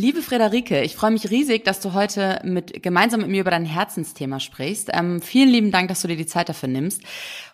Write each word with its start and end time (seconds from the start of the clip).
Liebe 0.00 0.22
Frederike, 0.22 0.82
ich 0.82 0.96
freue 0.96 1.10
mich 1.10 1.30
riesig, 1.30 1.62
dass 1.62 1.80
du 1.80 1.92
heute 1.92 2.40
mit, 2.42 2.82
gemeinsam 2.82 3.20
mit 3.20 3.28
mir 3.28 3.42
über 3.42 3.50
dein 3.50 3.66
Herzensthema 3.66 4.40
sprichst. 4.40 4.88
Ähm, 4.94 5.20
vielen 5.20 5.50
lieben 5.50 5.70
Dank, 5.72 5.88
dass 5.88 6.00
du 6.00 6.08
dir 6.08 6.16
die 6.16 6.24
Zeit 6.24 6.48
dafür 6.48 6.70
nimmst. 6.70 7.02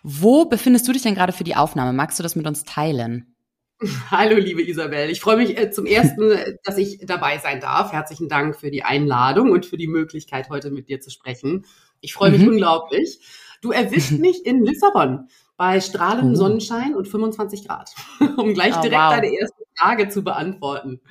Wo 0.01 0.45
befindest 0.45 0.87
du 0.87 0.93
dich 0.93 1.01
denn 1.01 1.13
gerade 1.13 1.33
für 1.33 1.43
die 1.43 1.57
Aufnahme? 1.57 1.91
Magst 1.91 2.19
du 2.19 2.23
das 2.23 2.37
mit 2.37 2.47
uns 2.47 2.63
teilen? 2.63 3.35
Hallo, 4.11 4.37
liebe 4.37 4.65
Isabel. 4.65 5.09
Ich 5.09 5.19
freue 5.19 5.35
mich 5.35 5.57
äh, 5.57 5.71
zum 5.71 5.85
ersten, 5.85 6.31
dass 6.63 6.77
ich 6.77 6.99
dabei 7.05 7.37
sein 7.39 7.59
darf. 7.59 7.91
Herzlichen 7.91 8.29
Dank 8.29 8.55
für 8.55 8.71
die 8.71 8.83
Einladung 8.83 9.51
und 9.51 9.65
für 9.65 9.75
die 9.75 9.87
Möglichkeit, 9.87 10.47
heute 10.49 10.71
mit 10.71 10.87
dir 10.87 11.01
zu 11.01 11.09
sprechen. 11.09 11.65
Ich 11.99 12.13
freue 12.13 12.31
mich 12.31 12.43
mhm. 12.43 12.47
unglaublich. 12.47 13.19
Du 13.61 13.71
erwischt 13.71 14.11
mich 14.19 14.45
in 14.45 14.63
Lissabon 14.63 15.27
bei 15.57 15.81
strahlendem 15.81 16.35
oh. 16.35 16.37
Sonnenschein 16.37 16.95
und 16.95 17.09
25 17.09 17.67
Grad, 17.67 17.93
um 18.37 18.53
gleich 18.53 18.77
oh, 18.77 18.81
direkt 18.81 19.01
wow. 19.01 19.15
deine 19.15 19.33
erste 19.33 19.66
Frage 19.77 20.09
zu 20.09 20.23
beantworten. 20.23 21.01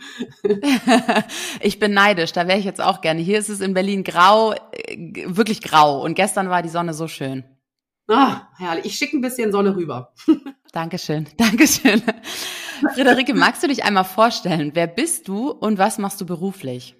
ich 1.60 1.78
bin 1.78 1.94
neidisch, 1.94 2.32
da 2.32 2.48
wäre 2.48 2.58
ich 2.58 2.64
jetzt 2.64 2.80
auch 2.80 3.00
gerne. 3.00 3.20
Hier 3.20 3.38
ist 3.38 3.48
es 3.48 3.60
in 3.60 3.74
Berlin 3.74 4.04
grau, 4.04 4.52
äh, 4.52 4.96
wirklich 5.26 5.62
grau 5.62 6.02
und 6.02 6.14
gestern 6.14 6.50
war 6.50 6.62
die 6.62 6.68
Sonne 6.68 6.92
so 6.92 7.08
schön. 7.08 7.44
Ah, 8.08 8.48
herrlich. 8.56 8.86
Ich 8.86 8.96
schicke 8.96 9.16
ein 9.16 9.20
bisschen 9.20 9.52
Sonne 9.52 9.74
rüber. 9.74 10.12
Dankeschön, 10.72 11.26
Dankeschön. 11.36 12.02
Friederike, 12.94 13.34
magst 13.34 13.62
du 13.62 13.68
dich 13.68 13.84
einmal 13.84 14.04
vorstellen? 14.04 14.72
Wer 14.74 14.86
bist 14.86 15.28
du 15.28 15.50
und 15.50 15.78
was 15.78 15.98
machst 15.98 16.20
du 16.20 16.26
beruflich? 16.26 16.95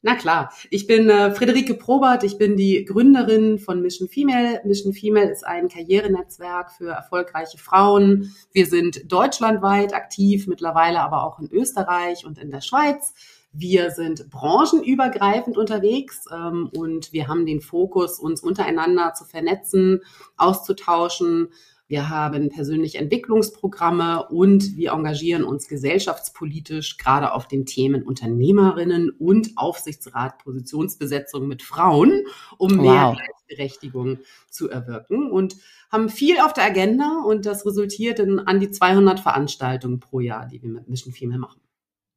Na 0.00 0.14
klar, 0.14 0.52
ich 0.70 0.86
bin 0.86 1.10
äh, 1.10 1.32
Friederike 1.32 1.74
Probert, 1.74 2.22
ich 2.22 2.38
bin 2.38 2.56
die 2.56 2.84
Gründerin 2.84 3.58
von 3.58 3.82
Mission 3.82 4.08
Female. 4.08 4.60
Mission 4.64 4.92
Female 4.92 5.28
ist 5.28 5.44
ein 5.44 5.68
Karrierenetzwerk 5.68 6.70
für 6.70 6.90
erfolgreiche 6.90 7.58
Frauen. 7.58 8.32
Wir 8.52 8.66
sind 8.66 9.10
deutschlandweit 9.10 9.94
aktiv, 9.94 10.46
mittlerweile 10.46 11.00
aber 11.00 11.24
auch 11.24 11.40
in 11.40 11.50
Österreich 11.50 12.24
und 12.24 12.38
in 12.38 12.52
der 12.52 12.60
Schweiz. 12.60 13.12
Wir 13.52 13.90
sind 13.90 14.30
branchenübergreifend 14.30 15.56
unterwegs 15.56 16.26
ähm, 16.32 16.70
und 16.76 17.12
wir 17.12 17.28
haben 17.28 17.46
den 17.46 17.60
Fokus, 17.60 18.18
uns 18.18 18.42
untereinander 18.42 19.14
zu 19.14 19.24
vernetzen, 19.24 20.02
auszutauschen, 20.36 21.48
wir 21.88 22.10
haben 22.10 22.50
persönliche 22.50 22.98
Entwicklungsprogramme 22.98 24.28
und 24.28 24.76
wir 24.76 24.92
engagieren 24.92 25.42
uns 25.42 25.68
gesellschaftspolitisch 25.68 26.98
gerade 26.98 27.32
auf 27.32 27.48
den 27.48 27.64
Themen 27.64 28.02
Unternehmerinnen 28.02 29.08
und 29.08 29.52
Aufsichtsrat 29.56 30.36
Positionsbesetzung 30.36 31.48
mit 31.48 31.62
Frauen, 31.62 32.26
um 32.58 32.76
mehr 32.76 33.16
Gleichberechtigung 33.16 34.18
zu 34.50 34.68
erwirken 34.68 35.30
und 35.30 35.56
haben 35.90 36.10
viel 36.10 36.38
auf 36.40 36.52
der 36.52 36.64
Agenda 36.64 37.22
und 37.24 37.46
das 37.46 37.64
resultiert 37.64 38.18
in 38.18 38.38
an 38.38 38.60
die 38.60 38.70
200 38.70 39.18
Veranstaltungen 39.18 39.98
pro 39.98 40.20
Jahr, 40.20 40.46
die 40.46 40.62
wir 40.62 40.68
mit 40.68 40.90
Mission 40.90 41.14
Female 41.14 41.40
machen. 41.40 41.58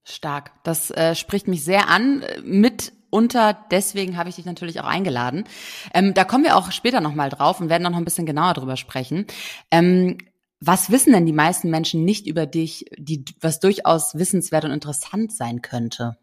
Stark. 0.03 0.51
Das 0.63 0.91
äh, 0.91 1.15
spricht 1.15 1.47
mich 1.47 1.63
sehr 1.63 1.89
an. 1.89 2.23
Mit 2.43 2.93
unter, 3.09 3.57
deswegen 3.69 4.17
habe 4.17 4.29
ich 4.29 4.35
dich 4.35 4.45
natürlich 4.45 4.79
auch 4.79 4.85
eingeladen. 4.85 5.43
Ähm, 5.93 6.13
da 6.13 6.23
kommen 6.23 6.43
wir 6.43 6.55
auch 6.55 6.71
später 6.71 7.01
nochmal 7.01 7.29
drauf 7.29 7.59
und 7.59 7.69
werden 7.69 7.83
noch 7.83 7.95
ein 7.95 8.05
bisschen 8.05 8.25
genauer 8.25 8.53
drüber 8.53 8.77
sprechen. 8.77 9.27
Ähm, 9.69 10.17
was 10.59 10.91
wissen 10.91 11.11
denn 11.11 11.25
die 11.25 11.33
meisten 11.33 11.69
Menschen 11.69 12.05
nicht 12.05 12.27
über 12.27 12.45
dich, 12.45 12.85
die, 12.97 13.25
was 13.39 13.59
durchaus 13.59 14.15
wissenswert 14.15 14.63
und 14.63 14.71
interessant 14.71 15.33
sein 15.33 15.61
könnte? 15.61 16.17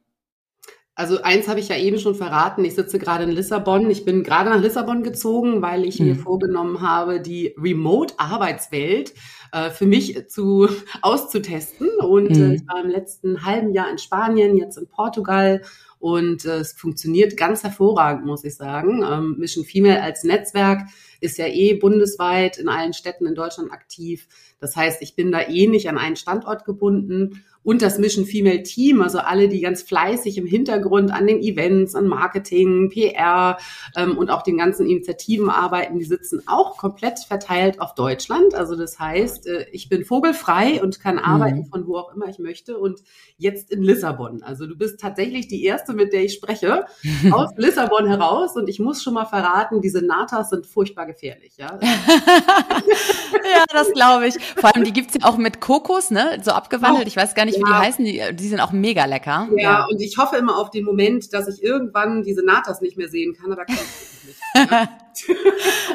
Also 0.99 1.23
eins 1.23 1.47
habe 1.47 1.61
ich 1.61 1.69
ja 1.69 1.77
eben 1.77 2.01
schon 2.01 2.17
verraten. 2.17 2.65
Ich 2.65 2.75
sitze 2.75 2.99
gerade 2.99 3.23
in 3.23 3.31
Lissabon. 3.31 3.89
Ich 3.89 4.05
bin 4.05 4.25
gerade 4.25 4.51
nach 4.51 4.61
Lissabon 4.61 5.05
gezogen, 5.05 5.63
weil 5.63 5.85
ich 5.85 6.01
mhm. 6.01 6.07
mir 6.07 6.17
vorgenommen 6.17 6.81
habe, 6.81 7.21
die 7.21 7.55
Remote-Arbeitswelt 7.57 9.15
äh, 9.53 9.71
für 9.71 9.87
mich 9.87 10.29
zu 10.29 10.69
auszutesten. 11.01 11.89
Und 12.01 12.31
äh, 12.31 12.39
mhm. 12.39 12.51
äh, 12.51 12.55
ich 12.57 12.67
war 12.67 12.83
im 12.83 12.91
letzten 12.91 13.45
halben 13.45 13.73
Jahr 13.73 13.89
in 13.89 13.99
Spanien, 13.99 14.57
jetzt 14.57 14.77
in 14.77 14.89
Portugal 14.89 15.63
und 16.01 16.45
äh, 16.45 16.59
es 16.59 16.73
funktioniert 16.73 17.37
ganz 17.37 17.63
hervorragend, 17.63 18.27
muss 18.27 18.43
ich 18.43 18.57
sagen. 18.57 19.05
Ähm, 19.09 19.37
Mission 19.39 19.65
Female 19.65 20.03
als 20.03 20.25
Netzwerk 20.25 20.81
ist 21.21 21.39
ja 21.39 21.47
eh 21.47 21.75
bundesweit 21.75 22.59
in 22.59 22.69
allen 22.69 22.93
Städten 22.93 23.27
in 23.27 23.35
Deutschland 23.35 23.73
aktiv. 23.73 24.29
Das 24.61 24.77
heißt, 24.77 25.03
ich 25.03 25.15
bin 25.15 25.33
da 25.33 25.49
eh 25.49 25.67
nicht 25.67 25.89
an 25.89 25.99
einen 25.99 26.17
Standort 26.17 26.65
gebunden 26.65 27.45
und 27.69 27.83
das 27.83 27.99
Mission 27.99 28.25
Female 28.25 28.63
Team, 28.63 29.03
also 29.03 29.19
alle, 29.19 29.49
die 29.49 29.61
ganz 29.61 29.83
fleißig 29.83 30.39
im 30.39 30.47
Hintergrund 30.47 31.13
an 31.13 31.27
den 31.27 31.43
Events, 31.43 31.95
an 31.95 32.07
Marketing, 32.07 32.89
PR 32.89 33.59
ähm, 33.95 34.17
und 34.17 34.31
auch 34.31 34.43
den 34.43 34.57
ganzen 34.57 34.87
Initiativen 34.87 35.51
arbeiten, 35.51 35.99
die 35.99 36.05
sitzen 36.05 36.41
auch 36.47 36.79
komplett 36.79 37.19
verteilt 37.19 37.81
auf 37.81 37.95
Deutschland. 37.95 38.55
Also 38.55 38.75
das 38.75 38.99
heißt, 38.99 39.47
äh, 39.49 39.67
ich 39.73 39.89
bin 39.89 40.05
vogelfrei 40.05 40.83
und 40.83 41.01
kann 41.01 41.17
mhm. 41.17 41.25
arbeiten 41.25 41.67
von 41.67 41.87
wo 41.87 41.97
auch 41.97 42.15
immer 42.15 42.29
ich 42.29 42.39
möchte 42.39 42.79
und 42.79 43.03
jetzt 43.37 43.71
in 43.71 43.83
Lissabon. 43.83 44.43
Also 44.43 44.67
du 44.67 44.77
bist 44.77 45.01
tatsächlich 45.01 45.49
die 45.49 45.65
erste, 45.65 45.93
mit 45.93 46.13
der 46.13 46.25
ich 46.25 46.35
spreche, 46.35 46.87
aus 47.33 47.51
Lissabon 47.57 48.07
heraus 48.07 48.57
und 48.57 48.69
ich 48.69 48.79
muss 48.79 49.03
schon 49.03 49.15
mal 49.15 49.27
verraten, 49.27 49.83
diese 49.83 50.01
Natas 50.01 50.51
sind 50.51 50.67
furchtbar 50.67 51.07
gefährlich. 51.09 51.55
Ja, 51.57 51.79
ja 51.83 53.65
das 53.73 53.93
glaube 53.93 54.29
ich. 54.29 54.39
Vor 54.39 54.75
allem, 54.75 54.85
die 54.85 54.93
gibt's 54.93 55.15
ja 55.15 55.29
auch 55.29 55.37
mit 55.37 55.61
Kokos, 55.61 56.11
ne? 56.11 56.41
So 56.43 56.53
abgewandelt. 56.53 57.09
Ich 57.09 57.17
weiß 57.17 57.35
gar 57.35 57.45
nicht, 57.45 57.59
wie 57.59 57.65
die 57.65 57.73
heißen. 57.73 58.05
Die, 58.05 58.23
die 58.33 58.49
sind 58.49 58.61
auch 58.61 58.73
mega 58.73 59.05
lecker. 59.05 59.49
Ja, 59.57 59.63
ja, 59.63 59.87
und 59.87 60.01
ich 60.01 60.17
hoffe 60.19 60.37
immer 60.37 60.57
auf 60.57 60.71
den 60.71 60.85
Moment, 60.85 61.33
dass 61.33 61.49
ich 61.49 61.63
irgendwann 61.63 62.23
diese 62.23 62.45
Natas 62.45 62.81
nicht 62.81 62.97
mehr 62.97 63.09
sehen 63.09 63.35
kann, 63.35 63.53
aber 63.53 63.65
kann 63.65 63.77
ich 63.77 64.29
nicht. 64.29 64.71
Ja? 64.71 64.89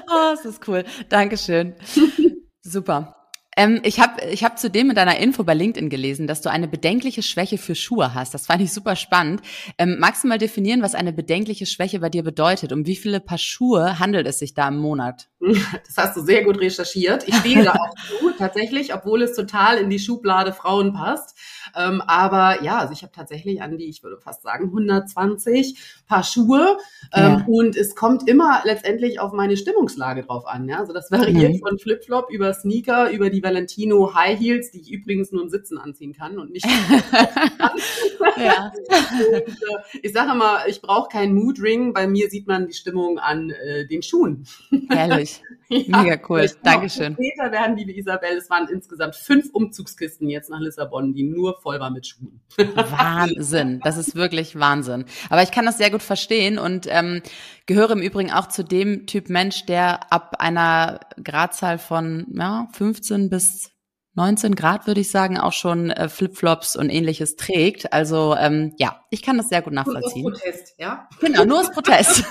oh, 0.07 0.35
das 0.35 0.46
ist 0.46 0.68
cool. 0.68 0.84
Dankeschön. 1.09 1.75
Super. 2.62 3.22
Ähm, 3.58 3.81
ich 3.84 4.00
habe 4.00 4.24
ich 4.25 4.44
hab 4.44 4.59
zudem 4.59 4.90
in 4.90 4.96
deiner 4.96 5.18
Info 5.18 5.44
bei 5.44 5.53
LinkedIn 5.53 5.90
gelesen, 5.90 6.28
dass 6.28 6.41
du 6.41 6.50
eine 6.50 6.68
bedenkliche 6.68 7.24
Schwäche 7.24 7.58
für 7.58 7.75
Schuhe 7.75 8.14
hast. 8.14 8.34
Das 8.34 8.47
fand 8.47 8.62
ich 8.62 8.74
super 8.74 8.96
spannend. 8.96 9.41
Ähm, 9.78 9.97
magst 10.00 10.24
du 10.24 10.28
mal 10.28 10.38
definieren, 10.38 10.81
was 10.81 10.96
eine 10.96 11.14
bedenkliche 11.14 11.66
Schwäche 11.66 12.00
bei 12.00 12.09
dir 12.09 12.24
bedeutet? 12.24 12.72
Um 12.72 12.86
wie 12.86 12.96
viele 12.96 13.19
Paar 13.19 13.38
Schuhe 13.38 14.00
handelt 14.00 14.28
es 14.28 14.40
sich 14.40 14.53
da 14.53 14.68
im 14.68 14.78
Monat? 14.78 15.30
Das 15.85 15.97
hast 15.97 16.17
du 16.17 16.21
sehr 16.21 16.43
gut 16.43 16.59
recherchiert. 16.59 17.27
Ich 17.27 17.35
stehe 17.35 17.63
da 17.63 17.73
auch 17.73 17.93
zu, 18.19 18.31
tatsächlich, 18.37 18.93
obwohl 18.93 19.21
es 19.21 19.35
total 19.35 19.77
in 19.77 19.89
die 19.89 19.99
Schublade 19.99 20.53
Frauen 20.53 20.93
passt. 20.93 21.37
Ähm, 21.75 22.01
aber 22.01 22.63
ja, 22.63 22.77
also 22.77 22.93
ich 22.93 23.03
habe 23.03 23.11
tatsächlich 23.13 23.61
an 23.61 23.77
die, 23.77 23.85
ich 23.85 24.03
würde 24.03 24.17
fast 24.17 24.43
sagen, 24.43 24.65
120 24.65 26.03
Paar 26.07 26.23
Schuhe. 26.23 26.77
Ähm, 27.13 27.23
ja. 27.23 27.45
Und 27.47 27.75
es 27.75 27.95
kommt 27.95 28.27
immer 28.29 28.61
letztendlich 28.65 29.19
auf 29.19 29.33
meine 29.33 29.57
Stimmungslage 29.57 30.23
drauf 30.23 30.45
an. 30.45 30.67
Ja? 30.67 30.79
Also 30.79 30.93
das 30.93 31.11
variiert 31.11 31.53
mhm. 31.53 31.59
von 31.59 31.79
Flipflop 31.79 32.29
über 32.29 32.53
Sneaker, 32.53 33.11
über 33.11 33.29
die 33.29 33.43
Valentino 33.43 34.13
High 34.13 34.39
Heels, 34.39 34.71
die 34.71 34.81
ich 34.81 34.91
übrigens 34.91 35.31
nur 35.31 35.43
im 35.43 35.49
Sitzen 35.49 35.77
anziehen 35.77 36.13
kann 36.13 36.37
und 36.37 36.51
nicht. 36.51 36.65
ja. 38.37 38.71
und, 38.71 39.33
äh, 39.33 39.99
ich 40.01 40.13
sage 40.13 40.31
immer, 40.31 40.67
ich 40.67 40.81
brauche 40.81 41.09
keinen 41.09 41.33
Mood 41.33 41.59
Ring. 41.61 41.93
Bei 41.93 42.07
mir 42.07 42.29
sieht 42.29 42.47
man 42.47 42.67
die 42.67 42.73
Stimmung 42.73 43.19
an 43.19 43.49
äh, 43.49 43.87
den 43.87 44.03
Schuhen. 44.03 44.45
Herrlich. 44.89 45.32
Ja, 45.69 45.97
Mega 46.03 46.19
cool. 46.29 46.49
Dankeschön. 46.63 47.13
Später 47.13 47.51
werden, 47.51 47.75
liebe 47.75 47.94
Isabel, 47.94 48.38
es 48.38 48.49
waren 48.49 48.67
insgesamt 48.67 49.16
fünf 49.16 49.49
Umzugskisten 49.53 50.29
jetzt 50.29 50.49
nach 50.49 50.59
Lissabon, 50.59 51.13
die 51.13 51.23
nur 51.23 51.59
voll 51.61 51.79
war 51.79 51.89
mit 51.89 52.07
Schuhen. 52.07 52.41
Wahnsinn. 52.57 53.79
Das 53.83 53.97
ist 53.97 54.16
wirklich 54.16 54.57
Wahnsinn. 54.59 55.05
Aber 55.29 55.43
ich 55.43 55.52
kann 55.52 55.66
das 55.66 55.78
sehr 55.78 55.91
gut 55.91 56.03
verstehen 56.03 56.58
und 56.58 56.87
ähm, 56.90 57.22
gehöre 57.66 57.91
im 57.91 58.02
Übrigen 58.02 58.31
auch 58.31 58.47
zu 58.47 58.63
dem 58.63 59.08
Typ 59.08 59.29
Mensch, 59.29 59.66
der 59.66 60.11
ab 60.11 60.35
einer 60.40 60.99
Gradzahl 61.23 61.78
von 61.78 62.28
ja, 62.34 62.67
15 62.73 63.29
bis 63.29 63.72
19 64.15 64.55
Grad, 64.55 64.85
würde 64.85 65.01
ich 65.01 65.09
sagen, 65.09 65.39
auch 65.39 65.53
schon 65.53 65.89
äh, 65.89 66.07
Flipflops 66.07 66.75
und 66.75 66.89
ähnliches 66.89 67.35
trägt. 67.35 67.91
Also 67.93 68.35
ähm, 68.35 68.73
ja, 68.77 69.01
ich 69.09 69.23
kann 69.23 69.37
das 69.37 69.49
sehr 69.49 69.61
gut 69.61 69.73
nachvollziehen. 69.73 70.23
Nur 70.23 70.33
aus 70.33 70.39
Protest, 70.41 70.75
ja? 70.77 71.09
Genau, 71.19 71.45
nur 71.45 71.59
aus 71.61 71.71
Protest. 71.71 72.23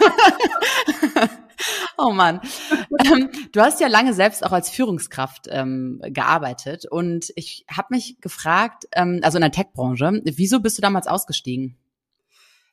oh 1.99 2.11
Mann. 2.11 2.40
Ähm, 3.05 3.31
du 3.50 3.61
hast 3.61 3.81
ja 3.81 3.88
lange 3.88 4.14
selbst 4.14 4.44
auch 4.44 4.52
als 4.52 4.70
Führungskraft 4.70 5.49
ähm, 5.50 6.00
gearbeitet 6.05 6.87
und 6.87 7.32
ich 7.34 7.64
habe 7.69 7.88
mich 7.90 8.20
gefragt, 8.20 8.84
ähm, 8.93 9.20
also 9.23 9.38
in 9.38 9.43
der 9.43 9.50
Tech-Branche, 9.50 10.23
wieso 10.25 10.61
bist 10.61 10.79
du 10.79 10.82
damals 10.82 11.08
ausgestiegen? 11.08 11.76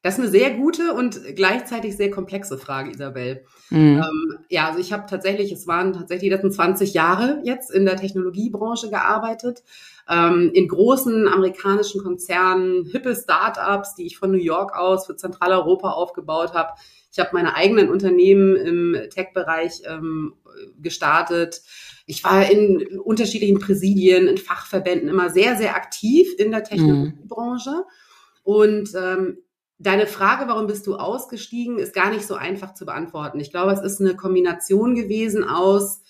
Das 0.02 0.14
ist 0.14 0.22
eine 0.22 0.30
sehr 0.30 0.52
gute 0.52 0.94
und 0.94 1.20
gleichzeitig 1.36 1.98
sehr 1.98 2.10
komplexe 2.10 2.58
Frage, 2.58 2.92
Isabel. 2.92 3.44
Mhm. 3.70 3.98
Ähm, 3.98 4.38
ja, 4.48 4.68
also 4.68 4.80
ich 4.80 4.94
habe 4.94 5.06
tatsächlich, 5.10 5.52
es 5.52 5.68
waren 5.68 5.92
tatsächlich 5.92 6.30
die 6.30 6.36
letzten 6.36 6.52
20 6.52 6.94
Jahre 6.94 7.42
jetzt 7.44 7.70
in 7.70 7.86
der 7.86 7.98
Technologiebranche 7.98 8.90
gearbeitet, 8.90 9.62
ähm, 10.10 10.52
in 10.54 10.70
großen 10.70 11.28
amerikanischen 11.28 12.02
Konzernen, 12.02 12.86
hippe 12.86 13.14
Startups, 13.14 13.96
die 13.96 14.06
ich 14.06 14.18
von 14.18 14.32
New 14.32 14.38
York 14.38 14.74
aus 14.74 15.06
für 15.06 15.18
Zentraleuropa 15.18 15.90
aufgebaut 15.90 16.54
habe. 16.54 16.74
Ich 17.12 17.20
habe 17.20 17.32
meine 17.34 17.56
eigenen 17.56 17.90
Unternehmen 17.90 18.56
im 18.56 18.98
Tech-Bereich 19.10 19.82
ähm, 19.86 20.34
gestartet. 20.82 21.62
Ich 22.06 22.24
war 22.24 22.50
in 22.50 23.00
unterschiedlichen 23.00 23.60
Präsidien, 23.60 24.28
in 24.28 24.38
Fachverbänden 24.38 25.10
immer 25.10 25.30
sehr, 25.30 25.58
sehr 25.58 25.76
aktiv 25.76 26.28
in 26.38 26.52
der 26.52 26.62
mhm. 26.62 26.66
Technologiebranche. 26.66 27.72
Mhm. 27.72 27.84
Und 28.44 28.90
ähm, 28.96 29.38
Deine 29.80 30.08
Frage, 30.08 30.48
warum 30.48 30.68
bist 30.68 30.86
du 30.88 30.96
ausgestiegen, 30.96 31.80
ist 31.80 31.94
gar 31.94 32.12
nicht 32.12 32.28
so 32.28 32.36
einfach 32.36 32.74
zu 32.74 32.86
beantworten. 32.86 33.40
Ich 33.40 33.50
glaube, 33.50 33.72
es 33.72 33.82
ist 33.82 34.02
eine 34.02 34.16
Kombination 34.16 34.94
gewesen 34.94 35.44
aus, 35.44 36.02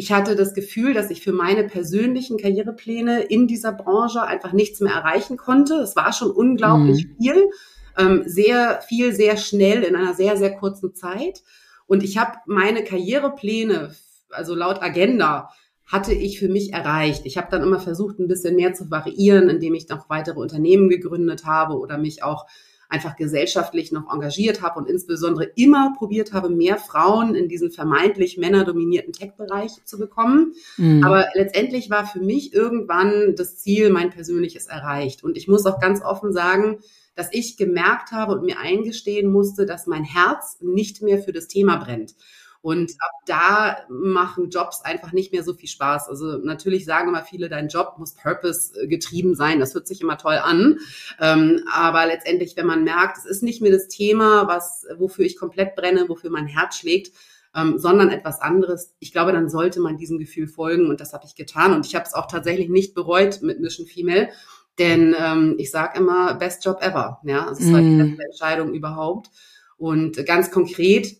ich 0.00 0.12
hatte 0.12 0.36
das 0.36 0.54
Gefühl, 0.54 0.94
dass 0.94 1.10
ich 1.10 1.22
für 1.22 1.32
meine 1.32 1.64
persönlichen 1.64 2.38
Karrierepläne 2.38 3.22
in 3.22 3.48
dieser 3.48 3.72
Branche 3.72 4.22
einfach 4.22 4.52
nichts 4.52 4.78
mehr 4.78 4.92
erreichen 4.92 5.36
konnte. 5.36 5.74
Es 5.74 5.96
war 5.96 6.12
schon 6.12 6.30
unglaublich 6.30 7.04
mhm. 7.08 7.16
viel, 7.20 7.50
ähm, 7.98 8.22
sehr 8.24 8.80
viel, 8.82 9.12
sehr 9.12 9.36
schnell 9.36 9.82
in 9.82 9.96
einer 9.96 10.14
sehr, 10.14 10.36
sehr 10.36 10.54
kurzen 10.54 10.94
Zeit. 10.94 11.42
Und 11.88 12.04
ich 12.04 12.16
habe 12.16 12.38
meine 12.46 12.84
Karrierepläne, 12.84 13.92
also 14.30 14.54
laut 14.54 14.80
Agenda, 14.82 15.50
hatte 15.84 16.14
ich 16.14 16.38
für 16.38 16.48
mich 16.48 16.72
erreicht. 16.72 17.22
Ich 17.24 17.36
habe 17.36 17.48
dann 17.50 17.64
immer 17.64 17.80
versucht, 17.80 18.20
ein 18.20 18.28
bisschen 18.28 18.54
mehr 18.54 18.74
zu 18.74 18.92
variieren, 18.92 19.48
indem 19.48 19.74
ich 19.74 19.88
noch 19.88 20.08
weitere 20.08 20.38
Unternehmen 20.38 20.88
gegründet 20.88 21.44
habe 21.44 21.76
oder 21.76 21.98
mich 21.98 22.22
auch 22.22 22.46
einfach 22.88 23.16
gesellschaftlich 23.16 23.92
noch 23.92 24.12
engagiert 24.12 24.62
habe 24.62 24.78
und 24.78 24.88
insbesondere 24.88 25.44
immer 25.56 25.92
probiert 25.96 26.32
habe, 26.32 26.48
mehr 26.48 26.78
Frauen 26.78 27.34
in 27.34 27.48
diesen 27.48 27.70
vermeintlich 27.70 28.38
männerdominierten 28.38 29.12
Tech-Bereich 29.12 29.84
zu 29.84 29.98
bekommen. 29.98 30.54
Mhm. 30.78 31.04
Aber 31.04 31.26
letztendlich 31.34 31.90
war 31.90 32.06
für 32.06 32.20
mich 32.20 32.54
irgendwann 32.54 33.34
das 33.36 33.58
Ziel, 33.58 33.90
mein 33.90 34.10
persönliches 34.10 34.66
erreicht. 34.66 35.22
Und 35.22 35.36
ich 35.36 35.48
muss 35.48 35.66
auch 35.66 35.80
ganz 35.80 36.02
offen 36.02 36.32
sagen, 36.32 36.78
dass 37.14 37.28
ich 37.32 37.56
gemerkt 37.56 38.12
habe 38.12 38.32
und 38.32 38.44
mir 38.44 38.58
eingestehen 38.58 39.30
musste, 39.30 39.66
dass 39.66 39.86
mein 39.86 40.04
Herz 40.04 40.58
nicht 40.60 41.02
mehr 41.02 41.18
für 41.18 41.32
das 41.32 41.48
Thema 41.48 41.76
brennt. 41.76 42.14
Und 42.60 42.92
ab 42.98 43.10
da 43.26 43.76
machen 43.88 44.50
Jobs 44.50 44.82
einfach 44.82 45.12
nicht 45.12 45.32
mehr 45.32 45.44
so 45.44 45.54
viel 45.54 45.68
Spaß. 45.68 46.08
Also 46.08 46.38
natürlich 46.38 46.84
sagen 46.84 47.08
immer 47.08 47.22
viele, 47.22 47.48
dein 47.48 47.68
Job 47.68 47.94
muss 47.98 48.14
purpose 48.14 48.72
äh, 48.82 48.88
getrieben 48.88 49.34
sein. 49.36 49.60
Das 49.60 49.74
hört 49.74 49.86
sich 49.86 50.00
immer 50.00 50.18
toll 50.18 50.36
an. 50.36 50.78
Ähm, 51.20 51.62
aber 51.72 52.06
letztendlich, 52.06 52.56
wenn 52.56 52.66
man 52.66 52.84
merkt, 52.84 53.18
es 53.18 53.26
ist 53.26 53.42
nicht 53.42 53.62
mehr 53.62 53.72
das 53.72 53.88
Thema, 53.88 54.48
was, 54.48 54.86
wofür 54.96 55.24
ich 55.24 55.36
komplett 55.36 55.76
brenne, 55.76 56.08
wofür 56.08 56.30
mein 56.30 56.46
Herz 56.46 56.78
schlägt, 56.78 57.12
ähm, 57.54 57.78
sondern 57.78 58.10
etwas 58.10 58.40
anderes. 58.40 58.94
Ich 58.98 59.12
glaube, 59.12 59.32
dann 59.32 59.48
sollte 59.48 59.80
man 59.80 59.96
diesem 59.96 60.18
Gefühl 60.18 60.48
folgen 60.48 60.88
und 60.88 61.00
das 61.00 61.12
habe 61.12 61.24
ich 61.26 61.34
getan 61.34 61.72
und 61.72 61.86
ich 61.86 61.94
habe 61.94 62.04
es 62.04 62.14
auch 62.14 62.26
tatsächlich 62.26 62.68
nicht 62.68 62.94
bereut 62.94 63.40
mit 63.42 63.60
Mission 63.60 63.86
Female, 63.86 64.30
denn 64.78 65.14
ähm, 65.18 65.54
ich 65.58 65.70
sage 65.70 65.98
immer 65.98 66.34
Best 66.34 66.64
Job 66.64 66.82
ever. 66.82 67.20
Ja, 67.24 67.46
also 67.46 67.62
es 67.62 67.68
mm. 67.68 67.72
war 67.72 67.80
die 67.80 67.96
beste 67.96 68.24
Entscheidung 68.24 68.74
überhaupt 68.74 69.30
und 69.76 70.24
ganz 70.26 70.50
konkret 70.50 71.16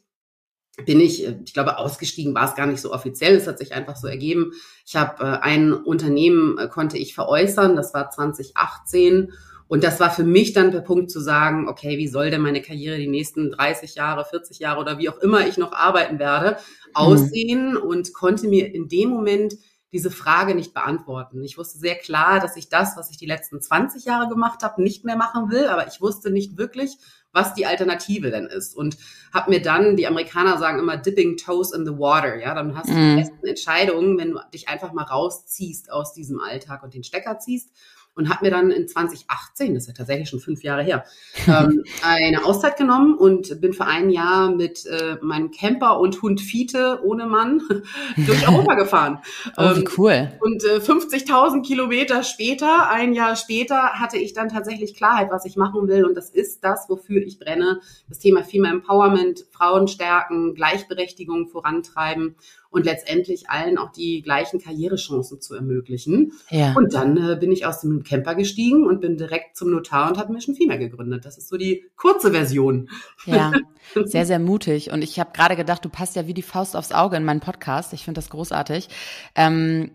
bin 0.85 1.01
ich, 1.01 1.27
äh, 1.27 1.37
ich 1.45 1.55
glaube, 1.55 1.79
ausgestiegen 1.79 2.35
war 2.35 2.49
es 2.49 2.55
gar 2.55 2.67
nicht 2.67 2.81
so 2.81 2.93
offiziell. 2.93 3.37
Es 3.37 3.47
hat 3.47 3.59
sich 3.59 3.75
einfach 3.75 3.97
so 3.97 4.07
ergeben. 4.07 4.53
Ich 4.87 4.97
habe 4.97 5.23
äh, 5.23 5.39
ein 5.41 5.73
Unternehmen 5.73 6.59
äh, 6.59 6.69
konnte 6.69 6.99
ich 6.99 7.15
veräußern. 7.15 7.77
Das 7.77 7.95
war 7.95 8.11
2018. 8.11 9.33
Und 9.69 9.85
das 9.85 10.01
war 10.01 10.11
für 10.11 10.25
mich 10.25 10.55
dann 10.55 10.71
der 10.71 10.81
Punkt 10.81 11.11
zu 11.11 11.21
sagen, 11.21 11.69
okay, 11.69 11.99
wie 11.99 12.09
soll 12.09 12.31
denn 12.31 12.41
meine 12.41 12.63
Karriere 12.63 12.97
die 12.97 13.07
nächsten 13.07 13.51
30 13.51 13.97
Jahre, 13.97 14.25
40 14.25 14.59
Jahre 14.61 14.81
oder 14.81 14.99
wie 14.99 15.11
auch 15.11 15.19
immer 15.19 15.47
ich 15.47 15.59
noch 15.59 15.73
arbeiten 15.73 16.19
werde, 16.19 16.53
mhm. 16.53 16.95
aussehen 16.95 17.71
mhm. 17.73 17.83
und 17.83 18.15
konnte 18.15 18.49
mir 18.49 18.75
in 18.75 18.89
dem 18.89 19.11
Moment 19.11 19.55
diese 19.93 20.11
Frage 20.11 20.55
nicht 20.55 20.75
beantworten. 20.75 21.43
Ich 21.43 21.57
wusste 21.57 21.79
sehr 21.79 21.95
klar, 21.95 22.41
dass 22.41 22.57
ich 22.57 22.69
das, 22.69 22.97
was 22.97 23.11
ich 23.11 23.17
die 23.17 23.27
letzten 23.27 23.61
20 23.61 24.05
Jahre 24.05 24.29
gemacht 24.29 24.63
habe, 24.63 24.83
nicht 24.83 25.05
mehr 25.05 25.17
machen 25.17 25.51
will, 25.51 25.67
aber 25.67 25.87
ich 25.87 26.01
wusste 26.01 26.31
nicht 26.31 26.59
wirklich, 26.59 26.99
was 27.33 27.55
die 27.55 27.67
Alternative 27.67 28.31
denn 28.31 28.47
ist. 28.47 28.77
Und 28.77 28.97
habe 29.33 29.51
mir 29.51 29.63
dann, 29.63 29.97
die 29.97 30.07
Amerikaner 30.07 30.59
sagen 30.59 30.79
immer 30.79 30.97
dipping 30.97 31.37
toes 31.37 31.73
in 31.73 31.85
the 31.85 31.93
water, 31.93 32.37
ja, 32.37 32.55
dann 32.55 32.77
hast 32.77 32.89
du 32.89 32.95
mm. 32.95 33.17
die 33.17 33.23
besten 33.23 33.47
Entscheidungen, 33.47 34.19
wenn 34.19 34.31
du 34.33 34.41
dich 34.53 34.69
einfach 34.69 34.93
mal 34.93 35.05
rausziehst 35.05 35.93
aus 35.93 36.15
diesem 36.15 36.41
Alltag 36.41 36.83
und 36.83 36.95
den 36.95 37.05
Stecker 37.05 37.39
ziehst 37.39 37.71
und 38.19 38.29
habe 38.29 38.45
mir 38.45 38.51
dann 38.51 38.71
in 38.71 38.89
2018, 38.89 39.75
das 39.75 39.85
ist 39.85 39.89
ja 39.89 39.95
tatsächlich 39.95 40.29
schon 40.29 40.41
fünf 40.41 40.63
Jahre 40.63 40.83
her, 40.83 41.05
ähm, 41.47 41.85
eine 42.03 42.45
Auszeit 42.45 42.77
genommen 42.77 43.15
und 43.15 43.61
bin 43.61 43.73
für 43.73 43.87
ein 43.87 44.11
Jahr 44.11 44.51
mit 44.51 44.85
äh, 44.87 45.17
meinem 45.23 45.53
Camper 45.53 46.01
und 46.01 46.21
Hund 46.21 46.41
Fiete 46.41 47.01
ohne 47.05 47.27
Mann 47.27 47.63
durch 48.17 48.47
Europa 48.47 48.75
gefahren. 48.75 49.21
Oh, 49.57 49.77
wie 49.77 49.81
ähm, 49.81 49.89
cool. 49.97 50.33
Und 50.41 50.65
äh, 50.65 50.79
50.000 50.79 51.65
Kilometer 51.65 52.25
später, 52.25 52.91
ein 52.91 53.13
Jahr 53.13 53.37
später, 53.37 53.93
hatte 53.95 54.19
ich 54.19 54.35
dann 54.35 54.49
tatsächlich 54.49 54.95
Klarheit, 54.97 55.31
was 55.31 55.45
ich 55.45 55.57
machen 55.57 55.87
will. 55.87 56.05
Und 56.05 56.17
das 56.17 56.31
ist 56.31 56.65
das, 56.65 56.87
wofür 56.89 57.23
ich 57.23 57.39
brenne. 57.39 57.81
Das 58.09 58.19
Thema 58.19 58.43
Female 58.43 58.75
Empowerment, 58.75 59.45
Frauen 59.53 59.87
stärken, 59.87 60.55
Gleichberechtigung 60.55 61.47
vorantreiben 61.47 62.35
und 62.71 62.85
letztendlich 62.85 63.49
allen 63.49 63.79
auch 63.79 63.91
die 63.93 64.23
gleichen 64.23 64.61
Karrierechancen 64.61 65.41
zu 65.41 65.55
ermöglichen. 65.55 66.33
Ja. 66.51 66.75
Und 66.75 66.95
dann 66.95 67.17
äh, 67.17 67.37
bin 67.37 67.51
ich 67.51 67.67
aus 67.67 67.81
dem 67.81 68.03
Camper 68.03 68.35
gestiegen 68.35 68.87
und 68.87 69.01
bin 69.01 69.17
direkt 69.17 69.57
zum 69.57 69.71
Notar 69.71 70.11
und 70.11 70.19
habe 70.19 70.33
Mission 70.33 70.55
Female 70.55 70.79
gegründet. 70.79 71.25
Das 71.25 71.39
ist 71.39 71.49
so 71.49 71.57
die 71.57 71.85
kurze 71.97 72.33
Version. 72.33 72.89
Ja, 73.25 73.53
sehr, 74.05 74.27
sehr 74.27 74.39
mutig. 74.39 74.91
Und 74.91 75.03
ich 75.03 75.19
habe 75.19 75.31
gerade 75.33 75.57
gedacht, 75.57 75.85
du 75.85 75.89
passt 75.89 76.17
ja 76.17 76.27
wie 76.27 76.35
die 76.35 76.43
Faust 76.43 76.77
aufs 76.77 76.93
Auge 76.93 77.17
in 77.17 77.25
meinen 77.25 77.41
Podcast. 77.41 77.93
Ich 77.93 78.05
finde 78.05 78.19
das 78.19 78.31
großartig. 78.31 78.89
Ähm, 79.35 79.91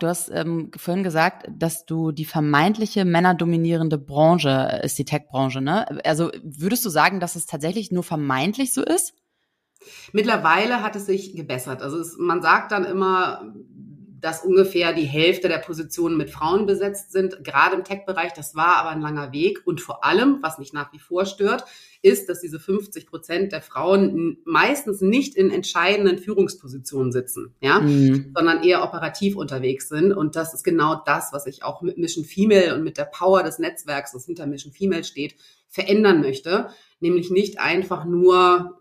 Du 0.00 0.08
hast 0.08 0.28
ähm, 0.30 0.70
vorhin 0.76 1.04
gesagt, 1.04 1.46
dass 1.50 1.84
du 1.86 2.10
die 2.10 2.24
vermeintliche 2.24 3.04
männerdominierende 3.04 3.98
Branche 3.98 4.80
ist 4.82 4.98
die 4.98 5.04
Tech-Branche, 5.04 5.60
ne? 5.60 5.86
Also 6.04 6.30
würdest 6.42 6.84
du 6.84 6.88
sagen, 6.88 7.20
dass 7.20 7.36
es 7.36 7.46
tatsächlich 7.46 7.92
nur 7.92 8.02
vermeintlich 8.02 8.72
so 8.72 8.82
ist? 8.82 9.14
Mittlerweile 10.12 10.82
hat 10.82 10.96
es 10.96 11.06
sich 11.06 11.34
gebessert. 11.34 11.82
Also 11.82 11.98
es, 11.98 12.16
man 12.18 12.42
sagt 12.42 12.72
dann 12.72 12.84
immer, 12.84 13.54
dass 14.24 14.42
ungefähr 14.42 14.94
die 14.94 15.04
Hälfte 15.04 15.48
der 15.48 15.58
Positionen 15.58 16.16
mit 16.16 16.30
Frauen 16.30 16.64
besetzt 16.64 17.12
sind, 17.12 17.44
gerade 17.44 17.76
im 17.76 17.84
Tech-Bereich. 17.84 18.32
Das 18.32 18.54
war 18.54 18.76
aber 18.76 18.88
ein 18.88 19.02
langer 19.02 19.32
Weg. 19.32 19.60
Und 19.66 19.82
vor 19.82 20.02
allem, 20.02 20.38
was 20.40 20.56
mich 20.56 20.72
nach 20.72 20.90
wie 20.94 20.98
vor 20.98 21.26
stört, 21.26 21.66
ist, 22.00 22.30
dass 22.30 22.40
diese 22.40 22.58
50 22.58 23.06
Prozent 23.06 23.52
der 23.52 23.60
Frauen 23.60 24.38
meistens 24.46 25.02
nicht 25.02 25.36
in 25.36 25.50
entscheidenden 25.50 26.16
Führungspositionen 26.16 27.12
sitzen, 27.12 27.54
ja, 27.60 27.80
mhm. 27.80 28.32
sondern 28.34 28.62
eher 28.62 28.82
operativ 28.82 29.36
unterwegs 29.36 29.90
sind. 29.90 30.14
Und 30.14 30.36
das 30.36 30.54
ist 30.54 30.64
genau 30.64 31.02
das, 31.04 31.34
was 31.34 31.46
ich 31.46 31.62
auch 31.62 31.82
mit 31.82 31.98
Mission 31.98 32.24
Female 32.24 32.74
und 32.74 32.82
mit 32.82 32.96
der 32.96 33.04
Power 33.04 33.42
des 33.42 33.58
Netzwerks, 33.58 34.12
das 34.12 34.24
hinter 34.24 34.46
Mission 34.46 34.72
Female 34.72 35.04
steht, 35.04 35.36
verändern 35.68 36.22
möchte. 36.22 36.68
Nämlich 36.98 37.30
nicht 37.30 37.60
einfach 37.60 38.06
nur 38.06 38.80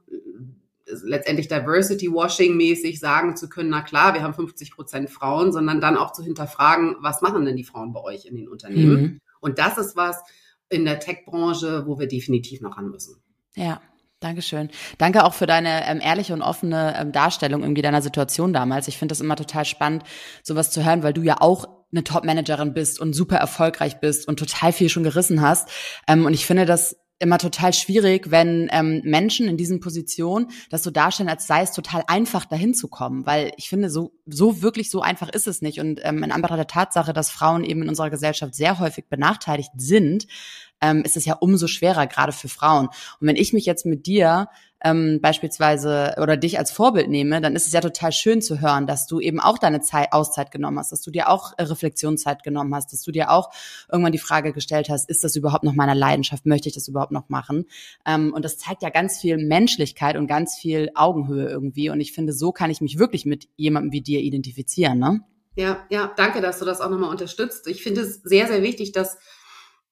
letztendlich 0.85 1.47
Diversity 1.47 2.11
Washing 2.11 2.55
mäßig 2.55 2.99
sagen 2.99 3.35
zu 3.35 3.49
können, 3.49 3.69
na 3.69 3.81
klar, 3.81 4.13
wir 4.13 4.23
haben 4.23 4.33
50 4.33 4.71
Prozent 4.71 5.09
Frauen, 5.09 5.51
sondern 5.51 5.81
dann 5.81 5.97
auch 5.97 6.11
zu 6.11 6.23
hinterfragen, 6.23 6.95
was 6.99 7.21
machen 7.21 7.45
denn 7.45 7.55
die 7.55 7.63
Frauen 7.63 7.93
bei 7.93 8.01
euch 8.01 8.25
in 8.25 8.35
den 8.35 8.49
Unternehmen? 8.49 9.01
Mhm. 9.01 9.21
Und 9.39 9.59
das 9.59 9.77
ist 9.77 9.95
was 9.95 10.21
in 10.69 10.85
der 10.85 10.99
Tech-Branche, 10.99 11.85
wo 11.85 11.99
wir 11.99 12.07
definitiv 12.07 12.61
noch 12.61 12.77
ran 12.77 12.89
müssen. 12.89 13.21
Ja. 13.55 13.81
Dankeschön. 14.19 14.69
Danke 14.99 15.25
auch 15.25 15.33
für 15.33 15.47
deine 15.47 15.85
ähm, 15.85 15.99
ehrliche 16.01 16.33
und 16.33 16.41
offene 16.41 16.95
ähm, 16.97 17.11
Darstellung 17.11 17.61
irgendwie 17.61 17.81
deiner 17.81 18.01
Situation 18.01 18.53
damals. 18.53 18.87
Ich 18.87 18.97
finde 18.97 19.11
das 19.11 19.19
immer 19.19 19.35
total 19.35 19.65
spannend, 19.65 20.03
sowas 20.43 20.71
zu 20.71 20.85
hören, 20.85 21.03
weil 21.03 21.11
du 21.11 21.23
ja 21.23 21.41
auch 21.41 21.67
eine 21.91 22.05
Top-Managerin 22.05 22.73
bist 22.73 23.01
und 23.01 23.11
super 23.11 23.35
erfolgreich 23.35 23.99
bist 23.99 24.27
und 24.27 24.39
total 24.39 24.71
viel 24.71 24.87
schon 24.87 25.03
gerissen 25.03 25.41
hast. 25.41 25.69
Ähm, 26.07 26.25
und 26.25 26.33
ich 26.33 26.45
finde 26.45 26.65
das 26.65 26.95
immer 27.19 27.37
total 27.37 27.73
schwierig, 27.73 28.31
wenn 28.31 28.69
ähm, 28.71 29.01
Menschen 29.03 29.47
in 29.47 29.57
diesen 29.57 29.79
Positionen 29.79 30.51
das 30.69 30.83
so 30.83 30.91
darstellen, 30.91 31.29
als 31.29 31.47
sei 31.47 31.61
es 31.61 31.71
total 31.71 32.03
einfach, 32.07 32.45
dahin 32.45 32.73
zu 32.73 32.87
kommen. 32.87 33.25
Weil 33.25 33.53
ich 33.57 33.69
finde, 33.69 33.89
so, 33.89 34.13
so 34.25 34.61
wirklich 34.61 34.89
so 34.89 35.01
einfach 35.01 35.29
ist 35.29 35.47
es 35.47 35.61
nicht. 35.61 35.79
Und 35.79 36.01
ähm, 36.03 36.23
in 36.23 36.31
Anbetracht 36.31 36.59
der 36.59 36.67
Tatsache, 36.67 37.13
dass 37.13 37.31
Frauen 37.31 37.63
eben 37.63 37.81
in 37.83 37.89
unserer 37.89 38.09
Gesellschaft 38.09 38.55
sehr 38.55 38.79
häufig 38.79 39.05
benachteiligt 39.09 39.71
sind, 39.77 40.27
ähm, 40.81 41.03
ist 41.03 41.15
es 41.15 41.25
ja 41.25 41.35
umso 41.35 41.67
schwerer, 41.67 42.07
gerade 42.07 42.33
für 42.33 42.49
Frauen. 42.49 42.87
Und 42.87 43.27
wenn 43.27 43.37
ich 43.37 43.53
mich 43.53 43.65
jetzt 43.65 43.85
mit 43.85 44.05
dir 44.05 44.49
ähm, 44.83 45.19
beispielsweise 45.21 46.15
oder 46.21 46.35
dich 46.35 46.59
als 46.59 46.71
Vorbild 46.71 47.09
nehme, 47.09 47.39
dann 47.39 47.55
ist 47.55 47.67
es 47.67 47.73
ja 47.73 47.79
total 47.79 48.11
schön 48.11 48.41
zu 48.41 48.59
hören, 48.59 48.85
dass 48.85 49.07
du 49.07 49.19
eben 49.19 49.39
auch 49.39 49.57
deine 49.57 49.79
Zeit, 49.79 50.11
Auszeit 50.11 50.51
genommen 50.51 50.77
hast, 50.77 50.91
dass 50.91 51.01
du 51.01 51.09
dir 51.09 51.29
auch 51.29 51.53
äh, 51.57 51.63
Reflexionszeit 51.63 52.43
genommen 52.43 52.75
hast, 52.75 52.91
dass 52.91 53.01
du 53.01 53.11
dir 53.11 53.31
auch 53.31 53.49
irgendwann 53.91 54.11
die 54.11 54.19
Frage 54.19 54.51
gestellt 54.51 54.89
hast, 54.89 55.09
ist 55.09 55.23
das 55.23 55.35
überhaupt 55.35 55.63
noch 55.63 55.73
meine 55.73 55.93
Leidenschaft, 55.93 56.45
möchte 56.45 56.67
ich 56.67 56.75
das 56.75 56.87
überhaupt 56.87 57.13
noch 57.13 57.29
machen? 57.29 57.65
Ähm, 58.05 58.33
und 58.33 58.43
das 58.43 58.57
zeigt 58.57 58.83
ja 58.83 58.89
ganz 58.89 59.21
viel 59.21 59.37
Menschlichkeit 59.37 60.17
und 60.17 60.27
ganz 60.27 60.57
viel 60.57 60.89
Augenhöhe 60.95 61.47
irgendwie. 61.47 61.89
Und 61.89 62.01
ich 62.01 62.11
finde, 62.11 62.33
so 62.33 62.51
kann 62.51 62.69
ich 62.69 62.81
mich 62.81 62.99
wirklich 62.99 63.25
mit 63.25 63.47
jemandem 63.55 63.93
wie 63.93 64.01
dir 64.01 64.19
identifizieren, 64.19 64.99
ne? 64.99 65.21
Ja, 65.55 65.85
ja, 65.89 66.11
danke, 66.17 66.41
dass 66.41 66.59
du 66.59 66.65
das 66.65 66.81
auch 66.81 66.89
nochmal 66.89 67.11
unterstützt. 67.11 67.67
Ich 67.67 67.83
finde 67.83 68.01
es 68.01 68.15
sehr, 68.23 68.47
sehr 68.47 68.63
wichtig, 68.63 68.91
dass 68.91 69.17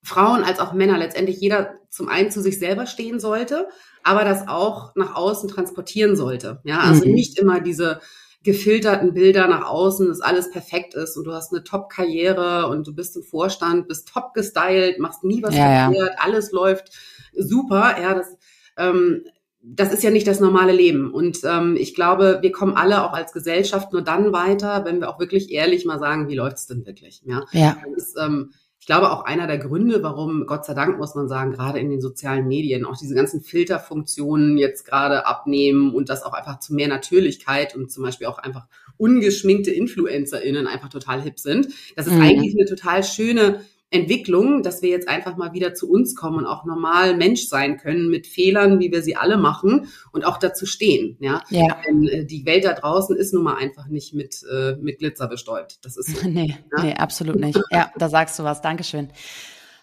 Frauen 0.04 0.44
als 0.44 0.60
auch 0.60 0.74
Männer 0.74 0.98
letztendlich 0.98 1.40
jeder 1.40 1.76
zum 1.90 2.10
einen 2.10 2.32
zu 2.32 2.42
sich 2.42 2.58
selber 2.58 2.88
stehen 2.88 3.20
sollte, 3.20 3.68
aber 4.04 4.24
das 4.24 4.48
auch 4.48 4.96
nach 4.96 5.16
außen 5.16 5.50
transportieren 5.50 6.16
sollte. 6.16 6.62
Ja, 6.64 6.80
also 6.80 7.06
mhm. 7.06 7.14
nicht 7.14 7.40
immer 7.40 7.62
diese 7.62 8.00
gefilterten 8.44 9.14
Bilder 9.14 9.48
nach 9.48 9.68
außen, 9.68 10.08
dass 10.08 10.22
alles 10.22 10.50
perfekt 10.50 10.96
ist 10.96 11.16
und 11.16 11.26
du 11.26 11.34
hast 11.34 11.54
eine 11.54 11.64
Top-Karriere 11.64 12.68
und 12.68 12.88
du 12.88 12.96
bist 12.96 13.16
im 13.16 13.24
Vorstand, 13.24 13.88
bist 13.88 14.08
top 14.08 14.34
gestylt, 14.34 15.00
machst 15.00 15.24
nie 15.24 15.44
was 15.44 15.56
ja, 15.56 15.86
verkehrt, 15.86 16.14
ja. 16.16 16.24
alles 16.24 16.52
läuft 16.52 16.92
super. 17.34 17.96
Ja, 18.02 18.16
das, 18.16 18.38
ähm, 18.78 19.26
das 19.62 19.94
ist 19.94 20.02
ja 20.02 20.10
nicht 20.10 20.26
das 20.26 20.40
normale 20.40 20.72
Leben. 20.72 21.14
Und 21.14 21.40
ähm, 21.44 21.78
ich 21.80 21.94
glaube, 21.94 22.40
wir 22.42 22.52
kommen 22.52 22.76
alle 22.76 23.04
auch 23.04 23.14
als 23.14 23.32
Gesellschaft 23.32 23.94
nur 23.94 24.02
dann 24.02 24.34
weiter, 24.34 24.86
wenn 24.86 25.00
wir 25.00 25.10
auch 25.10 25.20
wirklich 25.20 25.52
ehrlich 25.52 25.86
mal 25.86 26.00
sagen, 26.00 26.28
wie 26.28 26.36
läuft's 26.36 26.66
denn 26.66 26.86
wirklich? 26.86 27.22
Ja. 27.26 27.44
ja. 27.52 27.78
Das 27.96 28.08
ist, 28.08 28.18
ähm, 28.20 28.54
ich 28.82 28.88
glaube, 28.88 29.12
auch 29.12 29.24
einer 29.26 29.46
der 29.46 29.60
Gründe, 29.60 30.02
warum, 30.02 30.48
Gott 30.48 30.66
sei 30.66 30.74
Dank 30.74 30.98
muss 30.98 31.14
man 31.14 31.28
sagen, 31.28 31.52
gerade 31.52 31.78
in 31.78 31.92
den 31.92 32.02
sozialen 32.02 32.48
Medien 32.48 32.84
auch 32.84 32.98
diese 32.98 33.14
ganzen 33.14 33.40
Filterfunktionen 33.40 34.58
jetzt 34.58 34.86
gerade 34.86 35.28
abnehmen 35.28 35.94
und 35.94 36.10
das 36.10 36.24
auch 36.24 36.34
einfach 36.34 36.58
zu 36.58 36.74
mehr 36.74 36.88
Natürlichkeit 36.88 37.76
und 37.76 37.92
zum 37.92 38.04
Beispiel 38.04 38.26
auch 38.26 38.40
einfach 38.40 38.66
ungeschminkte 38.98 39.70
InfluencerInnen 39.70 40.66
einfach 40.66 40.90
total 40.90 41.22
hip 41.22 41.38
sind. 41.38 41.68
Das 41.96 42.08
ist 42.08 42.16
mhm. 42.16 42.22
eigentlich 42.22 42.56
eine 42.58 42.68
total 42.68 43.04
schöne 43.04 43.62
Entwicklung, 43.92 44.64
dass 44.64 44.82
wir 44.82 44.90
jetzt 44.90 45.10
einfach 45.10 45.36
mal 45.36 45.54
wieder 45.54 45.74
zu 45.74 45.92
uns 45.92 46.16
kommen 46.16 46.38
und 46.38 46.46
auch 46.46 46.64
normal 46.64 47.16
Mensch 47.18 47.48
sein 47.48 47.78
können 47.78 48.10
mit 48.10 48.26
Fehlern, 48.26 48.80
wie 48.80 48.92
wir 48.92 49.02
sie 49.02 49.18
alle 49.18 49.38
machen 49.38 49.88
und 50.14 50.26
auch 50.26 50.38
dazu 50.38 50.66
stehen. 50.66 51.18
Ja, 51.20 51.44
ja. 51.50 51.78
Denn 51.86 52.08
äh, 52.08 52.26
die 52.26 52.46
Welt 52.46 52.64
da 52.64 52.74
draußen 52.74 53.18
ist 53.18 53.34
nun 53.34 53.44
mal 53.44 53.58
einfach 53.58 53.88
nicht 53.88 54.14
mit, 54.14 54.44
äh, 54.50 54.78
mit 54.78 55.00
Glitzer 55.00 55.28
bestäubt. 55.28 55.80
Das 55.84 55.98
ist 55.98 56.16
so, 56.16 56.28
nee, 56.28 56.58
ja? 56.76 56.84
nee, 56.84 56.94
absolut 56.94 57.36
nicht. 57.36 57.60
Ja, 57.70 57.92
da 57.98 58.08
sagst 58.08 58.40
du 58.40 58.44
was. 58.44 58.62
Dankeschön. 58.62 59.10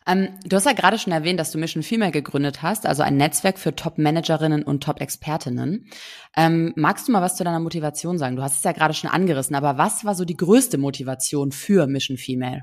Ähm, 0.07 0.29
du 0.47 0.57
hast 0.57 0.65
ja 0.65 0.73
gerade 0.73 0.99
schon 0.99 1.13
erwähnt, 1.13 1.39
dass 1.39 1.53
du 1.53 1.59
Mission 1.59 1.83
Female 1.83 2.11
gegründet 2.11 2.63
hast, 2.63 2.87
also 2.87 3.03
ein 3.03 3.19
Netzwerk 3.19 3.59
für 3.59 3.77
Top-Managerinnen 3.77 4.63
und 4.63 4.83
Top-Expertinnen. 4.83 5.87
Ähm, 6.35 6.73
magst 6.77 7.09
du 7.09 7.13
mal 7.13 7.21
was 7.21 7.37
zu 7.37 7.45
deiner 7.45 7.61
Motivation 7.61 8.17
sagen? 8.17 8.37
Du 8.37 8.43
hast 8.43 8.57
es 8.57 8.65
ja 8.65 8.73
gerade 8.73 8.95
schon 8.95 9.11
angerissen, 9.11 9.55
aber 9.55 9.77
was 9.77 10.07
war 10.07 10.15
so 10.15 10.25
die 10.25 10.37
größte 10.37 10.79
Motivation 10.79 11.53
für 11.53 11.87
Mission 11.87 12.17
Female? 12.17 12.63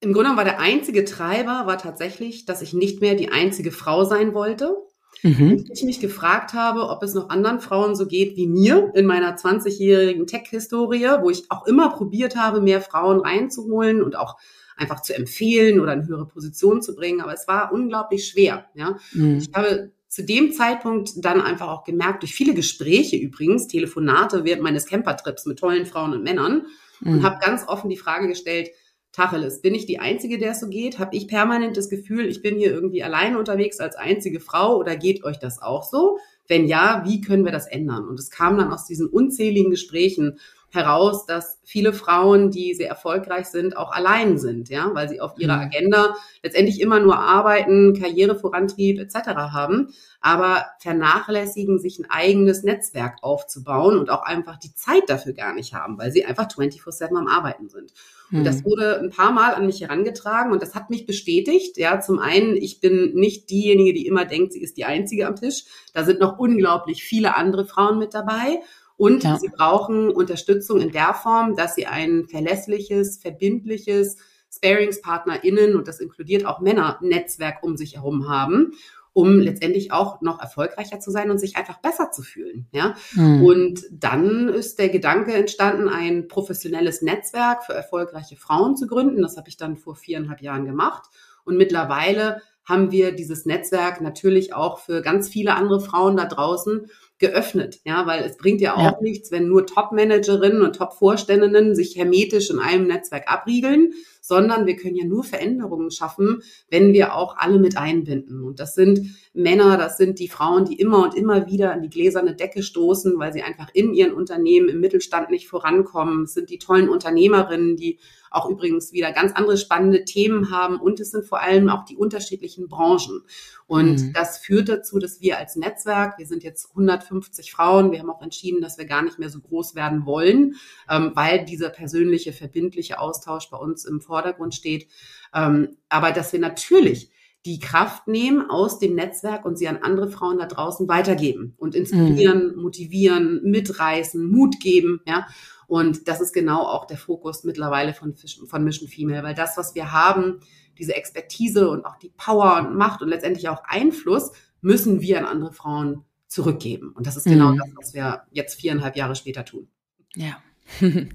Im 0.00 0.12
Grunde 0.12 0.36
war 0.36 0.44
der 0.44 0.60
einzige 0.60 1.04
Treiber 1.04 1.66
war 1.66 1.78
tatsächlich, 1.78 2.44
dass 2.44 2.62
ich 2.62 2.72
nicht 2.72 3.00
mehr 3.00 3.14
die 3.14 3.30
einzige 3.30 3.72
Frau 3.72 4.04
sein 4.04 4.32
wollte. 4.32 4.76
Mhm. 5.22 5.64
Ich 5.72 5.82
mich 5.82 6.00
gefragt 6.00 6.52
habe, 6.52 6.88
ob 6.88 7.02
es 7.02 7.14
noch 7.14 7.30
anderen 7.30 7.60
Frauen 7.60 7.96
so 7.96 8.06
geht 8.06 8.36
wie 8.36 8.46
mir 8.46 8.92
in 8.94 9.06
meiner 9.06 9.36
20-jährigen 9.36 10.26
Tech-Historie, 10.26 11.20
wo 11.20 11.30
ich 11.30 11.50
auch 11.50 11.66
immer 11.66 11.90
probiert 11.90 12.36
habe, 12.36 12.60
mehr 12.60 12.80
Frauen 12.80 13.20
reinzuholen 13.20 14.02
und 14.02 14.16
auch 14.16 14.36
einfach 14.76 15.02
zu 15.02 15.14
empfehlen 15.14 15.80
oder 15.80 15.92
in 15.92 16.06
höhere 16.06 16.26
Positionen 16.26 16.82
zu 16.82 16.94
bringen. 16.94 17.20
Aber 17.20 17.32
es 17.32 17.48
war 17.48 17.72
unglaublich 17.72 18.26
schwer. 18.28 18.66
Ja? 18.74 18.98
Mhm. 19.12 19.38
Ich 19.38 19.50
habe 19.52 19.90
zu 20.08 20.24
dem 20.24 20.52
Zeitpunkt 20.52 21.10
dann 21.16 21.40
einfach 21.40 21.68
auch 21.68 21.84
gemerkt, 21.84 22.22
durch 22.22 22.34
viele 22.34 22.54
Gespräche 22.54 23.16
übrigens, 23.16 23.66
Telefonate 23.66 24.44
während 24.44 24.62
meines 24.62 24.86
Campertrips 24.86 25.44
mit 25.46 25.58
tollen 25.58 25.84
Frauen 25.84 26.12
und 26.12 26.22
Männern, 26.22 26.66
mhm. 27.00 27.12
und 27.12 27.22
habe 27.24 27.38
ganz 27.44 27.66
offen 27.66 27.90
die 27.90 27.96
Frage 27.96 28.28
gestellt, 28.28 28.70
Tacheles, 29.12 29.62
bin 29.62 29.74
ich 29.74 29.86
die 29.86 29.98
Einzige, 29.98 30.38
der 30.38 30.52
es 30.52 30.60
so 30.60 30.68
geht? 30.68 30.98
Habe 30.98 31.16
ich 31.16 31.28
permanent 31.28 31.76
das 31.76 31.88
Gefühl, 31.88 32.26
ich 32.26 32.42
bin 32.42 32.56
hier 32.56 32.70
irgendwie 32.70 33.02
alleine 33.02 33.38
unterwegs 33.38 33.80
als 33.80 33.96
einzige 33.96 34.40
Frau 34.40 34.76
oder 34.76 34.96
geht 34.96 35.24
euch 35.24 35.38
das 35.38 35.60
auch 35.60 35.82
so? 35.82 36.18
Wenn 36.46 36.66
ja, 36.66 37.02
wie 37.06 37.20
können 37.20 37.44
wir 37.44 37.52
das 37.52 37.66
ändern? 37.66 38.06
Und 38.06 38.18
es 38.18 38.30
kam 38.30 38.56
dann 38.56 38.72
aus 38.72 38.86
diesen 38.86 39.08
unzähligen 39.08 39.70
Gesprächen 39.70 40.38
heraus, 40.70 41.24
dass 41.24 41.58
viele 41.64 41.92
Frauen, 41.92 42.50
die 42.50 42.74
sehr 42.74 42.88
erfolgreich 42.88 43.46
sind, 43.46 43.76
auch 43.76 43.90
allein 43.90 44.38
sind, 44.38 44.68
ja, 44.68 44.90
weil 44.92 45.08
sie 45.08 45.20
auf 45.20 45.38
ihrer 45.38 45.56
mhm. 45.56 45.62
Agenda 45.62 46.14
letztendlich 46.42 46.80
immer 46.80 47.00
nur 47.00 47.18
arbeiten, 47.18 47.98
Karriere, 47.98 48.38
Vorantrieb 48.38 48.98
etc. 49.00 49.28
haben, 49.28 49.94
aber 50.20 50.66
vernachlässigen, 50.80 51.78
sich 51.78 51.98
ein 51.98 52.10
eigenes 52.10 52.64
Netzwerk 52.64 53.18
aufzubauen 53.22 53.98
und 53.98 54.10
auch 54.10 54.22
einfach 54.22 54.58
die 54.58 54.74
Zeit 54.74 55.04
dafür 55.08 55.32
gar 55.32 55.54
nicht 55.54 55.72
haben, 55.72 55.96
weil 55.98 56.12
sie 56.12 56.26
einfach 56.26 56.48
24/7 56.48 57.16
am 57.16 57.28
Arbeiten 57.28 57.68
sind. 57.68 57.92
Und 58.30 58.44
das 58.44 58.58
hm. 58.58 58.64
wurde 58.66 59.00
ein 59.00 59.10
paar 59.10 59.32
Mal 59.32 59.54
an 59.54 59.64
mich 59.64 59.80
herangetragen 59.80 60.52
und 60.52 60.60
das 60.60 60.74
hat 60.74 60.90
mich 60.90 61.06
bestätigt. 61.06 61.78
Ja, 61.78 62.00
zum 62.00 62.18
einen, 62.18 62.56
ich 62.56 62.80
bin 62.80 63.14
nicht 63.14 63.48
diejenige, 63.48 63.94
die 63.94 64.06
immer 64.06 64.26
denkt, 64.26 64.52
sie 64.52 64.60
ist 64.60 64.76
die 64.76 64.84
Einzige 64.84 65.26
am 65.26 65.36
Tisch. 65.36 65.64
Da 65.94 66.04
sind 66.04 66.20
noch 66.20 66.38
unglaublich 66.38 67.04
viele 67.04 67.36
andere 67.36 67.64
Frauen 67.64 67.98
mit 67.98 68.12
dabei. 68.12 68.60
Und 68.98 69.24
ja. 69.24 69.38
sie 69.38 69.48
brauchen 69.48 70.10
Unterstützung 70.10 70.80
in 70.80 70.92
der 70.92 71.14
Form, 71.14 71.56
dass 71.56 71.74
sie 71.74 71.86
ein 71.86 72.26
verlässliches, 72.26 73.16
verbindliches 73.16 74.16
Sparingspartnerinnen, 74.52 75.76
und 75.76 75.88
das 75.88 76.00
inkludiert 76.00 76.44
auch 76.44 76.60
Männer, 76.60 76.98
Netzwerk 77.00 77.62
um 77.62 77.76
sich 77.76 77.96
herum 77.96 78.28
haben 78.28 78.72
um 79.18 79.40
letztendlich 79.40 79.90
auch 79.90 80.20
noch 80.20 80.40
erfolgreicher 80.40 81.00
zu 81.00 81.10
sein 81.10 81.32
und 81.32 81.38
sich 81.38 81.56
einfach 81.56 81.78
besser 81.78 82.12
zu 82.12 82.22
fühlen. 82.22 82.68
Ja? 82.70 82.94
Mhm. 83.14 83.42
Und 83.42 83.82
dann 83.90 84.48
ist 84.48 84.78
der 84.78 84.90
Gedanke 84.90 85.34
entstanden, 85.34 85.88
ein 85.88 86.28
professionelles 86.28 87.02
Netzwerk 87.02 87.64
für 87.64 87.72
erfolgreiche 87.72 88.36
Frauen 88.36 88.76
zu 88.76 88.86
gründen. 88.86 89.20
Das 89.20 89.36
habe 89.36 89.48
ich 89.48 89.56
dann 89.56 89.76
vor 89.76 89.96
viereinhalb 89.96 90.40
Jahren 90.40 90.66
gemacht. 90.66 91.10
Und 91.44 91.56
mittlerweile 91.56 92.42
haben 92.64 92.92
wir 92.92 93.10
dieses 93.10 93.44
Netzwerk 93.44 94.00
natürlich 94.00 94.54
auch 94.54 94.78
für 94.78 95.02
ganz 95.02 95.28
viele 95.28 95.56
andere 95.56 95.80
Frauen 95.80 96.16
da 96.16 96.26
draußen 96.26 96.86
geöffnet, 97.18 97.80
ja, 97.84 98.06
weil 98.06 98.24
es 98.24 98.36
bringt 98.36 98.60
ja 98.60 98.76
auch 98.76 98.92
ja. 98.92 98.98
nichts, 99.00 99.30
wenn 99.32 99.48
nur 99.48 99.66
Top-Managerinnen 99.66 100.62
und 100.62 100.76
Top-Vorständinnen 100.76 101.74
sich 101.74 101.96
hermetisch 101.96 102.50
in 102.50 102.60
einem 102.60 102.86
Netzwerk 102.86 103.30
abriegeln, 103.30 103.92
sondern 104.28 104.66
wir 104.66 104.76
können 104.76 104.94
ja 104.94 105.06
nur 105.06 105.24
Veränderungen 105.24 105.90
schaffen, 105.90 106.42
wenn 106.70 106.92
wir 106.92 107.14
auch 107.14 107.36
alle 107.38 107.58
mit 107.58 107.78
einbinden. 107.78 108.44
Und 108.44 108.60
das 108.60 108.74
sind 108.74 109.16
Männer, 109.32 109.78
das 109.78 109.96
sind 109.96 110.18
die 110.18 110.28
Frauen, 110.28 110.66
die 110.66 110.78
immer 110.78 111.02
und 111.02 111.14
immer 111.14 111.46
wieder 111.46 111.72
an 111.72 111.80
die 111.80 111.88
gläserne 111.88 112.34
Decke 112.34 112.62
stoßen, 112.62 113.18
weil 113.18 113.32
sie 113.32 113.42
einfach 113.42 113.70
in 113.72 113.94
ihren 113.94 114.12
Unternehmen 114.12 114.68
im 114.68 114.80
Mittelstand 114.80 115.30
nicht 115.30 115.48
vorankommen. 115.48 116.24
Es 116.24 116.34
sind 116.34 116.50
die 116.50 116.58
tollen 116.58 116.90
Unternehmerinnen, 116.90 117.76
die 117.76 117.98
auch 118.30 118.48
übrigens 118.48 118.92
wieder 118.92 119.12
ganz 119.12 119.32
andere 119.32 119.56
spannende 119.56 120.04
Themen 120.04 120.50
haben 120.50 120.78
und 120.80 121.00
es 121.00 121.10
sind 121.10 121.24
vor 121.24 121.40
allem 121.40 121.68
auch 121.68 121.84
die 121.84 121.96
unterschiedlichen 121.96 122.68
Branchen. 122.68 123.22
Und 123.66 124.02
mhm. 124.02 124.12
das 124.12 124.38
führt 124.38 124.68
dazu, 124.68 124.98
dass 124.98 125.20
wir 125.20 125.38
als 125.38 125.56
Netzwerk, 125.56 126.18
wir 126.18 126.26
sind 126.26 126.42
jetzt 126.42 126.70
150 126.70 127.52
Frauen, 127.52 127.92
wir 127.92 127.98
haben 127.98 128.10
auch 128.10 128.22
entschieden, 128.22 128.60
dass 128.60 128.78
wir 128.78 128.86
gar 128.86 129.02
nicht 129.02 129.18
mehr 129.18 129.28
so 129.28 129.40
groß 129.40 129.74
werden 129.74 130.06
wollen, 130.06 130.54
ähm, 130.88 131.12
weil 131.14 131.44
dieser 131.44 131.68
persönliche, 131.68 132.32
verbindliche 132.32 132.98
Austausch 132.98 133.50
bei 133.50 133.58
uns 133.58 133.84
im 133.84 134.00
Vordergrund 134.18 134.54
steht. 134.54 134.88
Ähm, 135.34 135.76
aber 135.88 136.12
dass 136.12 136.32
wir 136.32 136.40
natürlich 136.40 137.10
die 137.46 137.60
Kraft 137.60 138.08
nehmen 138.08 138.50
aus 138.50 138.78
dem 138.78 138.94
Netzwerk 138.94 139.44
und 139.44 139.56
sie 139.56 139.68
an 139.68 139.78
andere 139.78 140.10
Frauen 140.10 140.38
da 140.38 140.46
draußen 140.46 140.88
weitergeben 140.88 141.54
und 141.56 141.74
inspirieren, 141.74 142.56
mhm. 142.56 142.62
motivieren, 142.62 143.40
mitreißen, 143.44 144.28
Mut 144.28 144.60
geben, 144.60 145.00
ja. 145.06 145.26
Und 145.66 146.08
das 146.08 146.22
ist 146.22 146.32
genau 146.32 146.62
auch 146.62 146.86
der 146.86 146.96
Fokus 146.96 147.44
mittlerweile 147.44 147.92
von, 147.92 148.14
von 148.46 148.64
Mission 148.64 148.88
Female, 148.88 149.22
weil 149.22 149.34
das, 149.34 149.58
was 149.58 149.74
wir 149.74 149.92
haben, 149.92 150.40
diese 150.78 150.94
Expertise 150.96 151.68
und 151.68 151.84
auch 151.84 151.96
die 151.96 152.08
Power 152.16 152.56
und 152.56 152.74
Macht 152.74 153.02
und 153.02 153.08
letztendlich 153.08 153.50
auch 153.50 153.62
Einfluss, 153.64 154.32
müssen 154.62 155.02
wir 155.02 155.18
an 155.18 155.26
andere 155.26 155.52
Frauen 155.52 156.04
zurückgeben. 156.26 156.92
Und 156.92 157.06
das 157.06 157.16
ist 157.16 157.24
genau 157.24 157.52
mhm. 157.52 157.58
das, 157.58 157.68
was 157.76 157.94
wir 157.94 158.22
jetzt 158.30 158.58
viereinhalb 158.58 158.96
Jahre 158.96 159.14
später 159.14 159.44
tun. 159.44 159.68
Ja. 160.14 160.38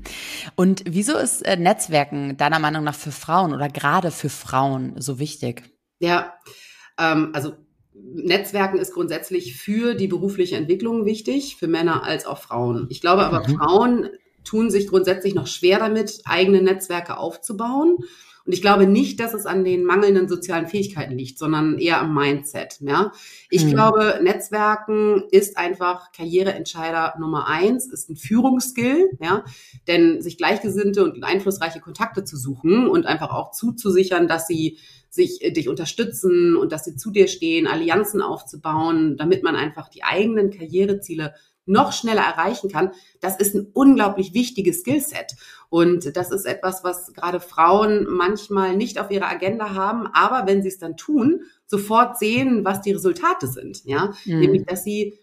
Und 0.55 0.83
wieso 0.87 1.17
ist 1.17 1.41
äh, 1.43 1.57
Netzwerken 1.57 2.37
deiner 2.37 2.59
Meinung 2.59 2.83
nach 2.83 2.95
für 2.95 3.11
Frauen 3.11 3.53
oder 3.53 3.69
gerade 3.69 4.11
für 4.11 4.29
Frauen 4.29 4.99
so 4.99 5.19
wichtig? 5.19 5.63
Ja, 5.99 6.33
ähm, 6.97 7.31
also 7.33 7.53
Netzwerken 7.93 8.79
ist 8.79 8.93
grundsätzlich 8.93 9.55
für 9.55 9.95
die 9.95 10.07
berufliche 10.07 10.55
Entwicklung 10.55 11.05
wichtig, 11.05 11.55
für 11.57 11.67
Männer 11.67 12.03
als 12.03 12.25
auch 12.25 12.39
Frauen. 12.39 12.87
Ich 12.89 13.01
glaube 13.01 13.25
aber, 13.25 13.47
mhm. 13.47 13.57
Frauen 13.57 14.09
tun 14.43 14.69
sich 14.69 14.87
grundsätzlich 14.87 15.35
noch 15.35 15.47
schwer 15.47 15.79
damit, 15.79 16.21
eigene 16.25 16.61
Netzwerke 16.61 17.17
aufzubauen. 17.17 17.97
Und 18.45 18.51
ich 18.51 18.61
glaube 18.61 18.87
nicht, 18.87 19.21
dass 19.21 19.33
es 19.33 19.45
an 19.45 19.63
den 19.63 19.85
mangelnden 19.85 20.27
sozialen 20.27 20.67
Fähigkeiten 20.67 21.17
liegt, 21.17 21.39
sondern 21.39 21.77
eher 21.77 22.01
am 22.01 22.13
Mindset. 22.13 22.79
Ja, 22.81 23.13
ich 23.49 23.65
mhm. 23.65 23.69
glaube, 23.69 24.19
Netzwerken 24.21 25.23
ist 25.31 25.57
einfach 25.57 26.11
Karriereentscheider 26.11 27.15
Nummer 27.19 27.47
eins, 27.47 27.87
ist 27.87 28.09
ein 28.09 28.17
Führungsskill. 28.17 29.11
Ja, 29.21 29.45
denn 29.87 30.21
sich 30.21 30.37
gleichgesinnte 30.37 31.03
und 31.03 31.23
einflussreiche 31.23 31.79
Kontakte 31.79 32.25
zu 32.25 32.35
suchen 32.35 32.87
und 32.87 33.05
einfach 33.05 33.31
auch 33.31 33.51
zuzusichern, 33.51 34.27
dass 34.27 34.45
sie 34.45 34.77
sich 35.13 35.43
äh, 35.43 35.51
dich 35.51 35.69
unterstützen 35.69 36.57
und 36.57 36.71
dass 36.71 36.85
sie 36.85 36.95
zu 36.95 37.11
dir 37.11 37.27
stehen, 37.27 37.67
Allianzen 37.67 38.21
aufzubauen, 38.21 39.15
damit 39.15 39.43
man 39.43 39.55
einfach 39.55 39.87
die 39.87 40.03
eigenen 40.03 40.51
Karriereziele 40.51 41.33
noch 41.65 41.93
schneller 41.93 42.21
erreichen 42.21 42.69
kann, 42.69 42.91
das 43.21 43.37
ist 43.37 43.55
ein 43.55 43.67
unglaublich 43.73 44.33
wichtiges 44.33 44.81
Skillset. 44.81 45.35
Und 45.69 46.15
das 46.15 46.31
ist 46.31 46.45
etwas, 46.45 46.83
was 46.83 47.13
gerade 47.13 47.39
Frauen 47.39 48.05
manchmal 48.09 48.75
nicht 48.75 48.99
auf 48.99 49.09
ihrer 49.09 49.29
Agenda 49.29 49.73
haben, 49.73 50.07
aber 50.07 50.47
wenn 50.47 50.61
sie 50.61 50.67
es 50.67 50.77
dann 50.77 50.97
tun, 50.97 51.41
sofort 51.65 52.19
sehen, 52.19 52.63
was 52.63 52.81
die 52.81 52.91
Resultate 52.91 53.47
sind. 53.47 53.83
Ja, 53.85 54.13
mhm. 54.25 54.39
nämlich, 54.39 54.65
dass 54.65 54.83
sie 54.83 55.17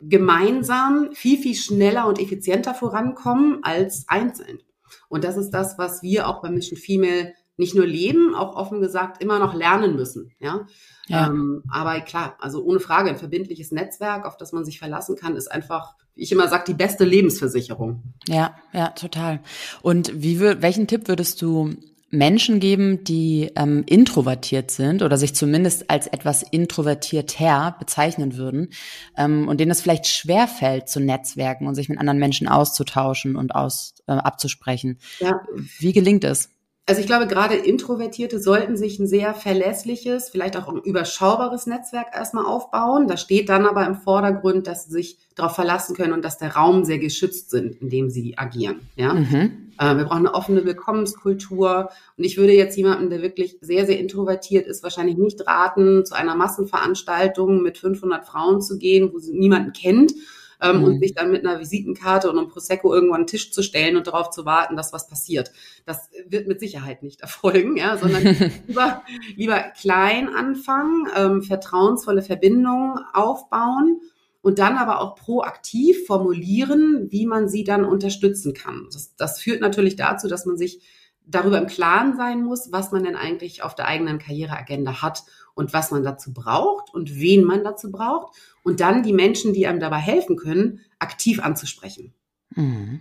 gemeinsam 0.00 1.10
viel, 1.12 1.38
viel 1.38 1.54
schneller 1.54 2.06
und 2.06 2.20
effizienter 2.20 2.74
vorankommen 2.74 3.60
als 3.62 4.04
einzeln. 4.08 4.60
Und 5.08 5.24
das 5.24 5.36
ist 5.36 5.50
das, 5.50 5.78
was 5.78 6.02
wir 6.02 6.28
auch 6.28 6.42
bei 6.42 6.50
Mission 6.50 6.78
Female 6.78 7.34
nicht 7.56 7.74
nur 7.74 7.86
leben, 7.86 8.34
auch 8.34 8.56
offen 8.56 8.80
gesagt 8.80 9.22
immer 9.22 9.38
noch 9.38 9.54
lernen 9.54 9.94
müssen. 9.94 10.32
Ja. 10.38 10.66
ja. 11.06 11.26
Ähm, 11.26 11.62
aber 11.70 12.00
klar, 12.00 12.36
also 12.40 12.62
ohne 12.64 12.80
Frage, 12.80 13.10
ein 13.10 13.18
verbindliches 13.18 13.72
Netzwerk, 13.72 14.24
auf 14.26 14.36
das 14.36 14.52
man 14.52 14.64
sich 14.64 14.78
verlassen 14.78 15.16
kann, 15.16 15.36
ist 15.36 15.50
einfach, 15.50 15.94
wie 16.14 16.22
ich 16.22 16.32
immer 16.32 16.48
sage, 16.48 16.64
die 16.66 16.74
beste 16.74 17.04
Lebensversicherung. 17.04 18.02
Ja, 18.26 18.56
ja, 18.72 18.88
total. 18.88 19.40
Und 19.82 20.22
wie 20.22 20.40
welchen 20.40 20.86
Tipp 20.86 21.08
würdest 21.08 21.42
du 21.42 21.74
Menschen 22.14 22.60
geben, 22.60 23.04
die 23.04 23.50
ähm, 23.56 23.84
introvertiert 23.86 24.70
sind 24.70 25.02
oder 25.02 25.16
sich 25.16 25.34
zumindest 25.34 25.88
als 25.88 26.06
etwas 26.06 26.42
introvertierter 26.42 27.74
bezeichnen 27.78 28.36
würden 28.36 28.68
ähm, 29.16 29.48
und 29.48 29.58
denen 29.58 29.70
es 29.70 29.80
vielleicht 29.80 30.06
schwer 30.06 30.46
fällt 30.46 30.90
zu 30.90 31.00
netzwerken 31.00 31.66
und 31.66 31.74
sich 31.74 31.88
mit 31.88 31.98
anderen 31.98 32.18
Menschen 32.18 32.48
auszutauschen 32.48 33.34
und 33.34 33.54
aus 33.54 33.94
äh, 34.06 34.12
abzusprechen. 34.12 34.98
Ja. 35.20 35.40
Wie 35.78 35.94
gelingt 35.94 36.24
es? 36.24 36.50
Also 36.84 37.00
ich 37.00 37.06
glaube, 37.06 37.28
gerade 37.28 37.54
Introvertierte 37.54 38.40
sollten 38.40 38.76
sich 38.76 38.98
ein 38.98 39.06
sehr 39.06 39.34
verlässliches, 39.34 40.30
vielleicht 40.30 40.56
auch 40.56 40.68
ein 40.68 40.80
überschaubares 40.82 41.66
Netzwerk 41.66 42.08
erstmal 42.12 42.44
aufbauen. 42.44 43.06
Da 43.06 43.16
steht 43.16 43.48
dann 43.48 43.66
aber 43.66 43.86
im 43.86 43.94
Vordergrund, 43.94 44.66
dass 44.66 44.86
sie 44.86 44.90
sich 44.90 45.18
darauf 45.36 45.54
verlassen 45.54 45.94
können 45.94 46.12
und 46.12 46.24
dass 46.24 46.38
der 46.38 46.56
Raum 46.56 46.84
sehr 46.84 46.98
geschützt 46.98 47.50
sind, 47.50 47.80
in 47.80 47.88
dem 47.88 48.10
sie 48.10 48.36
agieren. 48.36 48.80
Ja? 48.96 49.14
Mhm. 49.14 49.70
Äh, 49.78 49.96
wir 49.96 50.04
brauchen 50.04 50.26
eine 50.26 50.34
offene 50.34 50.64
Willkommenskultur. 50.64 51.90
Und 52.18 52.24
ich 52.24 52.36
würde 52.36 52.52
jetzt 52.52 52.76
jemanden, 52.76 53.10
der 53.10 53.22
wirklich 53.22 53.58
sehr, 53.60 53.86
sehr 53.86 54.00
introvertiert 54.00 54.66
ist, 54.66 54.82
wahrscheinlich 54.82 55.16
nicht 55.16 55.46
raten, 55.46 56.04
zu 56.04 56.16
einer 56.16 56.34
Massenveranstaltung 56.34 57.62
mit 57.62 57.78
500 57.78 58.26
Frauen 58.26 58.60
zu 58.60 58.76
gehen, 58.76 59.12
wo 59.12 59.20
sie 59.20 59.34
niemanden 59.34 59.72
kennt 59.72 60.14
ähm, 60.62 60.78
mhm. 60.78 60.84
und 60.84 61.00
sich 61.00 61.14
dann 61.14 61.30
mit 61.30 61.44
einer 61.44 61.60
Visitenkarte 61.60 62.30
und 62.30 62.38
einem 62.38 62.48
Prosecco 62.48 62.94
irgendwo 62.94 63.14
an 63.14 63.22
den 63.22 63.26
Tisch 63.26 63.52
zu 63.52 63.62
stellen 63.62 63.96
und 63.96 64.06
darauf 64.06 64.30
zu 64.30 64.44
warten, 64.44 64.76
dass 64.76 64.92
was 64.92 65.08
passiert. 65.08 65.52
Das 65.84 66.08
wird 66.26 66.46
mit 66.46 66.60
Sicherheit 66.60 67.02
nicht 67.02 67.20
erfolgen, 67.20 67.76
ja, 67.76 67.96
sondern 67.96 68.22
lieber, 68.66 69.02
lieber 69.36 69.60
klein 69.78 70.28
anfangen, 70.28 71.08
ähm, 71.16 71.42
vertrauensvolle 71.42 72.22
Verbindungen 72.22 72.98
aufbauen 73.12 74.00
und 74.40 74.58
dann 74.58 74.76
aber 74.76 75.00
auch 75.00 75.14
proaktiv 75.14 76.06
formulieren, 76.06 77.08
wie 77.10 77.26
man 77.26 77.48
sie 77.48 77.64
dann 77.64 77.84
unterstützen 77.84 78.54
kann. 78.54 78.88
Das, 78.92 79.14
das 79.16 79.40
führt 79.40 79.60
natürlich 79.60 79.96
dazu, 79.96 80.28
dass 80.28 80.46
man 80.46 80.56
sich 80.56 80.82
darüber 81.24 81.58
im 81.58 81.68
Klaren 81.68 82.16
sein 82.16 82.42
muss, 82.42 82.72
was 82.72 82.90
man 82.90 83.04
denn 83.04 83.14
eigentlich 83.14 83.62
auf 83.62 83.74
der 83.74 83.86
eigenen 83.86 84.18
Karriereagenda 84.18 85.02
hat 85.02 85.22
und 85.54 85.72
was 85.72 85.90
man 85.90 86.02
dazu 86.02 86.32
braucht 86.32 86.92
und 86.92 87.14
wen 87.20 87.44
man 87.44 87.62
dazu 87.62 87.92
braucht 87.92 88.36
und 88.62 88.80
dann 88.80 89.02
die 89.02 89.12
Menschen, 89.12 89.52
die 89.52 89.66
einem 89.66 89.80
dabei 89.80 89.98
helfen 89.98 90.36
können, 90.36 90.80
aktiv 90.98 91.40
anzusprechen. 91.40 92.14
Mhm. 92.54 93.00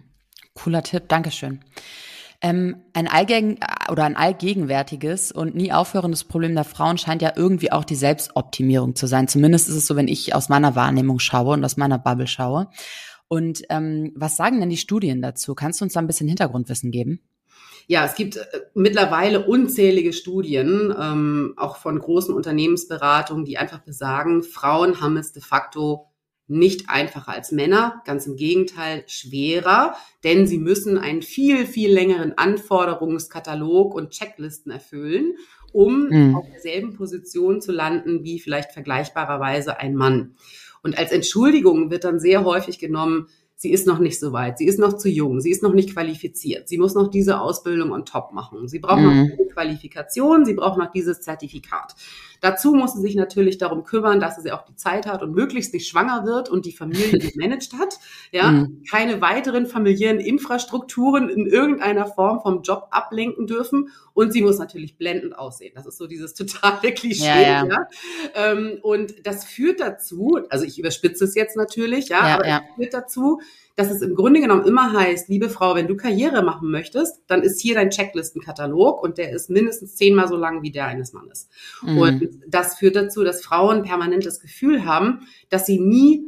Cooler 0.54 0.84
Tipp, 0.84 1.08
Dankeschön. 1.08 1.62
Ähm, 2.44 2.78
ein 2.94 3.08
allgegen 3.08 3.60
oder 3.92 4.04
ein 4.04 4.16
allgegenwärtiges 4.16 5.32
und 5.32 5.54
nie 5.54 5.72
aufhörendes 5.72 6.24
Problem 6.24 6.56
der 6.56 6.64
Frauen 6.64 6.98
scheint 6.98 7.22
ja 7.22 7.34
irgendwie 7.36 7.72
auch 7.72 7.86
die 7.86 7.96
Selbstoptimierung 7.96 8.96
zu 8.96 9.06
sein. 9.06 9.28
Zumindest 9.28 9.70
ist 9.70 9.76
es 9.76 9.86
so, 9.86 9.96
wenn 9.96 10.08
ich 10.08 10.34
aus 10.34 10.50
meiner 10.50 10.76
Wahrnehmung 10.76 11.20
schaue 11.20 11.54
und 11.54 11.64
aus 11.64 11.78
meiner 11.78 12.00
Bubble 12.00 12.26
schaue. 12.26 12.68
Und 13.28 13.62
ähm, 13.70 14.12
was 14.16 14.38
sagen 14.38 14.60
denn 14.60 14.70
die 14.72 14.78
Studien 14.78 15.22
dazu? 15.22 15.54
Kannst 15.54 15.80
du 15.80 15.86
uns 15.86 15.94
da 15.94 16.00
ein 16.00 16.08
bisschen 16.08 16.28
Hintergrundwissen 16.28 16.90
geben? 16.90 17.22
Ja, 17.92 18.06
es 18.06 18.16
gibt 18.16 18.38
äh, 18.38 18.46
mittlerweile 18.74 19.46
unzählige 19.46 20.14
Studien, 20.14 20.96
ähm, 20.98 21.56
auch 21.58 21.76
von 21.76 22.00
großen 22.00 22.34
Unternehmensberatungen, 22.34 23.44
die 23.44 23.58
einfach 23.58 23.80
besagen, 23.80 24.44
Frauen 24.44 25.02
haben 25.02 25.18
es 25.18 25.34
de 25.34 25.42
facto 25.42 26.08
nicht 26.48 26.90
einfacher 26.90 27.34
als 27.34 27.52
Männer, 27.52 28.02
ganz 28.06 28.28
im 28.28 28.38
Gegenteil 28.38 29.04
schwerer, 29.08 29.94
denn 30.24 30.48
sie 30.48 30.58
müssen 30.58 30.98
einen 30.98 31.22
viel, 31.22 31.66
viel 31.66 31.92
längeren 31.92 32.38
Anforderungskatalog 32.38 33.94
und 33.94 34.12
Checklisten 34.12 34.72
erfüllen, 34.72 35.34
um 35.74 36.08
mhm. 36.08 36.36
auf 36.38 36.46
derselben 36.50 36.94
Position 36.94 37.60
zu 37.60 37.74
landen 37.74 38.24
wie 38.24 38.40
vielleicht 38.40 38.72
vergleichbarerweise 38.72 39.82
ein 39.82 39.96
Mann. 39.96 40.36
Und 40.82 40.98
als 40.98 41.12
Entschuldigung 41.12 41.92
wird 41.92 42.06
dann 42.06 42.22
sehr 42.22 42.46
häufig 42.46 42.80
genommen, 42.80 43.28
sie 43.62 43.72
ist 43.72 43.86
noch 43.86 44.00
nicht 44.00 44.20
so 44.20 44.34
weit, 44.34 44.58
sie 44.58 44.66
ist 44.66 44.80
noch 44.80 44.98
zu 44.98 45.08
jung, 45.08 45.40
sie 45.40 45.52
ist 45.52 45.62
noch 45.62 45.74
nicht 45.74 45.94
qualifiziert, 45.94 46.68
sie 46.68 46.80
muss 46.80 46.96
noch 46.96 47.12
diese 47.12 47.40
Ausbildung 47.40 47.92
on 47.92 48.06
top 48.06 48.32
machen, 48.34 48.68
sie 48.68 48.80
braucht 48.80 49.02
mhm. 49.02 49.06
noch 49.06 49.28
diese 49.38 49.50
Qualifikation, 49.54 50.46
sie 50.46 50.56
braucht 50.56 50.80
noch 50.80 50.92
dieses 50.92 51.22
Zertifikat. 51.22 51.94
Dazu 52.42 52.74
muss 52.74 52.94
sie 52.94 53.02
sich 53.02 53.16
natürlich 53.16 53.60
darum 53.60 53.84
kümmern, 53.84 54.20
dass 54.20 54.42
sie 54.42 54.52
auch 54.52 54.66
die 54.66 54.76
Zeit 54.76 55.06
hat 55.06 55.22
und 55.22 55.34
möglichst 55.34 55.74
nicht 55.74 55.88
schwanger 55.88 56.26
wird 56.26 56.50
und 56.50 56.66
die 56.66 56.72
Familie 56.72 57.20
gemanagt 57.32 57.74
hat. 57.80 58.00
Ja, 58.32 58.52
mhm. 58.52 58.84
keine 58.90 59.22
weiteren 59.22 59.68
familiären 59.68 60.20
Infrastrukturen 60.20 61.30
in 61.30 61.46
irgendeiner 61.46 62.08
Form 62.08 62.42
vom 62.42 62.64
Job 62.64 62.88
ablenken 62.90 63.46
dürfen. 63.46 63.90
Und 64.14 64.34
sie 64.34 64.42
muss 64.42 64.58
natürlich 64.58 64.98
blendend 64.98 65.38
aussehen. 65.38 65.74
Das 65.76 65.86
ist 65.86 65.98
so 65.98 66.08
dieses 66.08 66.34
totale 66.36 66.94
Klischee. 66.94 67.26
Ja, 67.26 67.42
ja. 67.42 67.66
ja? 67.66 67.88
Ähm, 68.34 68.80
und 68.82 69.26
das 69.26 69.46
führt 69.46 69.80
dazu, 69.80 70.40
also 70.50 70.66
ich 70.66 70.80
überspitze 70.80 71.26
es 71.26 71.36
jetzt 71.36 71.56
natürlich, 71.56 72.10
ja, 72.10 72.28
ja 72.28 72.36
aber 72.36 72.48
ja. 72.48 72.62
es 72.70 72.76
führt 72.76 72.94
dazu, 72.94 73.40
dass 73.76 73.92
es 73.92 74.02
im 74.02 74.16
Grunde 74.16 74.42
genommen 74.42 74.66
immer 74.66 74.94
heißt, 74.94 75.30
liebe 75.30 75.50
Frau, 75.50 75.76
wenn 75.76 75.88
du 75.88 75.96
Karriere 75.96 76.44
machen 76.44 76.72
möchtest, 76.72 77.22
dann 77.28 77.42
ist 77.42 77.62
hier 77.62 77.76
dein 77.76 77.90
Checklistenkatalog 77.90 79.02
und 79.02 79.18
der 79.18 79.32
ist 79.32 79.50
mindestens 79.50 79.96
zehnmal 79.96 80.28
so 80.28 80.36
lang 80.36 80.62
wie 80.62 80.72
der 80.72 80.86
eines 80.88 81.14
Mannes. 81.14 81.50
Mhm. 81.82 81.98
Und 81.98 82.30
das 82.48 82.78
führt 82.78 82.96
dazu, 82.96 83.24
dass 83.24 83.44
Frauen 83.44 83.84
permanent 83.84 84.26
das 84.26 84.40
Gefühl 84.40 84.86
haben, 84.86 85.28
dass 85.50 85.66
sie 85.66 85.80
nie, 85.80 86.26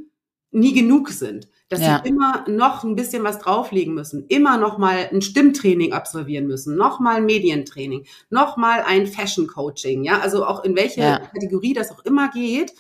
nie 0.52 0.74
genug 0.74 1.10
sind 1.10 1.48
dass 1.74 1.82
ja. 1.82 2.02
sie 2.04 2.10
immer 2.10 2.46
noch 2.48 2.84
ein 2.84 2.96
bisschen 2.96 3.24
was 3.24 3.40
drauflegen 3.40 3.94
müssen, 3.94 4.26
immer 4.28 4.58
noch 4.58 4.78
mal 4.78 5.10
ein 5.12 5.22
Stimmtraining 5.22 5.92
absolvieren 5.92 6.46
müssen, 6.46 6.76
noch 6.76 7.00
mal 7.00 7.16
ein 7.16 7.26
Medientraining, 7.26 8.06
noch 8.30 8.58
mal 8.58 8.84
ein 8.86 9.08
Fashion 9.08 9.48
Coaching, 9.48 10.04
ja, 10.04 10.20
also 10.20 10.46
auch 10.46 10.64
in 10.64 10.76
welche 10.76 11.02
ja. 11.02 11.20
Kategorie 11.20 11.74
das 11.74 11.92
auch 11.92 12.06
immer 12.06 12.30
geht, 12.30 12.74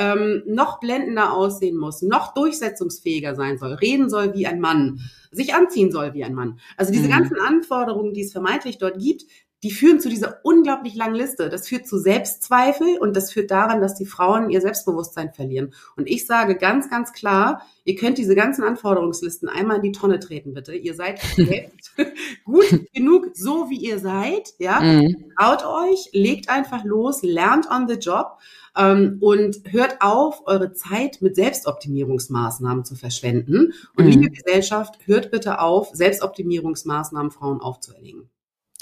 ähm, 0.00 0.42
noch 0.46 0.80
blendender 0.80 1.34
aussehen 1.34 1.76
muss, 1.76 2.00
noch 2.00 2.32
durchsetzungsfähiger 2.32 3.34
sein 3.34 3.58
soll, 3.58 3.74
reden 3.74 4.08
soll 4.08 4.32
wie 4.32 4.46
ein 4.46 4.58
Mann, 4.58 5.00
sich 5.30 5.54
anziehen 5.54 5.92
soll 5.92 6.14
wie 6.14 6.24
ein 6.24 6.34
Mann. 6.34 6.58
Also 6.78 6.90
diese 6.90 7.04
mhm. 7.04 7.10
ganzen 7.10 7.36
Anforderungen, 7.38 8.14
die 8.14 8.22
es 8.22 8.32
vermeintlich 8.32 8.78
dort 8.78 8.98
gibt, 8.98 9.24
die 9.62 9.70
führen 9.70 10.00
zu 10.00 10.08
dieser 10.08 10.40
unglaublich 10.42 10.94
langen 10.94 11.14
Liste. 11.14 11.50
Das 11.50 11.68
führt 11.68 11.86
zu 11.86 11.98
Selbstzweifel 11.98 12.98
und 12.98 13.14
das 13.14 13.32
führt 13.32 13.50
daran, 13.50 13.80
dass 13.80 13.94
die 13.94 14.06
Frauen 14.06 14.48
ihr 14.50 14.60
Selbstbewusstsein 14.60 15.32
verlieren. 15.32 15.74
Und 15.96 16.08
ich 16.08 16.26
sage 16.26 16.56
ganz, 16.56 16.88
ganz 16.88 17.12
klar, 17.12 17.62
ihr 17.84 17.94
könnt 17.94 18.16
diese 18.16 18.34
ganzen 18.34 18.64
Anforderungslisten 18.64 19.48
einmal 19.48 19.76
in 19.76 19.82
die 19.82 19.92
Tonne 19.92 20.18
treten, 20.18 20.54
bitte. 20.54 20.74
Ihr 20.74 20.94
seid 20.94 21.20
gut 22.44 22.86
genug, 22.94 23.30
so 23.34 23.68
wie 23.68 23.78
ihr 23.78 23.98
seid, 23.98 24.54
ja. 24.58 24.80
Mhm. 24.80 25.32
Traut 25.38 25.64
euch, 25.66 26.08
legt 26.12 26.48
einfach 26.48 26.84
los, 26.84 27.22
lernt 27.22 27.70
on 27.70 27.86
the 27.86 27.94
job 27.94 28.38
ähm, 28.76 29.18
und 29.20 29.60
hört 29.70 30.00
auf, 30.00 30.42
eure 30.46 30.72
Zeit 30.72 31.20
mit 31.20 31.36
Selbstoptimierungsmaßnahmen 31.36 32.86
zu 32.86 32.94
verschwenden. 32.94 33.74
Und 33.94 34.06
mhm. 34.06 34.10
liebe 34.10 34.30
Gesellschaft, 34.30 34.98
hört 35.04 35.30
bitte 35.30 35.60
auf, 35.60 35.90
Selbstoptimierungsmaßnahmen 35.92 37.30
Frauen 37.30 37.60
aufzuerlegen. 37.60 38.30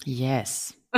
Yes. 0.04 0.74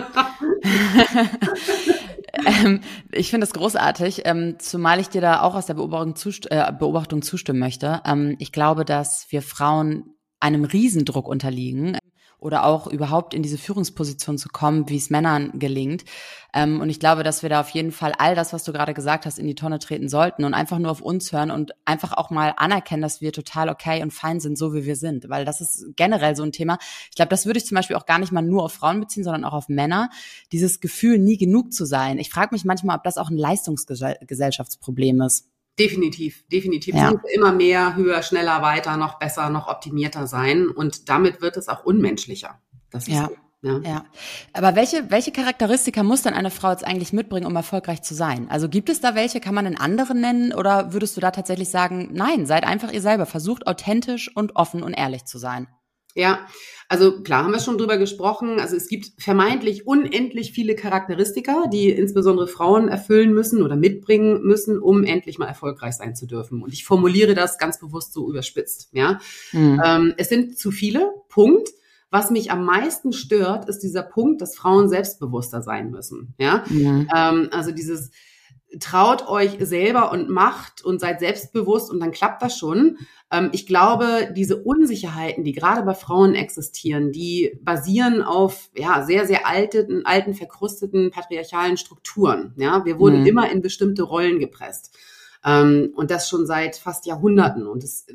ähm, 2.46 2.80
ich 3.10 3.30
finde 3.30 3.46
es 3.46 3.52
großartig, 3.52 4.22
ähm, 4.24 4.56
zumal 4.58 5.00
ich 5.00 5.08
dir 5.08 5.20
da 5.20 5.42
auch 5.42 5.54
aus 5.54 5.66
der 5.66 5.74
Beobachtung, 5.74 6.16
zust 6.16 6.50
äh, 6.50 6.72
Beobachtung 6.78 7.22
zustimmen 7.22 7.58
möchte. 7.58 8.02
Ähm, 8.04 8.36
ich 8.38 8.52
glaube, 8.52 8.84
dass 8.84 9.26
wir 9.30 9.42
Frauen 9.42 10.14
einem 10.40 10.64
Riesendruck 10.64 11.28
unterliegen, 11.28 11.98
oder 12.40 12.64
auch 12.64 12.86
überhaupt 12.86 13.34
in 13.34 13.42
diese 13.42 13.58
Führungsposition 13.58 14.38
zu 14.38 14.48
kommen, 14.48 14.88
wie 14.88 14.96
es 14.96 15.10
Männern 15.10 15.58
gelingt. 15.58 16.04
Ähm, 16.52 16.80
und 16.80 16.90
ich 16.90 16.98
glaube, 16.98 17.22
dass 17.22 17.42
wir 17.42 17.50
da 17.50 17.60
auf 17.60 17.70
jeden 17.70 17.92
Fall 17.92 18.12
all 18.18 18.34
das, 18.34 18.52
was 18.52 18.64
du 18.64 18.72
gerade 18.72 18.94
gesagt 18.94 19.26
hast, 19.26 19.38
in 19.38 19.46
die 19.46 19.54
Tonne 19.54 19.78
treten 19.78 20.08
sollten 20.08 20.44
und 20.44 20.54
einfach 20.54 20.78
nur 20.78 20.90
auf 20.90 21.00
uns 21.00 21.32
hören 21.32 21.50
und 21.50 21.72
einfach 21.84 22.12
auch 22.12 22.30
mal 22.30 22.54
anerkennen, 22.56 23.02
dass 23.02 23.20
wir 23.20 23.32
total 23.32 23.68
okay 23.68 24.02
und 24.02 24.12
fein 24.12 24.40
sind, 24.40 24.56
so 24.56 24.74
wie 24.74 24.84
wir 24.84 24.96
sind. 24.96 25.28
Weil 25.28 25.44
das 25.44 25.60
ist 25.60 25.86
generell 25.96 26.34
so 26.34 26.42
ein 26.42 26.52
Thema. 26.52 26.78
Ich 27.10 27.16
glaube, 27.16 27.28
das 27.28 27.46
würde 27.46 27.58
ich 27.58 27.66
zum 27.66 27.76
Beispiel 27.76 27.96
auch 27.96 28.06
gar 28.06 28.18
nicht 28.18 28.32
mal 28.32 28.42
nur 28.42 28.64
auf 28.64 28.72
Frauen 28.72 29.00
beziehen, 29.00 29.24
sondern 29.24 29.44
auch 29.44 29.52
auf 29.52 29.68
Männer. 29.68 30.10
Dieses 30.50 30.80
Gefühl, 30.80 31.18
nie 31.18 31.36
genug 31.36 31.72
zu 31.72 31.84
sein. 31.84 32.18
Ich 32.18 32.30
frage 32.30 32.54
mich 32.54 32.64
manchmal, 32.64 32.96
ob 32.96 33.04
das 33.04 33.18
auch 33.18 33.30
ein 33.30 33.36
Leistungsgesellschaftsproblem 33.36 35.20
ist. 35.22 35.49
Definitiv, 35.78 36.46
definitiv. 36.48 36.94
Ja. 36.94 37.14
immer 37.34 37.52
mehr, 37.52 37.96
höher, 37.96 38.22
schneller, 38.22 38.60
weiter, 38.62 38.96
noch 38.96 39.18
besser, 39.18 39.48
noch 39.50 39.68
optimierter 39.68 40.26
sein. 40.26 40.68
Und 40.68 41.08
damit 41.08 41.40
wird 41.40 41.56
es 41.56 41.68
auch 41.68 41.84
unmenschlicher. 41.84 42.60
Das 42.90 43.08
ist 43.08 43.14
ja. 43.14 43.28
So. 43.28 43.36
Ja. 43.62 43.78
ja. 43.80 44.04
Aber 44.52 44.74
welche, 44.74 45.10
welche 45.10 45.32
Charakteristika 45.32 46.02
muss 46.02 46.22
denn 46.22 46.32
eine 46.32 46.50
Frau 46.50 46.70
jetzt 46.70 46.86
eigentlich 46.86 47.12
mitbringen, 47.12 47.46
um 47.46 47.54
erfolgreich 47.56 48.02
zu 48.02 48.14
sein? 48.14 48.50
Also 48.50 48.68
gibt 48.68 48.88
es 48.88 49.00
da 49.00 49.14
welche? 49.14 49.40
Kann 49.40 49.54
man 49.54 49.66
in 49.66 49.78
anderen 49.78 50.20
nennen? 50.20 50.54
Oder 50.54 50.92
würdest 50.92 51.16
du 51.16 51.20
da 51.20 51.30
tatsächlich 51.30 51.68
sagen, 51.68 52.08
nein, 52.12 52.46
seid 52.46 52.64
einfach 52.64 52.90
ihr 52.90 53.02
selber. 53.02 53.26
Versucht 53.26 53.66
authentisch 53.66 54.34
und 54.34 54.56
offen 54.56 54.82
und 54.82 54.94
ehrlich 54.94 55.24
zu 55.26 55.38
sein? 55.38 55.68
Ja, 56.14 56.46
also 56.88 57.22
klar 57.22 57.44
haben 57.44 57.52
wir 57.52 57.60
schon 57.60 57.78
drüber 57.78 57.98
gesprochen. 57.98 58.58
Also 58.58 58.74
es 58.74 58.88
gibt 58.88 59.12
vermeintlich 59.16 59.86
unendlich 59.86 60.50
viele 60.52 60.74
Charakteristika, 60.74 61.66
die 61.72 61.88
insbesondere 61.88 62.48
Frauen 62.48 62.88
erfüllen 62.88 63.32
müssen 63.32 63.62
oder 63.62 63.76
mitbringen 63.76 64.42
müssen, 64.42 64.78
um 64.78 65.04
endlich 65.04 65.38
mal 65.38 65.46
erfolgreich 65.46 65.94
sein 65.94 66.16
zu 66.16 66.26
dürfen. 66.26 66.62
Und 66.62 66.72
ich 66.72 66.84
formuliere 66.84 67.34
das 67.34 67.58
ganz 67.58 67.78
bewusst 67.78 68.12
so 68.12 68.28
überspitzt. 68.28 68.88
Ja, 68.92 69.20
mhm. 69.52 69.80
ähm, 69.84 70.14
es 70.16 70.28
sind 70.28 70.58
zu 70.58 70.72
viele. 70.72 71.12
Punkt. 71.28 71.68
Was 72.12 72.32
mich 72.32 72.50
am 72.50 72.64
meisten 72.64 73.12
stört, 73.12 73.68
ist 73.68 73.84
dieser 73.84 74.02
Punkt, 74.02 74.42
dass 74.42 74.56
Frauen 74.56 74.88
selbstbewusster 74.88 75.62
sein 75.62 75.92
müssen. 75.92 76.34
Ja, 76.38 76.64
ja. 76.68 77.04
Ähm, 77.14 77.50
also 77.52 77.70
dieses 77.70 78.10
traut 78.78 79.26
euch 79.26 79.56
selber 79.60 80.12
und 80.12 80.28
macht 80.28 80.84
und 80.84 81.00
seid 81.00 81.18
selbstbewusst 81.18 81.90
und 81.90 81.98
dann 82.00 82.12
klappt 82.12 82.40
das 82.42 82.56
schon. 82.56 82.98
Ähm, 83.32 83.50
ich 83.52 83.66
glaube, 83.66 84.32
diese 84.36 84.62
Unsicherheiten, 84.62 85.42
die 85.42 85.52
gerade 85.52 85.82
bei 85.82 85.94
Frauen 85.94 86.34
existieren, 86.34 87.10
die 87.10 87.58
basieren 87.62 88.22
auf 88.22 88.70
ja 88.76 89.02
sehr 89.02 89.26
sehr 89.26 89.46
alten, 89.46 90.06
alten 90.06 90.34
verkrusteten 90.34 91.10
patriarchalen 91.10 91.76
Strukturen. 91.76 92.54
Ja, 92.56 92.84
wir 92.84 92.98
wurden 92.98 93.20
mhm. 93.20 93.26
immer 93.26 93.50
in 93.50 93.62
bestimmte 93.62 94.02
Rollen 94.02 94.38
gepresst 94.38 94.96
ähm, 95.44 95.92
und 95.96 96.10
das 96.10 96.28
schon 96.28 96.46
seit 96.46 96.76
fast 96.76 97.06
Jahrhunderten. 97.06 97.66
Und 97.66 97.82
es 97.82 98.06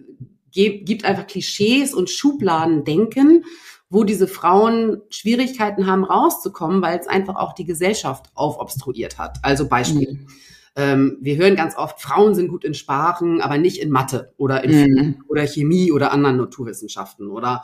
gibt 0.51 1.03
einfach 1.03 1.27
Klischees 1.27 1.93
und 1.93 2.09
Schubladendenken 2.09 3.43
wo 3.89 4.03
diese 4.03 4.27
Frauen 4.27 5.01
Schwierigkeiten 5.09 5.85
haben, 5.85 6.03
rauszukommen, 6.03 6.81
weil 6.81 6.99
es 6.99 7.07
einfach 7.07 7.35
auch 7.35 7.53
die 7.53 7.65
Gesellschaft 7.65 8.27
aufobstruiert 8.33 9.17
hat. 9.17 9.39
Also 9.43 9.67
Beispiel. 9.67 10.13
Mhm. 10.13 10.27
Ähm, 10.77 11.17
wir 11.21 11.37
hören 11.37 11.55
ganz 11.55 11.77
oft, 11.77 12.01
Frauen 12.01 12.35
sind 12.35 12.49
gut 12.49 12.65
in 12.65 12.73
Sprachen, 12.73 13.41
aber 13.41 13.57
nicht 13.57 13.77
in 13.77 13.91
Mathe 13.91 14.33
oder 14.37 14.63
in 14.63 14.91
mhm. 14.91 15.23
oder 15.27 15.47
Chemie 15.47 15.91
oder 15.91 16.11
anderen 16.11 16.37
Naturwissenschaften 16.37 17.29
oder 17.29 17.63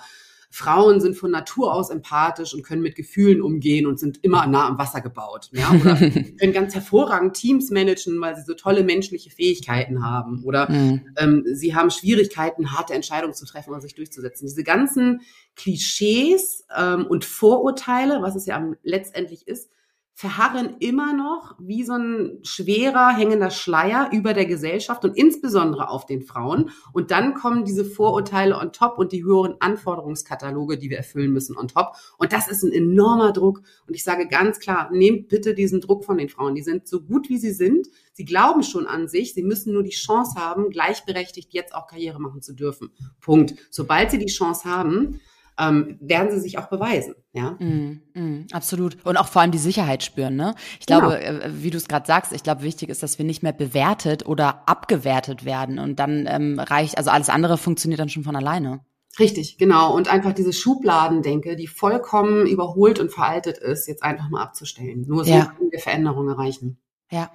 Frauen 0.53 0.99
sind 0.99 1.15
von 1.15 1.31
Natur 1.31 1.73
aus 1.73 1.89
empathisch 1.89 2.53
und 2.53 2.63
können 2.63 2.81
mit 2.81 2.95
Gefühlen 2.95 3.41
umgehen 3.41 3.87
und 3.87 3.99
sind 3.99 4.19
immer 4.21 4.45
nah 4.47 4.67
am 4.67 4.77
Wasser 4.77 4.99
gebaut. 4.99 5.49
Ja? 5.53 5.71
Oder 5.71 5.95
können 6.39 6.51
ganz 6.51 6.75
hervorragend 6.75 7.35
Teams 7.35 7.71
managen, 7.71 8.19
weil 8.19 8.35
sie 8.35 8.43
so 8.43 8.53
tolle 8.53 8.83
menschliche 8.83 9.29
Fähigkeiten 9.29 10.05
haben. 10.05 10.43
Oder 10.43 10.69
mhm. 10.69 11.07
ähm, 11.17 11.45
sie 11.53 11.73
haben 11.73 11.89
Schwierigkeiten, 11.89 12.73
harte 12.73 12.93
Entscheidungen 12.93 13.33
zu 13.33 13.45
treffen 13.45 13.69
oder 13.71 13.79
sich 13.79 13.95
durchzusetzen. 13.95 14.45
Diese 14.45 14.63
ganzen 14.63 15.21
Klischees 15.55 16.65
ähm, 16.77 17.07
und 17.07 17.23
Vorurteile, 17.23 18.21
was 18.21 18.35
es 18.35 18.45
ja 18.45 18.73
letztendlich 18.83 19.47
ist, 19.47 19.69
verharren 20.13 20.75
immer 20.79 21.13
noch 21.13 21.55
wie 21.59 21.83
so 21.83 21.93
ein 21.93 22.39
schwerer 22.43 23.09
hängender 23.09 23.49
Schleier 23.49 24.09
über 24.11 24.33
der 24.33 24.45
Gesellschaft 24.45 25.03
und 25.03 25.17
insbesondere 25.17 25.89
auf 25.89 26.05
den 26.05 26.21
Frauen. 26.21 26.69
Und 26.93 27.11
dann 27.11 27.33
kommen 27.33 27.65
diese 27.65 27.85
Vorurteile 27.85 28.57
on 28.57 28.71
top 28.71 28.99
und 28.99 29.11
die 29.13 29.23
höheren 29.23 29.55
Anforderungskataloge, 29.59 30.77
die 30.77 30.89
wir 30.89 30.97
erfüllen 30.97 31.31
müssen 31.31 31.57
on 31.57 31.69
top. 31.69 31.95
Und 32.17 32.33
das 32.33 32.47
ist 32.47 32.63
ein 32.63 32.71
enormer 32.71 33.31
Druck. 33.31 33.61
Und 33.87 33.95
ich 33.95 34.03
sage 34.03 34.27
ganz 34.27 34.59
klar, 34.59 34.89
nehmt 34.91 35.29
bitte 35.29 35.55
diesen 35.55 35.81
Druck 35.81 36.05
von 36.05 36.17
den 36.17 36.29
Frauen. 36.29 36.55
Die 36.55 36.63
sind 36.63 36.87
so 36.87 37.01
gut, 37.01 37.29
wie 37.29 37.37
sie 37.37 37.53
sind. 37.53 37.87
Sie 38.13 38.25
glauben 38.25 38.63
schon 38.63 38.85
an 38.85 39.07
sich. 39.07 39.33
Sie 39.33 39.43
müssen 39.43 39.73
nur 39.73 39.83
die 39.83 39.89
Chance 39.89 40.39
haben, 40.39 40.69
gleichberechtigt 40.69 41.53
jetzt 41.53 41.73
auch 41.73 41.87
Karriere 41.87 42.19
machen 42.19 42.41
zu 42.41 42.53
dürfen. 42.53 42.91
Punkt. 43.21 43.55
Sobald 43.71 44.11
sie 44.11 44.19
die 44.19 44.25
Chance 44.27 44.69
haben, 44.69 45.19
ähm, 45.59 45.97
werden 46.01 46.31
sie 46.31 46.39
sich 46.39 46.57
auch 46.57 46.67
beweisen. 46.67 47.15
Ja, 47.33 47.51
mm, 47.59 48.01
mm, 48.13 48.47
absolut. 48.51 48.97
Und 49.05 49.17
auch 49.17 49.27
vor 49.27 49.41
allem 49.41 49.51
die 49.51 49.57
Sicherheit 49.57 50.03
spüren. 50.03 50.35
Ne? 50.35 50.55
Ich 50.79 50.85
glaube, 50.85 51.19
genau. 51.23 51.45
wie 51.49 51.69
du 51.69 51.77
es 51.77 51.87
gerade 51.87 52.05
sagst, 52.05 52.33
ich 52.33 52.43
glaube, 52.43 52.63
wichtig 52.63 52.89
ist, 52.89 53.03
dass 53.03 53.17
wir 53.17 53.25
nicht 53.25 53.43
mehr 53.43 53.53
bewertet 53.53 54.25
oder 54.25 54.67
abgewertet 54.67 55.45
werden. 55.45 55.79
Und 55.79 55.99
dann 55.99 56.25
ähm, 56.27 56.59
reicht, 56.59 56.97
also 56.97 57.09
alles 57.09 57.29
andere 57.29 57.57
funktioniert 57.57 57.99
dann 57.99 58.09
schon 58.09 58.23
von 58.23 58.35
alleine. 58.35 58.81
Richtig, 59.19 59.57
genau. 59.57 59.93
Und 59.93 60.09
einfach 60.09 60.33
diese 60.33 60.53
Schubladendenke, 60.53 61.55
die 61.55 61.67
vollkommen 61.67 62.47
überholt 62.47 62.99
und 62.99 63.11
veraltet 63.11 63.57
ist, 63.57 63.87
jetzt 63.87 64.03
einfach 64.03 64.29
mal 64.29 64.41
abzustellen. 64.41 65.05
Nur 65.07 65.25
so 65.25 65.31
ja. 65.31 65.53
können 65.57 65.71
wir 65.71 65.79
Veränderungen 65.79 66.29
erreichen. 66.29 66.79
Ja, 67.11 67.29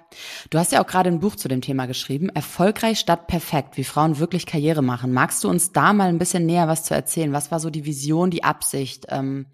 du 0.49 0.57
hast 0.57 0.71
ja 0.71 0.81
auch 0.81 0.87
gerade 0.87 1.09
ein 1.09 1.19
Buch 1.19 1.35
zu 1.35 1.47
dem 1.47 1.61
Thema 1.61 1.85
geschrieben, 1.85 2.29
Erfolgreich 2.29 2.97
statt 2.97 3.27
perfekt, 3.27 3.77
wie 3.77 3.83
Frauen 3.83 4.17
wirklich 4.17 4.47
Karriere 4.47 4.81
machen. 4.81 5.13
Magst 5.13 5.43
du 5.43 5.49
uns 5.49 5.71
da 5.71 5.93
mal 5.93 6.09
ein 6.09 6.17
bisschen 6.17 6.47
näher 6.47 6.67
was 6.67 6.83
zu 6.83 6.95
erzählen? 6.95 7.31
Was 7.31 7.51
war 7.51 7.59
so 7.59 7.69
die 7.69 7.85
Vision, 7.85 8.31
die 8.31 8.43
Absicht 8.43 9.05
ähm, 9.09 9.45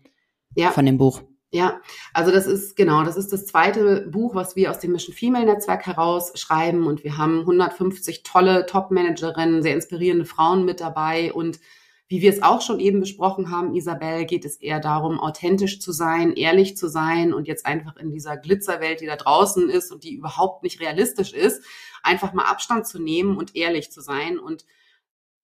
ja. 0.56 0.72
von 0.72 0.86
dem 0.86 0.98
Buch? 0.98 1.24
Ja, 1.52 1.82
also 2.14 2.32
das 2.32 2.48
ist 2.48 2.78
genau, 2.78 3.04
das 3.04 3.18
ist 3.18 3.34
das 3.34 3.46
zweite 3.46 4.08
Buch, 4.10 4.34
was 4.34 4.56
wir 4.56 4.72
aus 4.72 4.80
dem 4.80 4.94
Mission 4.94 5.14
Female 5.14 5.46
Netzwerk 5.46 5.86
heraus 5.86 6.32
schreiben 6.36 6.88
und 6.88 7.04
wir 7.04 7.18
haben 7.18 7.42
150 7.42 8.24
tolle 8.24 8.66
Top-Managerinnen, 8.66 9.62
sehr 9.62 9.76
inspirierende 9.76 10.26
Frauen 10.26 10.64
mit 10.64 10.80
dabei 10.80 11.34
und 11.34 11.60
wie 12.14 12.22
wir 12.22 12.30
es 12.30 12.44
auch 12.44 12.62
schon 12.62 12.80
eben 12.80 13.00
besprochen 13.00 13.50
haben, 13.50 13.74
Isabel, 13.74 14.26
geht 14.26 14.46
es 14.46 14.58
eher 14.58 14.80
darum, 14.80 15.20
authentisch 15.20 15.80
zu 15.80 15.92
sein, 15.92 16.34
ehrlich 16.34 16.78
zu 16.78 16.88
sein 16.88 17.34
und 17.34 17.48
jetzt 17.48 17.66
einfach 17.66 17.98
in 17.98 18.12
dieser 18.12 18.38
Glitzerwelt, 18.38 19.02
die 19.02 19.08
da 19.08 19.16
draußen 19.16 19.68
ist 19.68 19.92
und 19.92 20.04
die 20.04 20.14
überhaupt 20.14 20.62
nicht 20.62 20.80
realistisch 20.80 21.34
ist, 21.34 21.64
einfach 22.04 22.32
mal 22.34 22.46
Abstand 22.46 22.86
zu 22.86 23.00
nehmen 23.00 23.36
und 23.36 23.56
ehrlich 23.56 23.92
zu 23.92 24.00
sein. 24.00 24.38
Und 24.38 24.64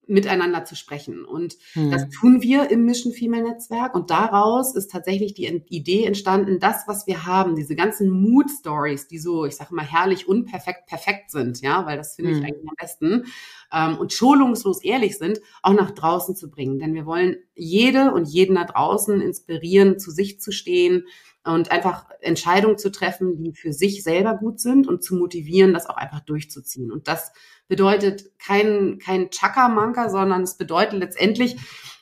miteinander 0.10 0.66
zu 0.66 0.76
sprechen. 0.76 1.24
Und 1.26 1.58
hm. 1.74 1.92
das 1.92 2.10
tun 2.10 2.42
wir 2.42 2.70
im 2.72 2.86
Mission 2.86 3.14
Female 3.14 3.44
Netzwerk. 3.44 3.96
Und 3.96 4.10
daraus 4.10 4.76
ist 4.76 4.92
tatsächlich 4.92 5.34
die 5.34 5.46
Idee 5.70 6.06
entstanden, 6.06 6.60
das, 6.60 6.88
was 6.88 7.08
wir 7.08 7.26
haben, 7.26 7.56
diese 7.56 7.76
ganzen 7.76 8.10
Mood 8.10 8.50
Stories, 8.50 9.08
die 9.08 9.20
so, 9.20 9.46
ich 9.46 9.56
sage 9.56 9.74
mal, 9.74 9.86
herrlich 9.86 10.28
unperfekt 10.28 10.88
perfekt 10.88 11.32
sind, 11.32 11.62
ja, 11.62 11.86
weil 11.86 11.98
das 11.98 12.16
finde 12.16 12.32
hm. 12.32 12.38
ich 12.38 12.44
eigentlich 12.46 12.70
am 12.70 12.76
besten, 12.78 13.26
ähm, 13.72 13.98
und 13.98 14.14
schonungslos 14.14 14.84
ehrlich 14.84 15.18
sind, 15.18 15.40
auch 15.62 15.74
nach 15.74 15.92
draußen 15.92 16.36
zu 16.36 16.50
bringen. 16.50 16.80
Denn 16.80 16.94
wir 16.94 17.06
wollen 17.06 17.38
jede 17.56 18.14
und 18.14 18.28
jeden 18.28 18.56
da 18.56 18.66
draußen 18.66 19.22
inspirieren, 19.22 20.00
zu 20.00 20.12
sich 20.12 20.40
zu 20.40 20.52
stehen, 20.52 21.06
und 21.46 21.72
einfach 21.72 22.06
Entscheidungen 22.22 22.78
zu 22.78 22.92
treffen, 22.92 23.38
die 23.38 23.54
für 23.54 23.72
sich 23.74 24.04
selber 24.04 24.36
gut 24.36 24.60
sind 24.60 24.88
und 24.88 25.04
zu 25.04 25.16
motivieren, 25.16 25.74
das 25.74 25.88
auch 25.88 25.98
einfach 25.98 26.20
durchzuziehen. 26.20 26.92
Und 26.92 27.08
das 27.08 27.32
bedeutet 27.70 28.38
kein, 28.40 29.00
kein 29.00 29.30
Chaka-Manka, 29.30 30.10
sondern 30.10 30.42
es 30.42 30.58
bedeutet 30.58 31.00
letztendlich, 31.00 31.56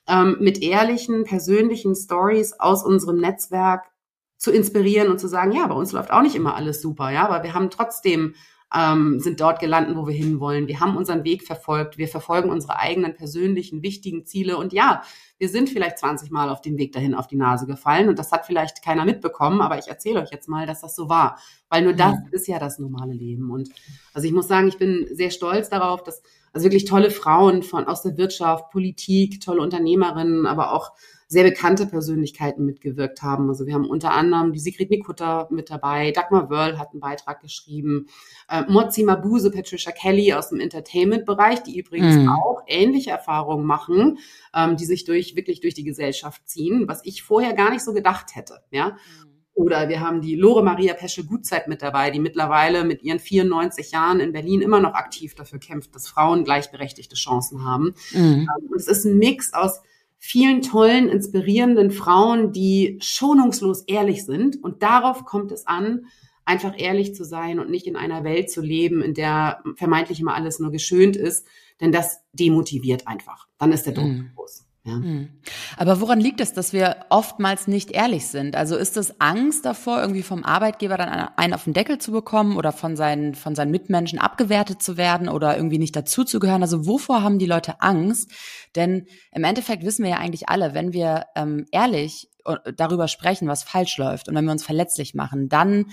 ähm, 0.07 0.37
mit 0.39 0.63
ehrlichen, 0.63 1.25
persönlichen 1.25 1.93
Stories 1.95 2.53
aus 2.59 2.83
unserem 2.83 3.19
Netzwerk 3.19 3.91
zu 4.37 4.51
inspirieren 4.51 5.11
und 5.11 5.19
zu 5.19 5.27
sagen, 5.27 5.51
ja, 5.51 5.67
bei 5.67 5.75
uns 5.75 5.91
läuft 5.91 6.11
auch 6.11 6.21
nicht 6.21 6.35
immer 6.35 6.55
alles 6.55 6.81
super, 6.81 7.11
ja, 7.11 7.27
aber 7.27 7.43
wir 7.43 7.53
haben 7.53 7.69
trotzdem 7.69 8.33
ähm, 8.75 9.19
sind 9.19 9.39
dort 9.39 9.59
gelandet, 9.59 9.95
wo 9.95 10.07
wir 10.07 10.13
hinwollen. 10.13 10.67
Wir 10.67 10.79
haben 10.79 10.97
unseren 10.97 11.23
Weg 11.23 11.43
verfolgt. 11.43 11.97
Wir 11.97 12.07
verfolgen 12.07 12.49
unsere 12.49 12.77
eigenen 12.77 13.15
persönlichen, 13.15 13.81
wichtigen 13.81 14.25
Ziele. 14.25 14.57
Und 14.57 14.73
ja, 14.73 15.03
wir 15.37 15.49
sind 15.49 15.69
vielleicht 15.69 15.99
20 15.99 16.31
Mal 16.31 16.49
auf 16.49 16.61
dem 16.61 16.77
Weg 16.77 16.91
dahin 16.91 17.15
auf 17.15 17.27
die 17.27 17.37
Nase 17.37 17.65
gefallen 17.65 18.09
und 18.09 18.19
das 18.19 18.31
hat 18.31 18.45
vielleicht 18.45 18.83
keiner 18.83 19.05
mitbekommen, 19.05 19.61
aber 19.61 19.77
ich 19.77 19.87
erzähle 19.87 20.21
euch 20.21 20.31
jetzt 20.31 20.49
mal, 20.49 20.65
dass 20.65 20.81
das 20.81 20.95
so 20.95 21.09
war. 21.09 21.39
Weil 21.69 21.83
nur 21.83 21.93
das 21.93 22.15
mhm. 22.15 22.27
ist 22.31 22.47
ja 22.47 22.59
das 22.59 22.79
normale 22.79 23.13
Leben. 23.13 23.51
Und 23.51 23.69
also 24.13 24.27
ich 24.27 24.33
muss 24.33 24.47
sagen, 24.47 24.67
ich 24.67 24.77
bin 24.77 25.07
sehr 25.11 25.31
stolz 25.31 25.69
darauf, 25.69 26.03
dass 26.03 26.21
also 26.53 26.65
wirklich 26.65 26.85
tolle 26.85 27.11
Frauen 27.11 27.63
von 27.63 27.85
aus 27.87 28.01
der 28.01 28.17
Wirtschaft, 28.17 28.71
Politik, 28.71 29.41
tolle 29.41 29.61
Unternehmerinnen, 29.61 30.45
aber 30.45 30.73
auch 30.73 30.91
sehr 31.29 31.43
bekannte 31.43 31.85
Persönlichkeiten 31.85 32.65
mitgewirkt 32.65 33.21
haben. 33.21 33.49
Also 33.49 33.65
wir 33.65 33.73
haben 33.73 33.85
unter 33.85 34.11
anderem 34.11 34.53
die 34.53 34.59
Sigrid 34.59 34.89
Nikutta 34.89 35.47
mit 35.51 35.69
dabei, 35.69 36.11
Dagmar 36.11 36.49
Wörl 36.49 36.79
hat 36.79 36.91
einen 36.91 37.01
Beitrag 37.01 37.41
geschrieben, 37.41 38.07
äh, 38.49 38.63
Mozi 38.69 39.03
Mabuse, 39.03 39.51
Patricia 39.51 39.91
Kelly 39.91 40.33
aus 40.33 40.49
dem 40.49 40.61
Entertainment-Bereich, 40.61 41.63
die 41.63 41.77
übrigens 41.77 42.15
mm. 42.15 42.29
auch 42.29 42.61
ähnliche 42.67 43.11
Erfahrungen 43.11 43.65
machen, 43.65 44.19
ähm, 44.55 44.77
die 44.77 44.85
sich 44.85 45.03
durch 45.03 45.35
wirklich 45.35 45.59
durch 45.59 45.73
die 45.73 45.83
Gesellschaft 45.83 46.47
ziehen, 46.47 46.87
was 46.87 47.01
ich 47.03 47.23
vorher 47.23 47.53
gar 47.53 47.71
nicht 47.71 47.83
so 47.83 47.93
gedacht 47.93 48.35
hätte. 48.35 48.61
Ja. 48.71 48.91
Mhm. 48.91 49.36
Oder 49.57 49.89
wir 49.89 50.01
haben 50.01 50.21
die 50.21 50.35
Lore 50.35 50.63
Maria 50.63 50.93
Peschel-Gutzeit 50.93 51.67
mit 51.67 51.81
dabei, 51.81 52.11
die 52.11 52.19
mittlerweile 52.19 52.83
mit 52.83 53.01
ihren 53.01 53.17
94 53.17 53.89
Jahren 53.89 54.19
in 54.19 54.31
Berlin 54.31 54.61
immer 54.61 54.79
noch 54.79 54.93
aktiv 54.93 55.33
dafür 55.33 55.57
kämpft, 55.57 55.95
dass 55.95 56.07
Frauen 56.07 56.43
gleichberechtigte 56.43 57.15
Chancen 57.15 57.65
haben. 57.65 57.95
Mhm. 58.13 58.47
Und 58.69 58.75
es 58.75 58.87
ist 58.87 59.05
ein 59.05 59.17
Mix 59.17 59.53
aus 59.53 59.81
vielen 60.19 60.61
tollen, 60.61 61.09
inspirierenden 61.09 61.89
Frauen, 61.89 62.51
die 62.51 62.99
schonungslos 63.01 63.81
ehrlich 63.87 64.25
sind. 64.25 64.63
Und 64.63 64.83
darauf 64.83 65.25
kommt 65.25 65.51
es 65.51 65.65
an, 65.65 66.05
einfach 66.45 66.75
ehrlich 66.77 67.15
zu 67.15 67.23
sein 67.23 67.59
und 67.59 67.71
nicht 67.71 67.87
in 67.87 67.95
einer 67.95 68.23
Welt 68.23 68.51
zu 68.51 68.61
leben, 68.61 69.01
in 69.01 69.15
der 69.15 69.63
vermeintlich 69.75 70.19
immer 70.19 70.35
alles 70.35 70.59
nur 70.59 70.69
geschönt 70.69 71.15
ist. 71.15 71.47
Denn 71.81 71.91
das 71.91 72.19
demotiviert 72.31 73.07
einfach. 73.07 73.47
Dann 73.57 73.71
ist 73.71 73.87
der 73.87 73.93
Druck 73.93 74.05
mhm. 74.05 74.29
groß. 74.35 74.66
Ja. 74.87 74.93
Hm. 74.93 75.27
Aber 75.75 75.99
woran 75.99 76.21
liegt 76.21 76.39
es, 76.39 76.53
dass 76.53 76.71
wir 76.71 76.95
oftmals 77.09 77.67
nicht 77.67 77.91
ehrlich 77.91 78.27
sind? 78.27 78.55
Also 78.55 78.77
ist 78.77 78.95
es 78.95 79.19
Angst 79.19 79.65
davor, 79.65 79.99
irgendwie 79.99 80.23
vom 80.23 80.45
Arbeitgeber 80.45 80.95
dann 80.95 81.09
einen 81.09 81.53
auf 81.53 81.65
den 81.65 81.73
Deckel 81.73 81.97
zu 81.97 82.13
bekommen 82.13 82.55
oder 82.55 82.71
von 82.71 82.95
seinen, 82.95 83.35
von 83.35 83.53
seinen 83.53 83.71
Mitmenschen 83.71 84.17
abgewertet 84.17 84.81
zu 84.81 84.95
werden 84.95 85.27
oder 85.27 85.57
irgendwie 85.57 85.77
nicht 85.77 85.93
dazuzugehören? 85.93 86.61
Also 86.61 86.87
wovor 86.87 87.21
haben 87.21 87.37
die 87.37 87.45
Leute 87.45 87.81
Angst? 87.81 88.31
Denn 88.77 89.07
im 89.33 89.43
Endeffekt 89.43 89.83
wissen 89.83 90.03
wir 90.03 90.11
ja 90.11 90.17
eigentlich 90.19 90.47
alle, 90.47 90.73
wenn 90.73 90.93
wir 90.93 91.25
ähm, 91.35 91.65
ehrlich 91.71 92.29
äh, 92.45 92.71
darüber 92.73 93.09
sprechen, 93.09 93.49
was 93.49 93.63
falsch 93.63 93.97
läuft 93.97 94.29
und 94.29 94.35
wenn 94.35 94.45
wir 94.45 94.53
uns 94.53 94.63
verletzlich 94.63 95.13
machen, 95.13 95.49
dann 95.49 95.87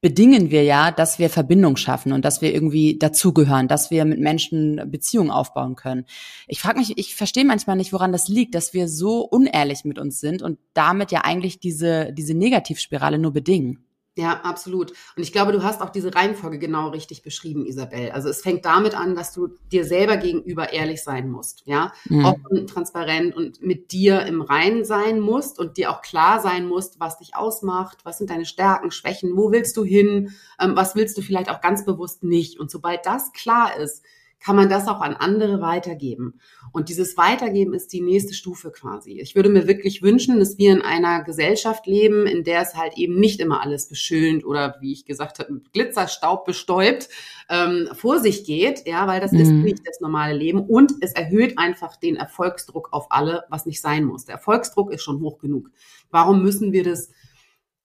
bedingen 0.00 0.50
wir 0.50 0.62
ja, 0.62 0.90
dass 0.90 1.18
wir 1.18 1.30
Verbindung 1.30 1.76
schaffen 1.76 2.12
und 2.12 2.24
dass 2.24 2.42
wir 2.42 2.52
irgendwie 2.52 2.98
dazugehören, 2.98 3.68
dass 3.68 3.90
wir 3.90 4.04
mit 4.04 4.20
Menschen 4.20 4.82
Beziehungen 4.90 5.30
aufbauen 5.30 5.74
können. 5.74 6.04
Ich 6.46 6.60
frage 6.60 6.78
mich, 6.78 6.98
ich 6.98 7.16
verstehe 7.16 7.44
manchmal 7.44 7.76
nicht, 7.76 7.92
woran 7.92 8.12
das 8.12 8.28
liegt, 8.28 8.54
dass 8.54 8.74
wir 8.74 8.88
so 8.88 9.20
unehrlich 9.20 9.84
mit 9.84 9.98
uns 9.98 10.20
sind 10.20 10.42
und 10.42 10.58
damit 10.74 11.12
ja 11.12 11.22
eigentlich 11.24 11.60
diese, 11.60 12.12
diese 12.12 12.34
Negativspirale 12.34 13.18
nur 13.18 13.32
bedingen. 13.32 13.85
Ja, 14.18 14.40
absolut. 14.44 14.92
Und 15.14 15.22
ich 15.22 15.30
glaube, 15.30 15.52
du 15.52 15.62
hast 15.62 15.82
auch 15.82 15.90
diese 15.90 16.14
Reihenfolge 16.14 16.58
genau 16.58 16.88
richtig 16.88 17.22
beschrieben, 17.22 17.66
Isabel. 17.66 18.12
Also 18.12 18.30
es 18.30 18.40
fängt 18.40 18.64
damit 18.64 18.94
an, 18.94 19.14
dass 19.14 19.34
du 19.34 19.48
dir 19.70 19.84
selber 19.84 20.16
gegenüber 20.16 20.72
ehrlich 20.72 21.04
sein 21.04 21.28
musst, 21.28 21.64
ja, 21.66 21.92
mhm. 22.08 22.24
offen, 22.24 22.66
transparent 22.66 23.36
und 23.36 23.60
mit 23.60 23.92
dir 23.92 24.22
im 24.22 24.40
Reinen 24.40 24.86
sein 24.86 25.20
musst 25.20 25.58
und 25.58 25.76
dir 25.76 25.90
auch 25.90 26.00
klar 26.00 26.40
sein 26.40 26.66
musst, 26.66 26.98
was 26.98 27.18
dich 27.18 27.36
ausmacht, 27.36 27.98
was 28.04 28.16
sind 28.16 28.30
deine 28.30 28.46
Stärken, 28.46 28.90
Schwächen, 28.90 29.36
wo 29.36 29.52
willst 29.52 29.76
du 29.76 29.84
hin, 29.84 30.32
ähm, 30.58 30.76
was 30.76 30.96
willst 30.96 31.18
du 31.18 31.20
vielleicht 31.20 31.50
auch 31.50 31.60
ganz 31.60 31.84
bewusst 31.84 32.24
nicht. 32.24 32.58
Und 32.58 32.70
sobald 32.70 33.04
das 33.04 33.34
klar 33.34 33.76
ist, 33.76 34.02
kann 34.40 34.56
man 34.56 34.68
das 34.68 34.86
auch 34.86 35.00
an 35.00 35.14
andere 35.14 35.60
weitergeben. 35.60 36.40
Und 36.72 36.88
dieses 36.88 37.16
Weitergeben 37.16 37.74
ist 37.74 37.92
die 37.92 38.00
nächste 38.00 38.34
Stufe 38.34 38.70
quasi. 38.70 39.18
Ich 39.20 39.34
würde 39.34 39.48
mir 39.48 39.66
wirklich 39.66 40.02
wünschen, 40.02 40.38
dass 40.38 40.58
wir 40.58 40.72
in 40.72 40.82
einer 40.82 41.24
Gesellschaft 41.24 41.86
leben, 41.86 42.26
in 42.26 42.44
der 42.44 42.60
es 42.60 42.74
halt 42.74 42.96
eben 42.96 43.18
nicht 43.18 43.40
immer 43.40 43.62
alles 43.62 43.88
beschönt 43.88 44.44
oder 44.44 44.76
wie 44.80 44.92
ich 44.92 45.04
gesagt 45.04 45.38
habe, 45.38 45.54
mit 45.54 45.72
Glitzerstaub 45.72 46.44
bestäubt 46.44 47.08
ähm, 47.48 47.88
vor 47.92 48.18
sich 48.18 48.44
geht, 48.44 48.86
ja, 48.86 49.06
weil 49.06 49.20
das 49.20 49.32
mhm. 49.32 49.40
ist 49.40 49.50
nicht 49.50 49.86
das 49.86 50.00
normale 50.00 50.36
Leben 50.36 50.60
und 50.60 50.92
es 51.00 51.12
erhöht 51.12 51.58
einfach 51.58 51.96
den 51.96 52.16
Erfolgsdruck 52.16 52.92
auf 52.92 53.06
alle, 53.10 53.44
was 53.48 53.66
nicht 53.66 53.80
sein 53.80 54.04
muss. 54.04 54.26
Der 54.26 54.36
Erfolgsdruck 54.36 54.92
ist 54.92 55.02
schon 55.02 55.20
hoch 55.20 55.38
genug. 55.38 55.70
Warum 56.10 56.42
müssen 56.42 56.72
wir 56.72 56.84
das 56.84 57.10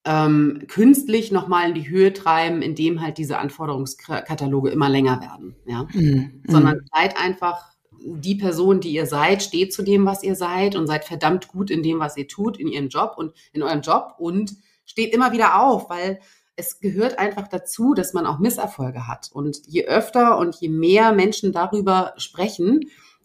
ähm, 0.05 0.63
künstlich 0.67 1.31
nochmal 1.31 1.69
in 1.69 1.75
die 1.75 1.89
Höhe 1.89 2.13
treiben, 2.13 2.61
indem 2.61 3.01
halt 3.01 3.17
diese 3.17 3.37
Anforderungskataloge 3.37 4.69
immer 4.69 4.89
länger 4.89 5.21
werden. 5.21 5.55
Ja? 5.65 5.87
Mhm. 5.93 6.43
Sondern 6.47 6.81
seid 6.91 7.17
einfach 7.17 7.71
die 8.03 8.35
Person, 8.35 8.79
die 8.79 8.91
ihr 8.91 9.05
seid, 9.05 9.43
steht 9.43 9.73
zu 9.73 9.83
dem, 9.83 10.05
was 10.05 10.23
ihr 10.23 10.35
seid 10.35 10.75
und 10.75 10.87
seid 10.87 11.05
verdammt 11.05 11.47
gut 11.47 11.69
in 11.69 11.83
dem, 11.83 11.99
was 11.99 12.17
ihr 12.17 12.27
tut, 12.27 12.57
in 12.57 12.67
ihrem 12.67 12.89
Job 12.89 13.13
und 13.17 13.33
in 13.53 13.61
eurem 13.61 13.81
Job 13.81 14.15
und 14.17 14.55
steht 14.85 15.13
immer 15.13 15.31
wieder 15.31 15.61
auf, 15.61 15.89
weil 15.89 16.19
es 16.55 16.79
gehört 16.79 17.19
einfach 17.19 17.47
dazu, 17.47 17.93
dass 17.93 18.13
man 18.13 18.25
auch 18.25 18.39
Misserfolge 18.39 19.07
hat. 19.07 19.29
Und 19.31 19.61
je 19.67 19.85
öfter 19.85 20.37
und 20.37 20.55
je 20.55 20.69
mehr 20.69 21.11
Menschen 21.11 21.51
darüber 21.51 22.13
sprechen, 22.17 22.81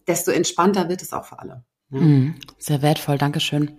desto 0.07 0.31
entspannter 0.31 0.89
wird 0.89 1.01
es 1.01 1.13
auch 1.13 1.25
für 1.25 1.39
alle. 1.39 1.63
Mhm. 1.89 2.35
Sehr 2.57 2.81
wertvoll, 2.81 3.17
Dankeschön. 3.17 3.71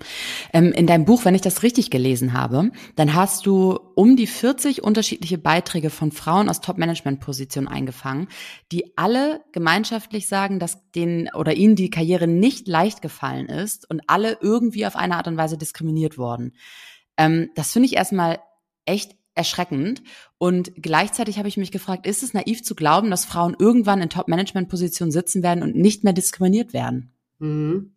Ähm, 0.54 0.72
in 0.72 0.86
deinem 0.86 1.04
Buch, 1.04 1.26
wenn 1.26 1.34
ich 1.34 1.42
das 1.42 1.62
richtig 1.62 1.90
gelesen 1.90 2.32
habe, 2.32 2.70
dann 2.96 3.14
hast 3.14 3.44
du 3.44 3.78
um 3.96 4.16
die 4.16 4.26
40 4.26 4.82
unterschiedliche 4.82 5.36
Beiträge 5.36 5.90
von 5.90 6.10
Frauen 6.10 6.48
aus 6.48 6.62
Top-Management-Positionen 6.62 7.68
eingefangen, 7.68 8.28
die 8.72 8.96
alle 8.96 9.42
gemeinschaftlich 9.52 10.26
sagen, 10.26 10.58
dass 10.58 10.90
denen 10.92 11.28
oder 11.34 11.52
ihnen 11.52 11.76
die 11.76 11.90
Karriere 11.90 12.26
nicht 12.26 12.66
leicht 12.66 13.02
gefallen 13.02 13.46
ist 13.46 13.88
und 13.90 14.00
alle 14.06 14.38
irgendwie 14.40 14.86
auf 14.86 14.96
eine 14.96 15.16
Art 15.16 15.28
und 15.28 15.36
Weise 15.36 15.58
diskriminiert 15.58 16.16
wurden. 16.16 16.54
Ähm, 17.18 17.50
das 17.56 17.72
finde 17.72 17.86
ich 17.86 17.96
erstmal 17.96 18.38
echt 18.86 19.16
erschreckend. 19.34 20.02
Und 20.38 20.72
gleichzeitig 20.76 21.36
habe 21.36 21.48
ich 21.48 21.58
mich 21.58 21.72
gefragt, 21.72 22.06
ist 22.06 22.22
es 22.22 22.32
naiv 22.32 22.64
zu 22.64 22.74
glauben, 22.74 23.10
dass 23.10 23.26
Frauen 23.26 23.54
irgendwann 23.58 24.00
in 24.00 24.08
Top-Management-Positionen 24.08 25.12
sitzen 25.12 25.42
werden 25.42 25.62
und 25.62 25.76
nicht 25.76 26.04
mehr 26.04 26.14
diskriminiert 26.14 26.72
werden? 26.72 27.12
Mhm 27.38 27.92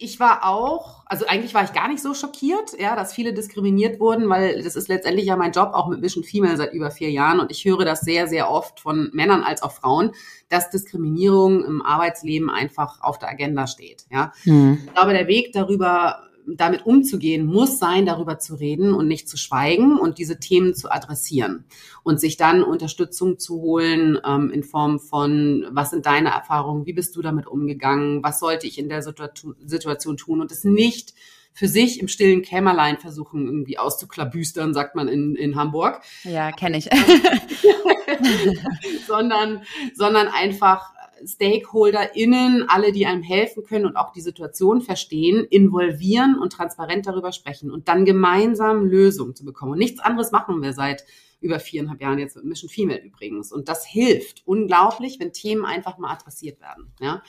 ich 0.00 0.20
war 0.20 0.46
auch, 0.46 1.02
also 1.06 1.26
eigentlich 1.26 1.54
war 1.54 1.64
ich 1.64 1.72
gar 1.72 1.88
nicht 1.88 2.00
so 2.00 2.14
schockiert, 2.14 2.78
ja, 2.78 2.94
dass 2.94 3.12
viele 3.12 3.32
diskriminiert 3.32 3.98
wurden, 3.98 4.28
weil 4.28 4.62
das 4.62 4.76
ist 4.76 4.86
letztendlich 4.86 5.26
ja 5.26 5.36
mein 5.36 5.50
Job 5.50 5.70
auch 5.72 5.88
mit 5.88 6.02
Vision 6.02 6.22
Female 6.22 6.56
seit 6.56 6.72
über 6.72 6.92
vier 6.92 7.10
Jahren 7.10 7.40
und 7.40 7.50
ich 7.50 7.64
höre 7.64 7.84
das 7.84 8.00
sehr, 8.00 8.28
sehr 8.28 8.48
oft 8.48 8.78
von 8.78 9.10
Männern 9.12 9.42
als 9.42 9.60
auch 9.62 9.72
Frauen, 9.72 10.12
dass 10.48 10.70
Diskriminierung 10.70 11.64
im 11.64 11.82
Arbeitsleben 11.82 12.48
einfach 12.48 13.00
auf 13.00 13.18
der 13.18 13.28
Agenda 13.28 13.66
steht, 13.66 14.06
ja. 14.10 14.32
Mhm. 14.44 14.82
Ich 14.86 14.94
glaube, 14.94 15.12
der 15.12 15.26
Weg 15.26 15.52
darüber 15.52 16.27
damit 16.56 16.86
umzugehen, 16.86 17.46
muss 17.46 17.78
sein, 17.78 18.06
darüber 18.06 18.38
zu 18.38 18.54
reden 18.54 18.94
und 18.94 19.08
nicht 19.08 19.28
zu 19.28 19.36
schweigen 19.36 19.98
und 19.98 20.18
diese 20.18 20.38
Themen 20.38 20.74
zu 20.74 20.90
adressieren 20.90 21.64
und 22.02 22.20
sich 22.20 22.36
dann 22.36 22.62
Unterstützung 22.62 23.38
zu 23.38 23.60
holen 23.60 24.18
ähm, 24.24 24.50
in 24.50 24.62
Form 24.62 25.00
von, 25.00 25.66
was 25.70 25.90
sind 25.90 26.06
deine 26.06 26.30
Erfahrungen, 26.30 26.86
wie 26.86 26.92
bist 26.92 27.16
du 27.16 27.22
damit 27.22 27.46
umgegangen, 27.46 28.22
was 28.22 28.40
sollte 28.40 28.66
ich 28.66 28.78
in 28.78 28.88
der 28.88 29.02
Situation, 29.02 29.56
Situation 29.64 30.16
tun 30.16 30.40
und 30.40 30.52
es 30.52 30.64
nicht 30.64 31.14
für 31.52 31.68
sich 31.68 32.00
im 32.00 32.06
stillen 32.06 32.42
Kämmerlein 32.42 32.98
versuchen, 32.98 33.46
irgendwie 33.46 33.78
auszuklabüstern, 33.78 34.74
sagt 34.74 34.94
man 34.94 35.08
in, 35.08 35.34
in 35.34 35.56
Hamburg. 35.56 36.02
Ja, 36.22 36.52
kenne 36.52 36.78
ich. 36.78 36.88
sondern, 39.06 39.62
sondern 39.94 40.28
einfach 40.28 40.92
StakeholderInnen, 41.24 42.68
alle, 42.68 42.92
die 42.92 43.06
einem 43.06 43.22
helfen 43.22 43.64
können 43.64 43.86
und 43.86 43.96
auch 43.96 44.12
die 44.12 44.20
Situation 44.20 44.80
verstehen, 44.80 45.44
involvieren 45.44 46.38
und 46.38 46.52
transparent 46.52 47.06
darüber 47.06 47.32
sprechen 47.32 47.70
und 47.70 47.88
dann 47.88 48.04
gemeinsam 48.04 48.86
Lösungen 48.86 49.34
zu 49.34 49.44
bekommen. 49.44 49.72
Und 49.72 49.78
nichts 49.78 50.00
anderes 50.00 50.32
machen 50.32 50.62
wir 50.62 50.72
seit 50.72 51.04
über 51.40 51.60
viereinhalb 51.60 52.00
Jahren 52.00 52.18
jetzt 52.18 52.36
mit 52.36 52.44
Mission 52.44 52.68
Female 52.68 53.00
übrigens. 53.00 53.52
Und 53.52 53.68
das 53.68 53.86
hilft 53.86 54.42
unglaublich, 54.44 55.20
wenn 55.20 55.32
Themen 55.32 55.64
einfach 55.64 55.98
mal 55.98 56.12
adressiert 56.12 56.60
werden. 56.60 56.92
Ja? 57.00 57.22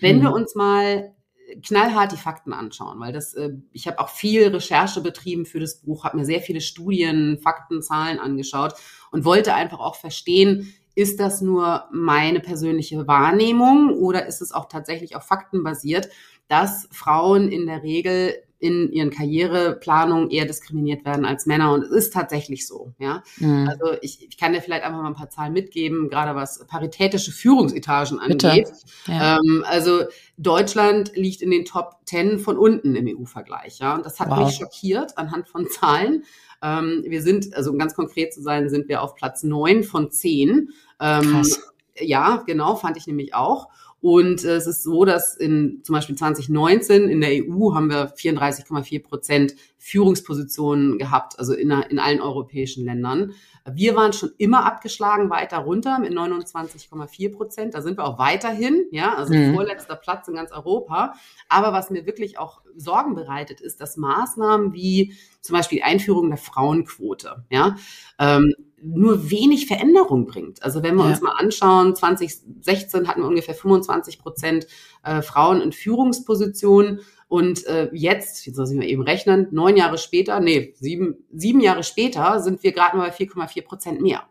Wenn 0.00 0.18
mhm. 0.18 0.22
wir 0.22 0.32
uns 0.32 0.54
mal 0.54 1.14
knallhart 1.62 2.12
die 2.12 2.16
Fakten 2.16 2.52
anschauen, 2.52 2.98
weil 3.00 3.12
das, 3.12 3.34
äh, 3.34 3.50
ich 3.72 3.86
habe 3.86 3.98
auch 3.98 4.08
viel 4.08 4.48
Recherche 4.48 5.00
betrieben 5.00 5.46
für 5.46 5.60
das 5.60 5.80
Buch, 5.80 6.04
habe 6.04 6.16
mir 6.16 6.24
sehr 6.24 6.40
viele 6.40 6.60
Studien, 6.60 7.38
Fakten, 7.38 7.82
Zahlen 7.82 8.18
angeschaut 8.18 8.74
und 9.10 9.24
wollte 9.24 9.54
einfach 9.54 9.78
auch 9.78 9.96
verstehen, 9.96 10.74
ist 10.94 11.20
das 11.20 11.40
nur 11.40 11.84
meine 11.90 12.40
persönliche 12.40 13.06
Wahrnehmung 13.06 13.90
oder 13.90 14.26
ist 14.26 14.40
es 14.40 14.52
auch 14.52 14.66
tatsächlich 14.66 15.16
auf 15.16 15.24
Fakten 15.24 15.62
basiert, 15.64 16.08
dass 16.48 16.88
Frauen 16.92 17.48
in 17.50 17.66
der 17.66 17.82
Regel 17.82 18.34
in 18.64 18.90
ihren 18.90 19.10
Karriereplanungen 19.10 20.30
eher 20.30 20.46
diskriminiert 20.46 21.04
werden 21.04 21.26
als 21.26 21.44
Männer. 21.44 21.74
Und 21.74 21.82
es 21.82 21.90
ist 21.90 22.14
tatsächlich 22.14 22.66
so. 22.66 22.94
Ja? 22.98 23.22
Mhm. 23.36 23.68
Also 23.68 23.98
ich, 24.00 24.26
ich 24.26 24.38
kann 24.38 24.54
dir 24.54 24.62
vielleicht 24.62 24.84
einfach 24.84 25.02
mal 25.02 25.08
ein 25.08 25.14
paar 25.14 25.28
Zahlen 25.28 25.52
mitgeben, 25.52 26.08
gerade 26.08 26.34
was 26.34 26.66
paritätische 26.66 27.30
Führungsetagen 27.30 28.18
angeht. 28.20 28.70
Ja. 29.06 29.36
Ähm, 29.36 29.64
also 29.68 30.04
Deutschland 30.38 31.14
liegt 31.14 31.42
in 31.42 31.50
den 31.50 31.66
Top 31.66 31.96
10 32.06 32.38
von 32.38 32.56
unten 32.56 32.96
im 32.96 33.06
EU-Vergleich. 33.06 33.80
Ja? 33.80 33.96
Und 33.96 34.06
das 34.06 34.18
hat 34.18 34.30
wow. 34.30 34.46
mich 34.46 34.56
schockiert 34.56 35.18
anhand 35.18 35.46
von 35.46 35.68
Zahlen. 35.68 36.24
Ähm, 36.64 37.04
wir 37.06 37.22
sind, 37.22 37.54
also 37.54 37.70
um 37.70 37.78
ganz 37.78 37.94
konkret 37.94 38.32
zu 38.32 38.40
sein, 38.40 38.70
sind 38.70 38.88
wir 38.88 39.02
auf 39.02 39.14
Platz 39.14 39.42
neun 39.42 39.84
von 39.84 40.10
zehn. 40.10 40.70
Ähm, 40.98 41.32
Krass. 41.32 41.72
Ja, 42.00 42.42
genau, 42.46 42.74
fand 42.74 42.96
ich 42.96 43.06
nämlich 43.06 43.34
auch. 43.34 43.68
Und 44.04 44.44
äh, 44.44 44.56
es 44.56 44.66
ist 44.66 44.82
so, 44.82 45.06
dass 45.06 45.34
in 45.34 45.80
zum 45.82 45.94
Beispiel 45.94 46.14
2019 46.14 47.08
in 47.08 47.22
der 47.22 47.30
EU 47.30 47.72
haben 47.72 47.88
wir 47.88 48.14
34,4 48.14 49.02
Prozent 49.02 49.54
Führungspositionen 49.78 50.98
gehabt, 50.98 51.38
also 51.38 51.54
in, 51.54 51.70
in 51.70 51.98
allen 51.98 52.20
europäischen 52.20 52.84
Ländern. 52.84 53.32
Wir 53.72 53.96
waren 53.96 54.12
schon 54.12 54.28
immer 54.36 54.66
abgeschlagen 54.66 55.30
weiter 55.30 55.56
runter 55.56 55.98
mit 56.00 56.12
29,4 56.12 57.32
Prozent. 57.34 57.72
Da 57.72 57.80
sind 57.80 57.96
wir 57.96 58.04
auch 58.04 58.18
weiterhin, 58.18 58.84
ja, 58.90 59.14
also 59.14 59.32
mhm. 59.32 59.54
vorletzter 59.54 59.96
Platz 59.96 60.28
in 60.28 60.34
ganz 60.34 60.52
Europa. 60.52 61.14
Aber 61.48 61.72
was 61.72 61.88
mir 61.88 62.04
wirklich 62.04 62.38
auch 62.38 62.60
Sorgen 62.76 63.14
bereitet, 63.14 63.62
ist, 63.62 63.80
dass 63.80 63.96
Maßnahmen 63.96 64.74
wie 64.74 65.14
zum 65.40 65.56
Beispiel 65.56 65.80
Einführung 65.82 66.28
der 66.28 66.36
Frauenquote, 66.36 67.46
ja, 67.48 67.76
ähm, 68.18 68.52
nur 68.82 69.30
wenig 69.30 69.66
Veränderung 69.66 70.26
bringt. 70.26 70.62
Also 70.62 70.82
wenn 70.82 70.96
wir 70.96 71.04
ja. 71.04 71.10
uns 71.10 71.20
mal 71.20 71.32
anschauen, 71.32 71.96
2016 71.96 73.08
hatten 73.08 73.22
wir 73.22 73.28
ungefähr 73.28 73.54
25 73.54 74.18
Prozent 74.18 74.66
äh, 75.02 75.22
Frauen 75.22 75.60
in 75.60 75.72
Führungspositionen 75.72 77.00
und 77.28 77.66
äh, 77.66 77.90
jetzt, 77.92 78.46
jetzt 78.46 78.58
muss 78.58 78.70
ich 78.70 78.76
mal 78.76 78.86
eben 78.86 79.02
rechnen, 79.02 79.48
neun 79.50 79.76
Jahre 79.76 79.98
später, 79.98 80.40
nee, 80.40 80.74
sieben, 80.78 81.24
sieben 81.32 81.60
Jahre 81.60 81.82
später 81.82 82.40
sind 82.40 82.62
wir 82.62 82.72
gerade 82.72 82.96
mal 82.96 83.08
bei 83.08 83.16
4,4 83.16 83.64
Prozent 83.64 84.00
mehr. 84.00 84.22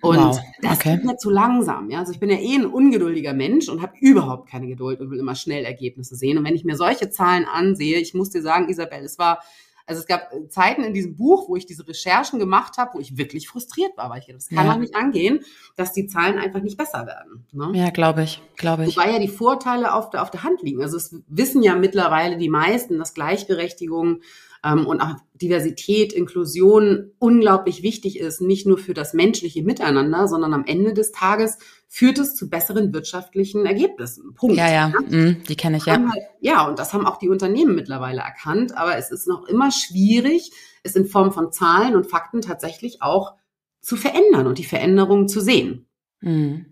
Und 0.00 0.18
wow. 0.18 0.40
das 0.62 0.78
okay. 0.78 0.96
geht 0.96 1.04
mir 1.04 1.16
zu 1.18 1.28
langsam. 1.28 1.90
Ja? 1.90 1.98
Also 1.98 2.12
ich 2.12 2.20
bin 2.20 2.30
ja 2.30 2.38
eh 2.38 2.54
ein 2.54 2.66
ungeduldiger 2.66 3.34
Mensch 3.34 3.68
und 3.68 3.82
habe 3.82 3.92
überhaupt 4.00 4.48
keine 4.48 4.66
Geduld 4.66 5.00
und 5.00 5.10
will 5.10 5.18
immer 5.18 5.34
schnell 5.34 5.64
Ergebnisse 5.64 6.16
sehen. 6.16 6.38
Und 6.38 6.44
wenn 6.44 6.54
ich 6.54 6.64
mir 6.64 6.76
solche 6.76 7.10
Zahlen 7.10 7.44
ansehe, 7.44 7.98
ich 7.98 8.14
muss 8.14 8.30
dir 8.30 8.40
sagen, 8.40 8.70
Isabel, 8.70 9.04
es 9.04 9.18
war 9.18 9.42
also 9.90 10.02
es 10.02 10.06
gab 10.06 10.32
äh, 10.32 10.48
Zeiten 10.48 10.84
in 10.84 10.94
diesem 10.94 11.16
Buch, 11.16 11.48
wo 11.48 11.56
ich 11.56 11.66
diese 11.66 11.86
Recherchen 11.86 12.38
gemacht 12.38 12.78
habe, 12.78 12.94
wo 12.94 13.00
ich 13.00 13.18
wirklich 13.18 13.48
frustriert 13.48 13.96
war, 13.96 14.08
weil 14.08 14.20
ich 14.20 14.26
das 14.32 14.48
kann 14.48 14.66
ja. 14.66 14.72
auch 14.72 14.78
nicht 14.78 14.94
angehen, 14.94 15.40
dass 15.74 15.92
die 15.92 16.06
Zahlen 16.06 16.38
einfach 16.38 16.62
nicht 16.62 16.78
besser 16.78 17.06
werden. 17.06 17.44
Ne? 17.52 17.72
Ja, 17.74 17.90
glaube 17.90 18.22
ich, 18.22 18.40
glaube 18.56 18.86
ich. 18.86 18.96
Wobei 18.96 19.10
ja 19.10 19.18
die 19.18 19.28
Vorteile 19.28 19.92
auf 19.92 20.10
der, 20.10 20.22
auf 20.22 20.30
der 20.30 20.44
Hand 20.44 20.62
liegen. 20.62 20.80
Also 20.80 20.96
es 20.96 21.16
wissen 21.26 21.62
ja 21.62 21.74
mittlerweile 21.74 22.36
die 22.36 22.48
meisten, 22.48 22.98
dass 22.98 23.14
Gleichberechtigung 23.14 24.20
und 24.62 25.00
auch 25.00 25.16
Diversität, 25.34 26.12
Inklusion 26.12 27.12
unglaublich 27.18 27.82
wichtig 27.82 28.18
ist, 28.18 28.42
nicht 28.42 28.66
nur 28.66 28.76
für 28.76 28.92
das 28.92 29.14
menschliche 29.14 29.62
Miteinander, 29.62 30.28
sondern 30.28 30.52
am 30.52 30.64
Ende 30.66 30.92
des 30.92 31.12
Tages 31.12 31.58
führt 31.88 32.18
es 32.18 32.34
zu 32.34 32.50
besseren 32.50 32.92
wirtschaftlichen 32.92 33.64
Ergebnissen. 33.64 34.34
Punkt. 34.34 34.56
Ja, 34.56 34.70
ja, 34.70 34.92
mhm, 35.08 35.42
die 35.48 35.56
kenne 35.56 35.78
ich 35.78 35.86
ja. 35.86 35.94
Halt, 35.94 36.22
ja, 36.40 36.68
und 36.68 36.78
das 36.78 36.92
haben 36.92 37.06
auch 37.06 37.16
die 37.16 37.30
Unternehmen 37.30 37.74
mittlerweile 37.74 38.20
erkannt, 38.20 38.76
aber 38.76 38.96
es 38.96 39.10
ist 39.10 39.26
noch 39.26 39.46
immer 39.46 39.70
schwierig, 39.70 40.52
es 40.82 40.94
in 40.94 41.06
Form 41.06 41.32
von 41.32 41.52
Zahlen 41.52 41.96
und 41.96 42.06
Fakten 42.06 42.42
tatsächlich 42.42 43.02
auch 43.02 43.34
zu 43.80 43.96
verändern 43.96 44.46
und 44.46 44.58
die 44.58 44.64
Veränderungen 44.64 45.26
zu 45.26 45.40
sehen. 45.40 45.86
Mhm. 46.20 46.69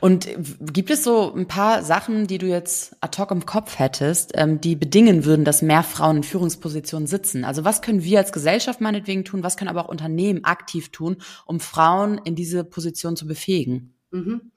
Und 0.00 0.28
gibt 0.72 0.90
es 0.90 1.04
so 1.04 1.32
ein 1.34 1.48
paar 1.48 1.82
Sachen, 1.82 2.26
die 2.26 2.38
du 2.38 2.46
jetzt 2.46 2.96
ad 3.00 3.20
hoc 3.20 3.30
im 3.30 3.46
Kopf 3.46 3.78
hättest, 3.78 4.32
ähm, 4.34 4.60
die 4.60 4.76
bedingen 4.76 5.24
würden, 5.24 5.44
dass 5.44 5.62
mehr 5.62 5.82
Frauen 5.82 6.18
in 6.18 6.22
Führungspositionen 6.22 7.06
sitzen? 7.06 7.44
Also 7.44 7.64
was 7.64 7.82
können 7.82 8.04
wir 8.04 8.18
als 8.18 8.32
Gesellschaft 8.32 8.80
meinetwegen 8.80 9.24
tun? 9.24 9.42
Was 9.42 9.56
können 9.56 9.70
aber 9.70 9.84
auch 9.84 9.88
Unternehmen 9.88 10.44
aktiv 10.44 10.90
tun, 10.90 11.16
um 11.46 11.60
Frauen 11.60 12.20
in 12.24 12.34
diese 12.34 12.64
Position 12.64 13.16
zu 13.16 13.26
befähigen? 13.26 13.94
Mhm. 14.10 14.52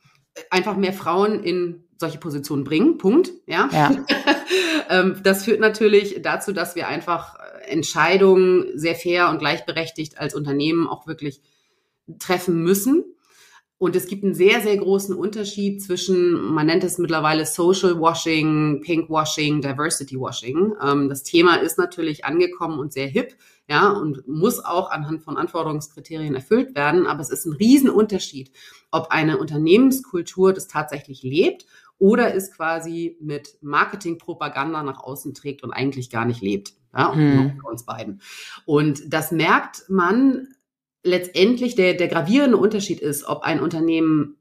Einfach 0.50 0.76
mehr 0.76 0.94
Frauen 0.94 1.44
in 1.44 1.84
solche 1.98 2.20
Positionen 2.20 2.64
bringen. 2.64 2.98
Punkt. 2.98 3.32
Ja. 3.46 3.70
ja. 3.72 3.92
Ähm, 4.90 5.20
das 5.22 5.44
führt 5.44 5.60
natürlich 5.60 6.22
dazu, 6.22 6.54
dass 6.54 6.78
wir 6.78 6.88
einfach 6.88 7.36
äh, 7.36 7.70
Entscheidungen 7.70 8.68
sehr 8.76 8.96
fair 8.96 9.28
und 9.30 9.40
gleichberechtigt 9.40 10.18
als 10.18 10.34
Unternehmen 10.34 10.88
auch 10.88 11.08
wirklich 11.08 11.42
treffen 12.20 12.64
müssen. 12.64 13.04
Und 13.80 13.96
es 13.96 14.08
gibt 14.08 14.24
einen 14.24 14.34
sehr, 14.34 14.62
sehr 14.62 14.76
großen 14.78 15.16
Unterschied 15.16 15.84
zwischen, 15.84 16.34
man 16.54 16.66
nennt 16.66 16.84
es 16.84 16.98
mittlerweile 16.98 17.46
Social 17.46 18.00
Washing, 18.00 18.82
Pink 18.82 19.08
Washing, 19.08 19.62
Diversity 19.62 20.20
Washing. 20.20 20.74
Ähm, 20.82 21.10
das 21.10 21.22
Thema 21.22 21.58
ist 21.58 21.78
natürlich 21.78 22.26
angekommen 22.26 22.80
und 22.80 22.92
sehr 22.92 23.06
hip, 23.06 23.36
ja, 23.70 23.90
und 23.90 24.28
muss 24.28 24.64
auch 24.66 24.90
anhand 24.90 25.22
von 25.22 25.38
Anforderungskriterien 25.38 26.34
erfüllt 26.34 26.76
werden. 26.76 27.06
Aber 27.06 27.22
es 27.22 27.30
ist 27.30 27.46
ein 27.46 27.54
Riesenunterschied, 27.54 28.52
ob 28.90 29.12
eine 29.12 29.38
Unternehmenskultur 29.38 30.54
das 30.54 30.68
tatsächlich 30.68 31.22
lebt 31.22 31.68
oder 32.00 32.34
es 32.34 32.52
quasi 32.52 33.16
mit 33.20 33.58
Marketingpropaganda 33.62 34.82
nach 34.82 35.04
außen 35.04 35.36
trägt 35.36 35.64
und 35.64 35.72
eigentlich 35.72 36.10
gar 36.10 36.26
nicht 36.26 36.42
lebt. 36.42 36.74
Ja, 36.96 37.14
hm. 37.14 37.62
uns 37.70 37.84
beiden. 37.84 38.22
Und 38.66 39.14
das 39.14 39.32
merkt 39.32 39.84
man 39.88 40.48
letztendlich 41.08 41.76
der, 41.76 41.94
der 41.94 42.08
gravierende 42.08 42.58
Unterschied 42.58 43.00
ist, 43.00 43.26
ob 43.26 43.44
ein 43.44 43.60
Unternehmen 43.62 44.38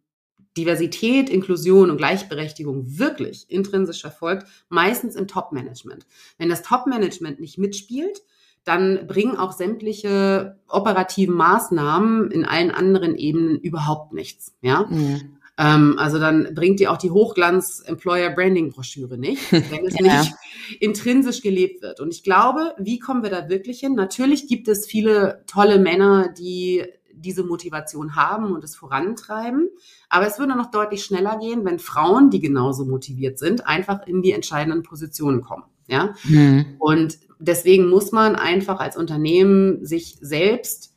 Diversität, 0.57 1.29
Inklusion 1.29 1.91
und 1.91 1.99
Gleichberechtigung 1.99 2.99
wirklich 2.99 3.47
intrinsisch 3.49 4.01
verfolgt, 4.01 4.47
meistens 4.69 5.15
im 5.15 5.29
Top-Management. 5.29 6.07
Wenn 6.39 6.49
das 6.49 6.63
Top-Management 6.63 7.41
nicht 7.41 7.59
mitspielt, 7.59 8.23
dann 8.65 9.07
bringen 9.07 9.37
auch 9.37 9.53
sämtliche 9.53 10.59
operativen 10.69 11.37
Maßnahmen 11.37 12.31
in 12.31 12.45
allen 12.45 12.71
anderen 12.71 13.15
Ebenen 13.15 13.61
überhaupt 13.61 14.13
nichts. 14.13 14.55
Ja? 14.61 14.87
Mhm. 14.89 15.36
Ähm, 15.59 15.99
also 15.99 16.19
dann 16.19 16.55
bringt 16.55 16.81
dir 16.81 16.93
auch 16.93 16.99
die 16.99 17.11
Hochglanz-Employer-Branding-Broschüre 17.11 19.17
nicht, 19.17 19.51
wenn 19.71 19.87
es 19.87 19.99
ja. 19.99 20.21
nicht 20.21 20.35
intrinsisch 20.81 21.41
gelebt 21.43 21.83
wird. 21.83 22.01
Und 22.01 22.13
ich 22.13 22.23
glaube, 22.23 22.75
wie 22.79 22.99
kommen 22.99 23.23
wir 23.23 23.31
da 23.31 23.49
wirklich 23.49 23.81
hin? 23.81 23.95
Natürlich 23.95 24.49
gibt 24.49 24.69
es 24.69 24.87
viele 24.87 25.43
tolle 25.47 25.79
Männer, 25.79 26.29
die 26.37 26.85
diese 27.19 27.45
Motivation 27.45 28.15
haben 28.15 28.55
und 28.55 28.63
es 28.63 28.77
vorantreiben. 28.77 29.71
Aber 30.09 30.27
es 30.27 30.39
würde 30.39 30.55
noch 30.55 30.71
deutlich 30.71 31.05
schneller 31.05 31.39
gehen, 31.39 31.65
wenn 31.65 31.79
Frauen, 31.79 32.31
die 32.31 32.41
genauso 32.41 32.85
motiviert 32.85 33.39
sind, 33.39 33.67
einfach 33.67 34.07
in 34.07 34.21
die 34.21 34.33
entscheidenden 34.33 34.83
Positionen 34.83 35.41
kommen. 35.41 35.65
Ja. 35.89 36.15
Mhm. 36.25 36.77
Und 36.79 37.19
deswegen 37.39 37.89
muss 37.89 38.13
man 38.13 38.37
einfach 38.37 38.81
als 38.81 38.97
Unternehmen 38.97 39.85
sich 39.85 40.19
selbst 40.21 40.96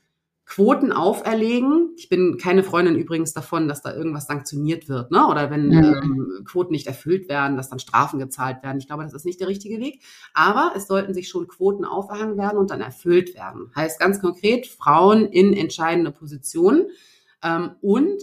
Quoten 0.49 0.91
auferlegen. 0.91 1.91
Ich 1.95 2.09
bin 2.09 2.39
keine 2.39 2.63
Freundin 2.63 2.95
übrigens 2.95 3.33
davon, 3.33 3.67
dass 3.67 3.83
da 3.83 3.93
irgendwas 3.93 4.25
sanktioniert 4.25 4.89
wird, 4.89 5.11
ne? 5.11 5.27
Oder 5.27 5.51
wenn 5.51 5.67
mhm. 5.67 5.73
ähm, 5.83 6.43
Quoten 6.43 6.71
nicht 6.71 6.87
erfüllt 6.87 7.29
werden, 7.29 7.55
dass 7.55 7.69
dann 7.69 7.77
Strafen 7.77 8.17
gezahlt 8.17 8.63
werden. 8.63 8.79
Ich 8.79 8.87
glaube, 8.87 9.03
das 9.03 9.13
ist 9.13 9.25
nicht 9.25 9.39
der 9.39 9.47
richtige 9.47 9.79
Weg. 9.79 10.01
Aber 10.33 10.73
es 10.75 10.87
sollten 10.87 11.13
sich 11.13 11.29
schon 11.29 11.47
Quoten 11.47 11.85
auferhangen 11.85 12.35
werden 12.35 12.57
und 12.57 12.71
dann 12.71 12.81
erfüllt 12.81 13.35
werden. 13.35 13.71
Heißt 13.75 13.99
ganz 13.99 14.21
konkret 14.21 14.65
Frauen 14.65 15.27
in 15.27 15.53
entscheidende 15.53 16.09
Positionen 16.09 16.87
ähm, 17.43 17.75
und 17.81 18.19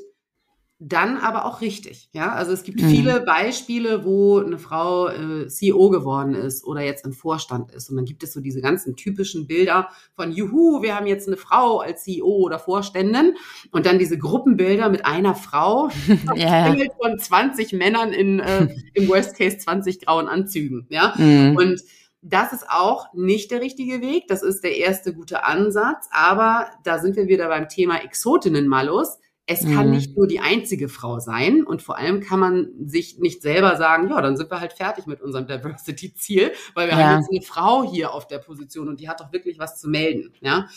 dann 0.78 1.16
aber 1.16 1.46
auch 1.46 1.62
richtig. 1.62 2.10
Ja, 2.12 2.34
also 2.34 2.52
es 2.52 2.62
gibt 2.62 2.82
mhm. 2.82 2.88
viele 2.90 3.20
Beispiele, 3.22 4.04
wo 4.04 4.40
eine 4.40 4.58
Frau 4.58 5.08
äh, 5.08 5.48
CEO 5.48 5.88
geworden 5.88 6.34
ist 6.34 6.64
oder 6.64 6.82
jetzt 6.82 7.06
im 7.06 7.14
Vorstand 7.14 7.72
ist. 7.72 7.88
Und 7.88 7.96
dann 7.96 8.04
gibt 8.04 8.22
es 8.22 8.34
so 8.34 8.40
diese 8.40 8.60
ganzen 8.60 8.94
typischen 8.94 9.46
Bilder 9.46 9.88
von 10.14 10.32
Juhu, 10.32 10.82
wir 10.82 10.94
haben 10.94 11.06
jetzt 11.06 11.28
eine 11.28 11.38
Frau 11.38 11.78
als 11.78 12.04
CEO 12.04 12.26
oder 12.26 12.58
Vorständin. 12.58 13.34
Und 13.70 13.86
dann 13.86 13.98
diese 13.98 14.18
Gruppenbilder 14.18 14.90
mit 14.90 15.06
einer 15.06 15.34
Frau, 15.34 15.88
ja. 16.34 16.74
von 17.00 17.18
20 17.18 17.72
Männern 17.72 18.12
in 18.12 18.40
äh, 18.40 18.68
im 18.94 19.08
Worst 19.08 19.36
Case 19.36 19.56
20 19.56 20.04
grauen 20.04 20.28
Anzügen. 20.28 20.86
Ja, 20.90 21.14
mhm. 21.16 21.56
und 21.56 21.80
das 22.20 22.52
ist 22.52 22.68
auch 22.68 23.14
nicht 23.14 23.50
der 23.50 23.60
richtige 23.60 24.00
Weg. 24.00 24.26
Das 24.28 24.42
ist 24.42 24.64
der 24.64 24.76
erste 24.76 25.14
gute 25.14 25.44
Ansatz. 25.44 26.08
Aber 26.10 26.66
da 26.82 26.98
sind 26.98 27.16
wir 27.16 27.28
wieder 27.28 27.48
beim 27.48 27.68
Thema 27.68 28.02
Exotinnen-Malus 28.02 29.18
es 29.46 29.62
kann 29.62 29.86
mhm. 29.86 29.94
nicht 29.94 30.16
nur 30.16 30.26
die 30.26 30.40
einzige 30.40 30.88
Frau 30.88 31.20
sein 31.20 31.64
und 31.64 31.80
vor 31.80 31.96
allem 31.96 32.20
kann 32.20 32.40
man 32.40 32.68
sich 32.84 33.18
nicht 33.18 33.42
selber 33.42 33.76
sagen, 33.76 34.10
ja, 34.10 34.20
dann 34.20 34.36
sind 34.36 34.50
wir 34.50 34.60
halt 34.60 34.72
fertig 34.72 35.06
mit 35.06 35.22
unserem 35.22 35.46
Diversity-Ziel, 35.48 36.52
weil 36.74 36.88
wir 36.88 36.98
ja. 36.98 37.04
haben 37.04 37.20
jetzt 37.20 37.30
eine 37.30 37.42
Frau 37.42 37.88
hier 37.88 38.12
auf 38.12 38.26
der 38.26 38.38
Position 38.38 38.88
und 38.88 38.98
die 39.00 39.08
hat 39.08 39.20
doch 39.20 39.32
wirklich 39.32 39.58
was 39.58 39.80
zu 39.80 39.88
melden. 39.88 40.32
Ja, 40.40 40.68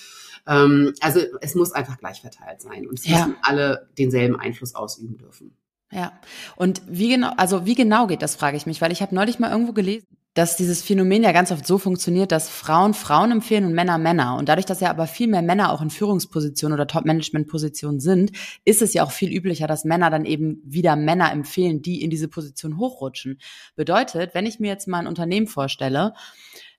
ähm, 0.47 0.93
also 1.01 1.19
es 1.41 1.55
muss 1.55 1.71
einfach 1.71 1.97
gleich 1.97 2.21
verteilt 2.21 2.61
sein 2.61 2.87
und 2.87 2.99
es 2.99 3.07
ja. 3.07 3.17
müssen 3.17 3.37
alle 3.41 3.89
denselben 3.97 4.39
Einfluss 4.39 4.75
ausüben 4.75 5.17
dürfen. 5.17 5.55
Ja, 5.91 6.13
und 6.55 6.83
wie 6.87 7.09
genau, 7.09 7.33
also 7.37 7.65
wie 7.65 7.73
genau 7.73 8.05
geht 8.05 8.21
das, 8.21 8.35
frage 8.35 8.55
ich 8.55 8.67
mich, 8.67 8.79
weil 8.81 8.91
ich 8.91 9.01
habe 9.01 9.15
neulich 9.15 9.39
mal 9.39 9.51
irgendwo 9.51 9.73
gelesen, 9.73 10.05
dass 10.39 10.55
dieses 10.55 10.81
Phänomen 10.81 11.21
ja 11.21 11.33
ganz 11.33 11.51
oft 11.51 11.67
so 11.67 11.77
funktioniert, 11.77 12.31
dass 12.31 12.47
Frauen 12.47 12.93
Frauen 12.93 13.29
empfehlen 13.33 13.65
und 13.65 13.73
Männer 13.73 13.97
Männer. 13.97 14.37
Und 14.37 14.47
dadurch, 14.47 14.65
dass 14.65 14.79
ja 14.79 14.89
aber 14.89 15.05
viel 15.05 15.27
mehr 15.27 15.41
Männer 15.41 15.73
auch 15.73 15.81
in 15.81 15.89
Führungspositionen 15.89 16.73
oder 16.75 16.87
Top-Management-Positionen 16.87 17.99
sind, 17.99 18.31
ist 18.63 18.81
es 18.81 18.93
ja 18.93 19.03
auch 19.03 19.11
viel 19.11 19.35
üblicher, 19.35 19.67
dass 19.67 19.83
Männer 19.83 20.09
dann 20.09 20.23
eben 20.23 20.61
wieder 20.63 20.95
Männer 20.95 21.33
empfehlen, 21.33 21.81
die 21.81 22.01
in 22.01 22.09
diese 22.09 22.29
Position 22.29 22.77
hochrutschen. 22.77 23.37
Bedeutet, 23.75 24.33
wenn 24.33 24.45
ich 24.45 24.61
mir 24.61 24.69
jetzt 24.69 24.87
mal 24.87 24.99
ein 24.99 25.07
Unternehmen 25.07 25.45
vorstelle, 25.45 26.13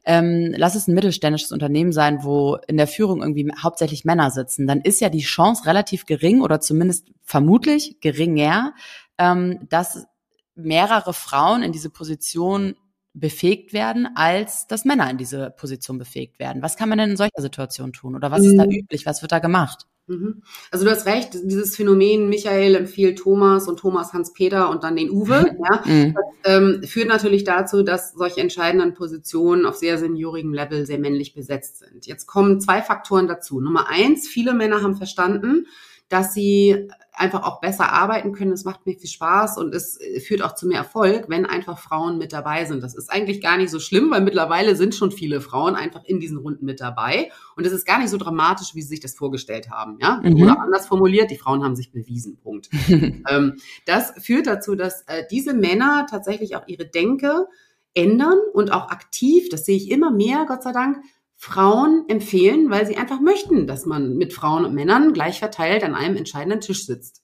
ähm, 0.06 0.54
lass 0.56 0.74
es 0.74 0.88
ein 0.88 0.94
mittelständisches 0.94 1.52
Unternehmen 1.52 1.92
sein, 1.92 2.20
wo 2.22 2.56
in 2.66 2.78
der 2.78 2.86
Führung 2.86 3.20
irgendwie 3.20 3.46
hauptsächlich 3.62 4.06
Männer 4.06 4.30
sitzen, 4.30 4.66
dann 4.66 4.80
ist 4.80 5.02
ja 5.02 5.10
die 5.10 5.20
Chance 5.20 5.66
relativ 5.66 6.06
gering 6.06 6.40
oder 6.40 6.60
zumindest 6.60 7.08
vermutlich 7.24 8.00
geringer, 8.00 8.72
ähm, 9.18 9.66
dass 9.68 10.06
mehrere 10.54 11.12
Frauen 11.12 11.62
in 11.62 11.72
diese 11.72 11.90
Position 11.90 12.74
befähigt 13.20 13.72
werden, 13.72 14.08
als 14.14 14.66
dass 14.66 14.84
Männer 14.84 15.10
in 15.10 15.18
diese 15.18 15.50
Position 15.50 15.98
befähigt 15.98 16.38
werden. 16.38 16.62
Was 16.62 16.76
kann 16.76 16.88
man 16.88 16.98
denn 16.98 17.10
in 17.10 17.16
solcher 17.16 17.40
Situation 17.40 17.92
tun? 17.92 18.16
Oder 18.16 18.30
was 18.30 18.44
ist 18.44 18.56
da 18.56 18.64
mhm. 18.64 18.72
üblich? 18.72 19.06
Was 19.06 19.22
wird 19.22 19.32
da 19.32 19.38
gemacht? 19.38 19.86
Mhm. 20.10 20.42
Also 20.72 20.84
du 20.84 20.90
hast 20.90 21.06
recht, 21.06 21.34
dieses 21.34 21.76
Phänomen, 21.76 22.28
Michael 22.28 22.74
empfiehlt 22.74 23.18
Thomas 23.20 23.68
und 23.68 23.78
Thomas 23.78 24.12
Hans-Peter 24.12 24.68
und 24.68 24.82
dann 24.82 24.96
den 24.96 25.10
Uwe, 25.10 25.56
ja, 25.70 25.82
mhm. 25.84 26.14
das, 26.14 26.52
ähm, 26.52 26.82
führt 26.82 27.08
natürlich 27.08 27.44
dazu, 27.44 27.82
dass 27.82 28.12
solche 28.12 28.40
entscheidenden 28.40 28.94
Positionen 28.94 29.66
auf 29.66 29.76
sehr 29.76 29.98
seniorigem 29.98 30.52
Level 30.52 30.84
sehr 30.84 30.98
männlich 30.98 31.32
besetzt 31.32 31.78
sind. 31.78 32.06
Jetzt 32.06 32.26
kommen 32.26 32.60
zwei 32.60 32.82
Faktoren 32.82 33.28
dazu. 33.28 33.60
Nummer 33.60 33.88
eins, 33.88 34.26
viele 34.26 34.52
Männer 34.52 34.82
haben 34.82 34.96
verstanden, 34.96 35.66
dass 36.10 36.34
sie 36.34 36.88
einfach 37.12 37.44
auch 37.44 37.60
besser 37.60 37.92
arbeiten 37.92 38.32
können. 38.32 38.52
Es 38.52 38.64
macht 38.64 38.84
mir 38.84 38.98
viel 38.98 39.08
Spaß 39.08 39.58
und 39.58 39.74
es 39.74 39.98
führt 40.26 40.42
auch 40.42 40.56
zu 40.56 40.66
mehr 40.66 40.78
Erfolg, 40.78 41.26
wenn 41.28 41.46
einfach 41.46 41.78
Frauen 41.78 42.18
mit 42.18 42.32
dabei 42.32 42.64
sind. 42.64 42.82
Das 42.82 42.96
ist 42.96 43.12
eigentlich 43.12 43.40
gar 43.40 43.56
nicht 43.56 43.70
so 43.70 43.78
schlimm, 43.78 44.10
weil 44.10 44.20
mittlerweile 44.20 44.74
sind 44.74 44.94
schon 44.94 45.12
viele 45.12 45.40
Frauen 45.40 45.76
einfach 45.76 46.04
in 46.04 46.18
diesen 46.18 46.38
Runden 46.38 46.64
mit 46.64 46.80
dabei. 46.80 47.30
Und 47.56 47.64
es 47.64 47.72
ist 47.72 47.86
gar 47.86 48.00
nicht 48.00 48.10
so 48.10 48.16
dramatisch, 48.16 48.74
wie 48.74 48.82
sie 48.82 48.88
sich 48.88 49.00
das 49.00 49.14
vorgestellt 49.14 49.70
haben. 49.70 49.98
Ja? 50.00 50.20
Mhm. 50.22 50.42
Oder 50.42 50.60
anders 50.60 50.88
formuliert, 50.88 51.30
die 51.30 51.38
Frauen 51.38 51.62
haben 51.62 51.76
sich 51.76 51.92
bewiesen. 51.92 52.38
Punkt. 52.42 52.68
ähm, 52.88 53.56
das 53.86 54.12
führt 54.18 54.48
dazu, 54.48 54.74
dass 54.74 55.02
äh, 55.02 55.24
diese 55.30 55.54
Männer 55.54 56.06
tatsächlich 56.10 56.56
auch 56.56 56.66
ihre 56.66 56.86
Denke 56.86 57.46
ändern 57.94 58.38
und 58.52 58.72
auch 58.72 58.90
aktiv, 58.90 59.48
das 59.48 59.64
sehe 59.64 59.76
ich 59.76 59.90
immer 59.90 60.10
mehr, 60.10 60.44
Gott 60.46 60.62
sei 60.64 60.72
Dank, 60.72 60.98
Frauen 61.42 62.04
empfehlen, 62.06 62.68
weil 62.68 62.86
sie 62.86 62.98
einfach 62.98 63.18
möchten, 63.18 63.66
dass 63.66 63.86
man 63.86 64.18
mit 64.18 64.34
Frauen 64.34 64.66
und 64.66 64.74
Männern 64.74 65.14
gleich 65.14 65.38
verteilt 65.38 65.82
an 65.82 65.94
einem 65.94 66.18
entscheidenden 66.18 66.60
Tisch 66.60 66.84
sitzt. 66.84 67.22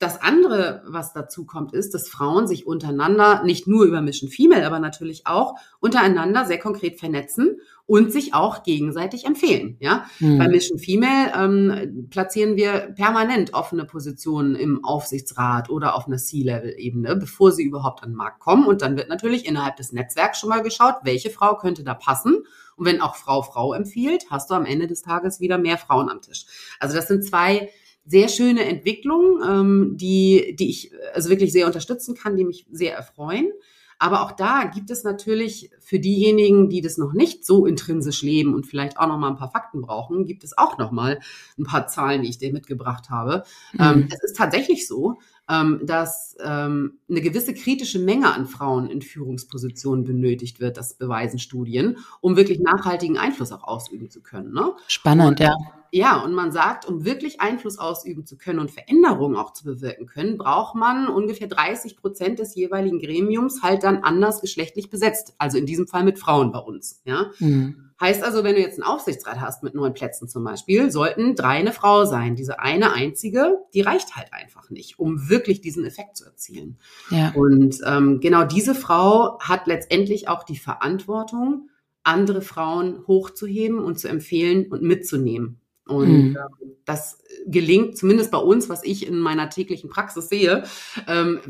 Das 0.00 0.20
andere, 0.20 0.82
was 0.84 1.12
dazu 1.12 1.46
kommt, 1.46 1.72
ist, 1.72 1.94
dass 1.94 2.08
Frauen 2.08 2.48
sich 2.48 2.66
untereinander 2.66 3.44
nicht 3.44 3.68
nur 3.68 3.84
über 3.84 4.02
Mission 4.02 4.30
Female, 4.30 4.66
aber 4.66 4.80
natürlich 4.80 5.28
auch 5.28 5.54
untereinander 5.78 6.44
sehr 6.44 6.58
konkret 6.58 6.98
vernetzen 6.98 7.60
und 7.86 8.12
sich 8.12 8.34
auch 8.34 8.64
gegenseitig 8.64 9.24
empfehlen. 9.24 9.76
Ja, 9.78 10.06
mhm. 10.18 10.38
bei 10.38 10.48
Mission 10.48 10.78
Female 10.78 11.32
ähm, 11.36 12.08
platzieren 12.10 12.56
wir 12.56 12.92
permanent 12.96 13.54
offene 13.54 13.84
Positionen 13.84 14.56
im 14.56 14.84
Aufsichtsrat 14.84 15.70
oder 15.70 15.94
auf 15.94 16.06
einer 16.06 16.16
C-Level-Ebene, 16.16 17.16
bevor 17.16 17.52
sie 17.52 17.62
überhaupt 17.62 18.02
an 18.02 18.10
den 18.10 18.16
Markt 18.16 18.40
kommen. 18.40 18.66
Und 18.66 18.82
dann 18.82 18.96
wird 18.96 19.08
natürlich 19.08 19.46
innerhalb 19.46 19.76
des 19.76 19.92
Netzwerks 19.92 20.40
schon 20.40 20.48
mal 20.48 20.62
geschaut, 20.62 20.96
welche 21.04 21.30
Frau 21.30 21.56
könnte 21.56 21.84
da 21.84 21.94
passen. 21.94 22.42
Und 22.76 22.86
wenn 22.86 23.00
auch 23.00 23.14
Frau 23.14 23.42
Frau 23.42 23.72
empfiehlt, 23.72 24.26
hast 24.30 24.50
du 24.50 24.54
am 24.54 24.66
Ende 24.66 24.88
des 24.88 25.02
Tages 25.02 25.40
wieder 25.40 25.56
mehr 25.56 25.78
Frauen 25.78 26.10
am 26.10 26.20
Tisch. 26.20 26.46
Also 26.80 26.96
das 26.96 27.06
sind 27.06 27.24
zwei 27.24 27.70
sehr 28.04 28.28
schöne 28.28 28.64
Entwicklung, 28.64 29.40
ähm, 29.46 29.92
die, 29.96 30.56
die 30.58 30.70
ich 30.70 30.92
also 31.14 31.30
wirklich 31.30 31.52
sehr 31.52 31.66
unterstützen 31.66 32.14
kann, 32.14 32.36
die 32.36 32.44
mich 32.44 32.66
sehr 32.70 32.94
erfreuen. 32.94 33.50
Aber 33.98 34.22
auch 34.22 34.32
da 34.32 34.64
gibt 34.64 34.90
es 34.90 35.04
natürlich 35.04 35.70
für 35.86 36.00
diejenigen, 36.00 36.68
die 36.68 36.80
das 36.80 36.98
noch 36.98 37.12
nicht 37.12 37.46
so 37.46 37.64
intrinsisch 37.64 38.22
leben 38.22 38.54
und 38.54 38.66
vielleicht 38.66 38.98
auch 38.98 39.06
noch 39.06 39.18
mal 39.18 39.28
ein 39.28 39.36
paar 39.36 39.52
Fakten 39.52 39.82
brauchen, 39.82 40.26
gibt 40.26 40.42
es 40.42 40.58
auch 40.58 40.78
noch 40.78 40.90
mal 40.90 41.20
ein 41.56 41.62
paar 41.62 41.86
Zahlen, 41.86 42.22
die 42.22 42.28
ich 42.28 42.38
dir 42.38 42.52
mitgebracht 42.52 43.08
habe. 43.08 43.44
Mhm. 43.72 43.80
Ähm, 43.80 44.08
es 44.10 44.20
ist 44.24 44.36
tatsächlich 44.36 44.88
so, 44.88 45.18
ähm, 45.48 45.82
dass 45.84 46.36
ähm, 46.44 46.98
eine 47.08 47.20
gewisse 47.20 47.54
kritische 47.54 48.00
Menge 48.00 48.34
an 48.34 48.46
Frauen 48.46 48.90
in 48.90 49.00
Führungspositionen 49.00 50.04
benötigt 50.04 50.58
wird, 50.58 50.76
das 50.76 50.94
beweisen 50.94 51.38
Studien, 51.38 51.98
um 52.20 52.34
wirklich 52.34 52.58
nachhaltigen 52.58 53.16
Einfluss 53.16 53.52
auch 53.52 53.62
ausüben 53.62 54.10
zu 54.10 54.22
können. 54.22 54.52
Ne? 54.52 54.72
Spannend, 54.88 55.28
und, 55.28 55.40
ja. 55.40 55.54
Ja, 55.92 56.20
und 56.22 56.34
man 56.34 56.50
sagt, 56.50 56.84
um 56.84 57.04
wirklich 57.04 57.40
Einfluss 57.40 57.78
ausüben 57.78 58.26
zu 58.26 58.36
können 58.36 58.58
und 58.58 58.70
Veränderungen 58.70 59.36
auch 59.36 59.52
zu 59.52 59.64
bewirken 59.64 60.06
können, 60.06 60.36
braucht 60.36 60.74
man 60.74 61.08
ungefähr 61.08 61.46
30 61.46 61.96
Prozent 61.96 62.38
des 62.40 62.54
jeweiligen 62.56 62.98
Gremiums 62.98 63.62
halt 63.62 63.84
dann 63.84 63.98
anders 63.98 64.40
geschlechtlich 64.40 64.90
besetzt. 64.90 65.34
Also 65.38 65.58
in 65.58 65.66
diesem 65.66 65.75
Fall 65.84 66.04
mit 66.04 66.18
Frauen 66.18 66.52
bei 66.52 66.58
uns. 66.58 67.02
Ja. 67.04 67.30
Mhm. 67.38 67.86
Heißt 68.00 68.22
also, 68.22 68.44
wenn 68.44 68.56
du 68.56 68.60
jetzt 68.60 68.78
einen 68.78 68.88
Aufsichtsrat 68.88 69.40
hast 69.40 69.62
mit 69.62 69.74
neun 69.74 69.94
Plätzen 69.94 70.28
zum 70.28 70.44
Beispiel, 70.44 70.90
sollten 70.90 71.34
drei 71.34 71.58
eine 71.58 71.72
Frau 71.72 72.04
sein. 72.04 72.36
Diese 72.36 72.60
eine 72.60 72.92
einzige, 72.92 73.58
die 73.72 73.80
reicht 73.80 74.16
halt 74.16 74.32
einfach 74.32 74.68
nicht, 74.68 74.98
um 74.98 75.30
wirklich 75.30 75.62
diesen 75.62 75.84
Effekt 75.84 76.16
zu 76.16 76.26
erzielen. 76.26 76.78
Ja. 77.10 77.32
Und 77.34 77.80
ähm, 77.86 78.20
genau 78.20 78.44
diese 78.44 78.74
Frau 78.74 79.38
hat 79.40 79.66
letztendlich 79.66 80.28
auch 80.28 80.44
die 80.44 80.58
Verantwortung, 80.58 81.70
andere 82.02 82.42
Frauen 82.42 83.06
hochzuheben 83.06 83.78
und 83.78 83.98
zu 83.98 84.08
empfehlen 84.08 84.66
und 84.70 84.82
mitzunehmen. 84.82 85.60
Und 85.86 86.30
mhm. 86.30 86.36
ähm, 86.36 86.72
das 86.84 87.18
gelingt, 87.46 87.96
zumindest 87.96 88.32
bei 88.32 88.38
uns, 88.38 88.68
was 88.68 88.82
ich 88.84 89.06
in 89.06 89.18
meiner 89.18 89.50
täglichen 89.50 89.88
Praxis 89.88 90.28
sehe, 90.28 90.64
ähm, 91.06 91.40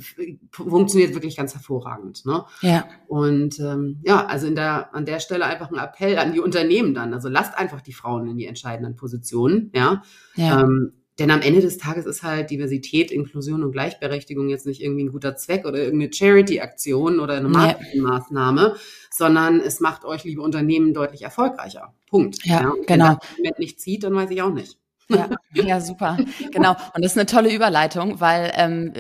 funktioniert 0.50 1.14
wirklich 1.14 1.36
ganz 1.36 1.54
hervorragend. 1.54 2.26
Ne? 2.26 2.44
Ja. 2.60 2.84
Und 3.08 3.58
ähm, 3.60 4.00
ja, 4.04 4.26
also 4.26 4.46
in 4.46 4.54
der, 4.54 4.94
an 4.94 5.06
der 5.06 5.20
Stelle 5.20 5.46
einfach 5.46 5.70
ein 5.70 5.78
Appell 5.78 6.18
an 6.18 6.32
die 6.32 6.40
Unternehmen 6.40 6.92
dann. 6.92 7.14
Also 7.14 7.28
lasst 7.28 7.56
einfach 7.56 7.80
die 7.80 7.94
Frauen 7.94 8.28
in 8.28 8.36
die 8.36 8.46
entscheidenden 8.46 8.94
Positionen. 8.96 9.70
Ja. 9.74 10.02
ja. 10.34 10.60
Ähm, 10.60 10.92
denn 11.18 11.30
am 11.30 11.40
Ende 11.40 11.60
des 11.60 11.78
Tages 11.78 12.04
ist 12.04 12.22
halt 12.22 12.50
Diversität, 12.50 13.10
Inklusion 13.10 13.62
und 13.62 13.72
Gleichberechtigung 13.72 14.48
jetzt 14.48 14.66
nicht 14.66 14.82
irgendwie 14.82 15.04
ein 15.04 15.12
guter 15.12 15.36
Zweck 15.36 15.64
oder 15.64 15.78
irgendeine 15.78 16.12
Charity-Aktion 16.12 17.20
oder 17.20 17.34
eine 17.34 17.48
Marketingmaßnahme, 17.48 18.60
ja. 18.60 18.74
sondern 19.10 19.60
es 19.60 19.80
macht 19.80 20.04
euch, 20.04 20.24
liebe 20.24 20.42
Unternehmen, 20.42 20.92
deutlich 20.92 21.22
erfolgreicher. 21.22 21.94
Punkt. 22.06 22.44
Ja, 22.44 22.60
ja 22.62 22.72
genau. 22.86 22.86
Wenn 22.86 22.96
das 22.96 23.38
Moment 23.38 23.58
nicht 23.58 23.80
zieht, 23.80 24.04
dann 24.04 24.14
weiß 24.14 24.30
ich 24.30 24.42
auch 24.42 24.52
nicht. 24.52 24.78
Ja, 25.08 25.28
ja, 25.54 25.80
super. 25.80 26.16
Genau. 26.50 26.72
Und 26.94 27.04
das 27.04 27.12
ist 27.12 27.18
eine 27.18 27.26
tolle 27.26 27.54
Überleitung, 27.54 28.20
weil, 28.20 28.52
ähm, 28.56 28.92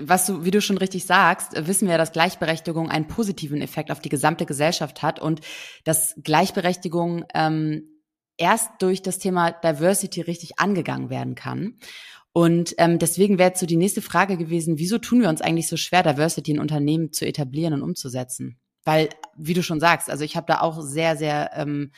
was 0.00 0.26
du, 0.26 0.44
wie 0.44 0.50
du 0.50 0.60
schon 0.60 0.76
richtig 0.76 1.06
sagst, 1.06 1.66
wissen 1.66 1.88
wir, 1.88 1.96
dass 1.98 2.12
Gleichberechtigung 2.12 2.90
einen 2.90 3.06
positiven 3.06 3.62
Effekt 3.62 3.90
auf 3.90 4.00
die 4.00 4.08
gesamte 4.08 4.44
Gesellschaft 4.44 5.02
hat 5.02 5.18
und 5.18 5.40
dass 5.84 6.14
Gleichberechtigung 6.22 7.24
ähm, 7.34 7.84
erst 8.38 8.70
durch 8.80 9.02
das 9.02 9.18
Thema 9.18 9.50
Diversity 9.50 10.20
richtig 10.20 10.58
angegangen 10.58 11.10
werden 11.10 11.34
kann. 11.34 11.78
Und 12.32 12.74
ähm, 12.76 12.98
deswegen 12.98 13.38
wäre 13.38 13.48
jetzt 13.48 13.60
so 13.60 13.66
die 13.66 13.76
nächste 13.76 14.02
Frage 14.02 14.36
gewesen, 14.36 14.78
wieso 14.78 14.98
tun 14.98 15.22
wir 15.22 15.30
uns 15.30 15.40
eigentlich 15.40 15.68
so 15.68 15.78
schwer, 15.78 16.02
Diversity 16.02 16.50
in 16.50 16.60
Unternehmen 16.60 17.12
zu 17.12 17.26
etablieren 17.26 17.72
und 17.72 17.82
umzusetzen? 17.82 18.58
Weil, 18.84 19.08
wie 19.36 19.54
du 19.54 19.62
schon 19.62 19.80
sagst, 19.80 20.10
also 20.10 20.22
ich 20.22 20.36
habe 20.36 20.46
da 20.46 20.60
auch 20.60 20.82
sehr, 20.82 21.16
sehr 21.16 21.50
ähm, 21.54 21.92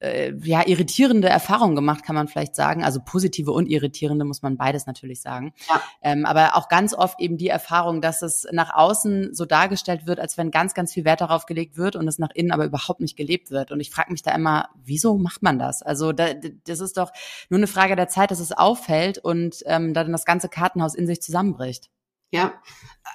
äh, 0.00 0.32
ja, 0.42 0.66
irritierende 0.66 1.28
Erfahrungen 1.28 1.76
gemacht, 1.76 2.04
kann 2.04 2.14
man 2.14 2.28
vielleicht 2.28 2.56
sagen. 2.56 2.82
Also 2.84 3.00
positive 3.04 3.52
und 3.52 3.66
irritierende 3.66 4.24
muss 4.24 4.42
man 4.42 4.56
beides 4.56 4.86
natürlich 4.86 5.20
sagen. 5.20 5.52
Ja. 5.68 5.80
Ähm, 6.02 6.26
aber 6.26 6.56
auch 6.56 6.68
ganz 6.68 6.94
oft 6.94 7.20
eben 7.20 7.36
die 7.36 7.48
Erfahrung, 7.48 8.00
dass 8.00 8.22
es 8.22 8.46
nach 8.50 8.74
außen 8.74 9.34
so 9.34 9.44
dargestellt 9.44 10.06
wird, 10.06 10.18
als 10.18 10.38
wenn 10.38 10.50
ganz, 10.50 10.74
ganz 10.74 10.92
viel 10.92 11.04
Wert 11.04 11.20
darauf 11.20 11.46
gelegt 11.46 11.76
wird 11.76 11.96
und 11.96 12.08
es 12.08 12.18
nach 12.18 12.30
innen 12.34 12.50
aber 12.50 12.64
überhaupt 12.64 13.00
nicht 13.00 13.16
gelebt 13.16 13.50
wird. 13.50 13.70
Und 13.70 13.80
ich 13.80 13.90
frage 13.90 14.10
mich 14.10 14.22
da 14.22 14.34
immer, 14.34 14.68
wieso 14.82 15.18
macht 15.18 15.42
man 15.42 15.58
das? 15.58 15.82
Also 15.82 16.12
da, 16.12 16.28
das 16.64 16.80
ist 16.80 16.96
doch 16.96 17.12
nur 17.48 17.58
eine 17.58 17.66
Frage 17.66 17.96
der 17.96 18.08
Zeit, 18.08 18.30
dass 18.30 18.40
es 18.40 18.52
auffällt 18.52 19.18
und 19.18 19.62
ähm, 19.66 19.94
dann 19.94 20.12
das 20.12 20.24
ganze 20.24 20.48
Kartenhaus 20.48 20.94
in 20.94 21.06
sich 21.06 21.20
zusammenbricht. 21.20 21.90
Ja, 22.30 22.54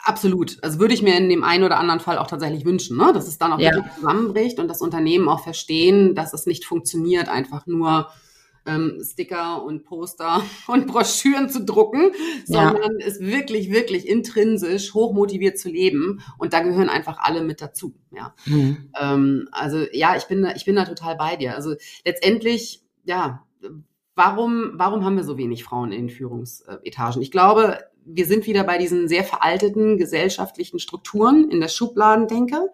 absolut. 0.04 0.58
Also 0.62 0.80
würde 0.80 0.94
ich 0.94 1.02
mir 1.02 1.18
in 1.18 1.30
dem 1.30 1.44
einen 1.44 1.64
oder 1.64 1.78
anderen 1.78 2.00
Fall 2.00 2.18
auch 2.18 2.28
tatsächlich 2.28 2.66
wünschen, 2.66 2.98
ne? 2.98 3.12
dass 3.14 3.28
es 3.28 3.38
dann 3.38 3.54
auch 3.54 3.60
ja. 3.60 3.72
wirklich 3.74 3.94
zusammenbricht 3.96 4.60
und 4.60 4.68
das 4.68 4.82
Unternehmen 4.82 5.30
auch 5.30 5.42
verstehen, 5.42 6.16
dass 6.16 6.34
es 6.34 6.46
nicht 6.46 6.66
funktioniert, 6.66 7.30
einfach 7.30 7.66
nur 7.66 8.10
ähm, 8.66 9.02
Sticker 9.04 9.64
und 9.64 9.84
Poster 9.84 10.42
und 10.68 10.88
Broschüren 10.88 11.50
zu 11.50 11.64
drucken, 11.64 12.12
ja. 12.48 12.70
sondern 12.70 13.00
es 13.00 13.20
wirklich, 13.20 13.72
wirklich 13.72 14.08
intrinsisch 14.08 14.94
hochmotiviert 14.94 15.58
zu 15.58 15.70
leben. 15.70 16.22
Und 16.38 16.54
da 16.54 16.62
gehören 16.62 16.90
einfach 16.90 17.18
alle 17.20 17.44
mit 17.44 17.62
dazu. 17.62 17.96
Ja. 18.12 18.34
Mhm. 18.46 18.92
Ähm, 19.00 19.50
also 19.52 19.86
ja, 19.92 20.16
ich 20.18 20.26
bin, 20.26 20.42
da, 20.42 20.54
ich 20.56 20.66
bin 20.66 20.76
da 20.76 20.86
total 20.86 21.16
bei 21.16 21.36
dir. 21.36 21.56
Also 21.56 21.76
letztendlich, 22.04 22.82
ja, 23.04 23.46
warum, 24.16 24.72
warum 24.74 25.06
haben 25.06 25.18
wir 25.18 25.24
so 25.24 25.38
wenig 25.38 25.64
Frauen 25.64 25.92
in 25.92 26.10
Führungsetagen? 26.10 27.22
Ich 27.22 27.32
glaube, 27.32 27.80
wir 28.06 28.26
sind 28.26 28.48
wieder 28.48 28.64
bei 28.64 28.78
diesen 28.78 29.08
sehr 29.08 29.24
veralteten 29.24 29.98
gesellschaftlichen 29.98 30.80
Strukturen 30.80 31.50
in 31.50 31.60
der 31.60 31.68
Schubladendenke 31.68 32.70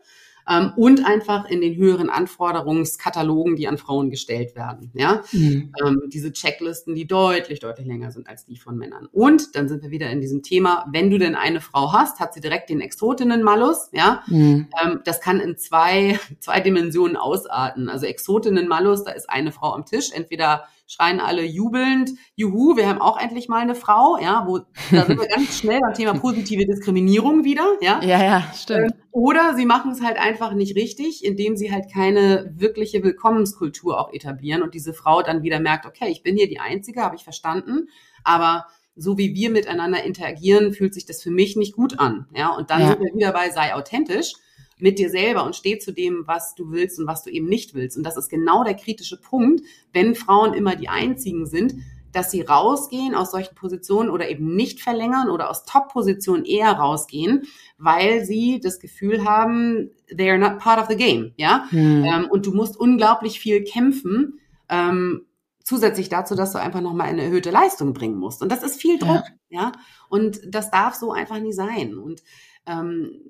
ähm, 0.48 0.74
und 0.76 1.06
einfach 1.06 1.50
in 1.50 1.62
den 1.62 1.76
höheren 1.76 2.10
Anforderungskatalogen, 2.10 3.56
die 3.56 3.68
an 3.68 3.78
Frauen 3.78 4.10
gestellt 4.10 4.56
werden. 4.56 4.92
Ja, 4.94 5.24
mhm. 5.32 5.74
ähm, 5.84 6.02
diese 6.08 6.32
Checklisten, 6.32 6.96
die 6.96 7.08
deutlich, 7.08 7.60
deutlich 7.60 7.88
länger 7.88 8.12
sind 8.12 8.28
als 8.28 8.46
die 8.46 8.58
von 8.58 8.78
Männern. 8.78 9.08
Und 9.12 9.56
dann 9.56 9.70
sind 9.70 9.84
wir 9.84 9.92
wieder 9.92 10.10
in 10.10 10.22
diesem 10.22 10.44
Thema, 10.44 10.86
wenn 10.92 11.10
du 11.10 11.18
denn 11.18 11.36
eine 11.36 11.62
Frau 11.62 11.94
hast, 11.94 12.20
hat 12.20 12.34
sie 12.34 12.42
direkt 12.42 12.70
den 12.70 12.82
Exotinnen-Malus. 12.82 13.90
Ja, 13.94 14.24
mhm. 14.28 14.68
ähm, 14.84 15.02
das 15.06 15.22
kann 15.22 15.40
in 15.40 15.58
zwei, 15.58 16.20
zwei 16.40 16.60
Dimensionen 16.60 17.16
ausarten. 17.16 17.90
Also 17.90 18.06
Exotinnen-Malus, 18.06 19.04
da 19.04 19.12
ist 19.12 19.30
eine 19.30 19.52
Frau 19.52 19.74
am 19.74 19.86
Tisch, 19.86 20.12
entweder 20.12 20.66
schreien 20.92 21.22
alle 21.22 21.46
jubelnd, 21.46 22.12
juhu, 22.36 22.76
wir 22.76 22.90
haben 22.90 23.00
auch 23.00 23.18
endlich 23.18 23.48
mal 23.48 23.60
eine 23.62 23.76
Frau, 23.76 24.18
ja, 24.18 24.44
wo, 24.46 24.60
da 24.92 25.06
sind 25.06 25.18
wir 25.18 25.28
ganz 25.36 25.58
schnell 25.58 25.80
beim 25.80 25.94
Thema 25.94 26.16
positive 26.16 26.66
Diskriminierung 26.66 27.46
wieder, 27.46 27.78
ja. 27.80 28.02
Ja, 28.04 28.22
ja, 28.22 28.44
stimmt. 28.54 28.92
Ähm, 28.92 29.02
oder 29.12 29.56
sie 29.56 29.66
machen 29.66 29.92
es 29.92 30.02
halt 30.02 30.18
einfach 30.18 30.54
nicht 30.54 30.76
richtig, 30.76 31.24
indem 31.24 31.56
sie 31.56 31.72
halt 31.72 31.86
keine 31.94 32.52
wirkliche 32.58 33.04
Willkommenskultur 33.04 33.98
auch 34.02 34.12
etablieren 34.12 34.64
und 34.64 34.74
diese 34.74 34.94
Frau 34.94 35.22
dann 35.22 35.44
wieder 35.44 35.62
merkt, 35.62 35.86
okay, 35.86 36.10
ich 36.10 36.24
bin 36.24 36.36
hier 36.36 36.50
die 36.50 36.60
Einzige, 36.60 37.02
habe 37.02 37.16
ich 37.16 37.24
verstanden, 37.24 37.88
aber 38.26 38.66
so 38.98 39.18
wie 39.18 39.34
wir 39.34 39.50
miteinander 39.50 40.04
interagieren, 40.04 40.74
fühlt 40.74 40.94
sich 40.94 41.06
das 41.06 41.24
für 41.24 41.32
mich 41.32 41.56
nicht 41.56 41.74
gut 41.74 42.00
an, 42.00 42.28
ja. 42.36 42.50
Und 42.50 42.70
dann 42.70 42.82
ja. 42.82 42.88
sind 42.90 43.00
wir 43.00 43.14
wieder 43.16 43.32
bei 43.32 43.50
sei 43.50 43.74
authentisch 43.74 44.34
mit 44.82 45.00
dir 45.00 45.10
selber 45.10 45.46
und 45.46 45.56
steh 45.56 45.78
zu 45.78 45.92
dem, 45.92 46.24
was 46.26 46.56
du 46.56 46.72
willst 46.72 47.00
und 47.00 47.08
was 47.08 47.24
du 47.24 47.30
eben 47.30 47.48
nicht 47.48 47.74
willst. 47.74 47.98
Und 47.98 48.04
das 48.04 48.18
ist 48.18 48.30
genau 48.30 48.64
der 48.64 48.74
kritische 48.74 49.18
Punkt, 49.18 49.64
wenn 49.94 50.16
Frauen 50.16 50.54
immer 50.54 50.76
die 50.76 50.90
einzigen 50.90 51.46
sind, 51.46 51.76
dass 52.12 52.32
sie 52.32 52.42
rausgehen 52.42 53.16
aus 53.16 53.32
solchen 53.32 53.56
Positionen 53.56 54.10
oder 54.10 54.30
eben 54.30 54.56
nicht 54.56 54.82
verlängern 54.82 55.30
oder 55.30 55.50
aus 55.50 55.64
Top-Positionen 55.66 56.46
eher 56.46 56.74
rausgehen, 56.74 57.44
weil 57.78 58.26
sie 58.26 58.60
das 58.62 58.80
Gefühl 58.80 59.24
haben, 59.24 59.92
they 60.16 60.30
are 60.30 60.40
not 60.40 60.60
part 60.60 60.80
of 60.82 60.88
the 60.90 60.98
game, 60.98 61.34
ja. 61.38 61.66
Hm. 61.70 62.04
Ähm, 62.04 62.28
und 62.30 62.46
du 62.46 62.54
musst 62.54 62.76
unglaublich 62.76 63.40
viel 63.40 63.64
kämpfen, 63.64 64.40
ähm, 64.68 65.26
zusätzlich 65.64 66.10
dazu, 66.10 66.36
dass 66.36 66.52
du 66.52 66.60
einfach 66.60 66.82
nochmal 66.82 67.08
eine 67.08 67.24
erhöhte 67.24 67.52
Leistung 67.52 67.94
bringen 67.94 68.18
musst. 68.18 68.42
Und 68.42 68.52
das 68.52 68.64
ist 68.64 68.82
viel 68.82 68.98
Druck, 68.98 69.24
ja. 69.50 69.62
ja? 69.62 69.72
Und 70.10 70.42
das 70.48 70.72
darf 70.72 70.96
so 70.96 71.14
einfach 71.14 71.40
nie 71.40 71.54
sein. 71.54 71.98
Und 71.98 72.24
ähm, 72.66 73.22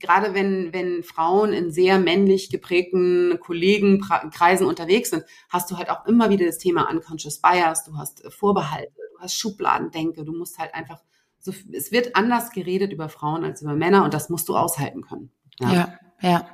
gerade 0.00 0.34
wenn, 0.34 0.72
wenn 0.72 1.02
Frauen 1.02 1.52
in 1.52 1.70
sehr 1.70 1.98
männlich 1.98 2.50
geprägten 2.50 3.38
Kollegenkreisen 3.40 4.66
unterwegs 4.66 5.10
sind, 5.10 5.24
hast 5.48 5.70
du 5.70 5.76
halt 5.76 5.90
auch 5.90 6.06
immer 6.06 6.30
wieder 6.30 6.46
das 6.46 6.58
Thema 6.58 6.90
Unconscious 6.90 7.40
Bias, 7.40 7.84
du 7.84 7.96
hast 7.96 8.24
äh, 8.24 8.30
Vorbehalte, 8.30 8.92
du 9.14 9.20
hast 9.20 9.36
Schubladendenke, 9.36 10.24
du 10.24 10.32
musst 10.32 10.58
halt 10.58 10.74
einfach 10.74 11.02
so, 11.38 11.52
es 11.72 11.92
wird 11.92 12.16
anders 12.16 12.50
geredet 12.50 12.92
über 12.92 13.08
Frauen 13.08 13.44
als 13.44 13.62
über 13.62 13.74
Männer 13.74 14.04
und 14.04 14.12
das 14.12 14.28
musst 14.28 14.48
du 14.48 14.56
aushalten 14.56 15.02
können. 15.02 15.30
Ja, 15.58 15.72
ja. 15.72 15.98
ja. 16.20 16.46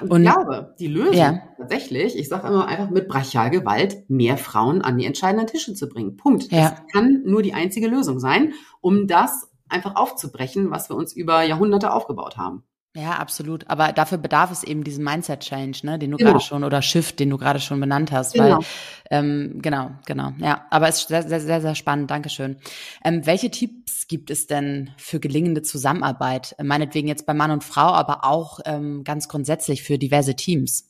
Und, 0.00 0.10
und 0.10 0.24
ich 0.24 0.32
glaube, 0.32 0.74
die 0.78 0.86
Lösung 0.86 1.14
ja. 1.14 1.42
tatsächlich, 1.58 2.16
ich 2.16 2.28
sage 2.28 2.48
immer 2.48 2.66
einfach 2.66 2.90
mit 2.90 3.08
Brachialgewalt, 3.08 4.08
mehr 4.08 4.38
Frauen 4.38 4.82
an 4.82 4.96
die 4.96 5.04
entscheidenden 5.04 5.46
Tische 5.46 5.74
zu 5.74 5.88
bringen. 5.88 6.16
Punkt. 6.16 6.50
Ja. 6.50 6.70
Das 6.70 6.82
kann 6.92 7.22
nur 7.24 7.42
die 7.42 7.52
einzige 7.52 7.86
Lösung 7.86 8.20
sein, 8.20 8.54
um 8.80 9.06
das 9.06 9.49
einfach 9.70 9.96
aufzubrechen, 9.96 10.70
was 10.70 10.88
wir 10.88 10.96
uns 10.96 11.12
über 11.12 11.42
Jahrhunderte 11.42 11.92
aufgebaut 11.92 12.36
haben. 12.36 12.64
Ja, 12.96 13.12
absolut. 13.12 13.70
Aber 13.70 13.92
dafür 13.92 14.18
bedarf 14.18 14.50
es 14.50 14.64
eben 14.64 14.82
diesen 14.82 15.04
Mindset-Change, 15.04 15.80
ne, 15.84 15.98
den 15.98 16.10
du 16.10 16.16
genau. 16.16 16.32
gerade 16.32 16.44
schon 16.44 16.64
oder 16.64 16.82
Shift, 16.82 17.20
den 17.20 17.30
du 17.30 17.38
gerade 17.38 17.60
schon 17.60 17.78
benannt 17.78 18.10
hast. 18.10 18.34
Genau. 18.34 18.58
Weil, 18.58 18.64
ähm, 19.10 19.60
genau, 19.62 19.92
genau. 20.06 20.32
Ja, 20.38 20.66
aber 20.70 20.88
es 20.88 21.02
ist 21.02 21.08
sehr, 21.08 21.22
sehr, 21.22 21.40
sehr, 21.40 21.60
sehr 21.60 21.76
spannend. 21.76 22.10
Dankeschön. 22.10 22.56
Ähm, 23.04 23.24
welche 23.26 23.50
Tipps 23.50 24.08
gibt 24.08 24.30
es 24.30 24.48
denn 24.48 24.90
für 24.96 25.20
gelingende 25.20 25.62
Zusammenarbeit? 25.62 26.56
Meinetwegen 26.60 27.06
jetzt 27.06 27.26
bei 27.26 27.34
Mann 27.34 27.52
und 27.52 27.62
Frau, 27.62 27.92
aber 27.92 28.24
auch 28.24 28.58
ähm, 28.64 29.04
ganz 29.04 29.28
grundsätzlich 29.28 29.84
für 29.84 29.96
diverse 29.96 30.34
Teams? 30.34 30.89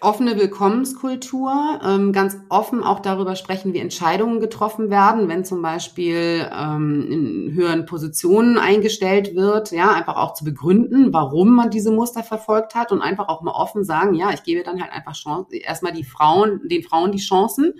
Offene 0.00 0.36
Willkommenskultur, 0.36 1.80
ähm, 1.84 2.12
ganz 2.12 2.36
offen 2.48 2.82
auch 2.82 3.00
darüber 3.00 3.36
sprechen, 3.36 3.72
wie 3.72 3.78
Entscheidungen 3.78 4.40
getroffen 4.40 4.90
werden, 4.90 5.28
wenn 5.28 5.44
zum 5.44 5.62
Beispiel 5.62 6.48
ähm, 6.52 7.06
in 7.10 7.52
höheren 7.54 7.86
Positionen 7.86 8.58
eingestellt 8.58 9.34
wird, 9.34 9.72
ja, 9.72 9.92
einfach 9.92 10.16
auch 10.16 10.34
zu 10.34 10.44
begründen, 10.44 11.12
warum 11.12 11.54
man 11.54 11.70
diese 11.70 11.90
Muster 11.90 12.22
verfolgt 12.22 12.74
hat 12.74 12.92
und 12.92 13.02
einfach 13.02 13.28
auch 13.28 13.42
mal 13.42 13.52
offen 13.52 13.84
sagen, 13.84 14.14
ja, 14.14 14.30
ich 14.32 14.42
gebe 14.42 14.62
dann 14.62 14.80
halt 14.80 14.92
einfach 14.92 15.14
Chance, 15.14 15.56
erstmal 15.56 15.92
die 15.92 16.04
Frauen, 16.04 16.60
den 16.64 16.82
Frauen 16.82 17.12
die 17.12 17.18
Chancen, 17.18 17.74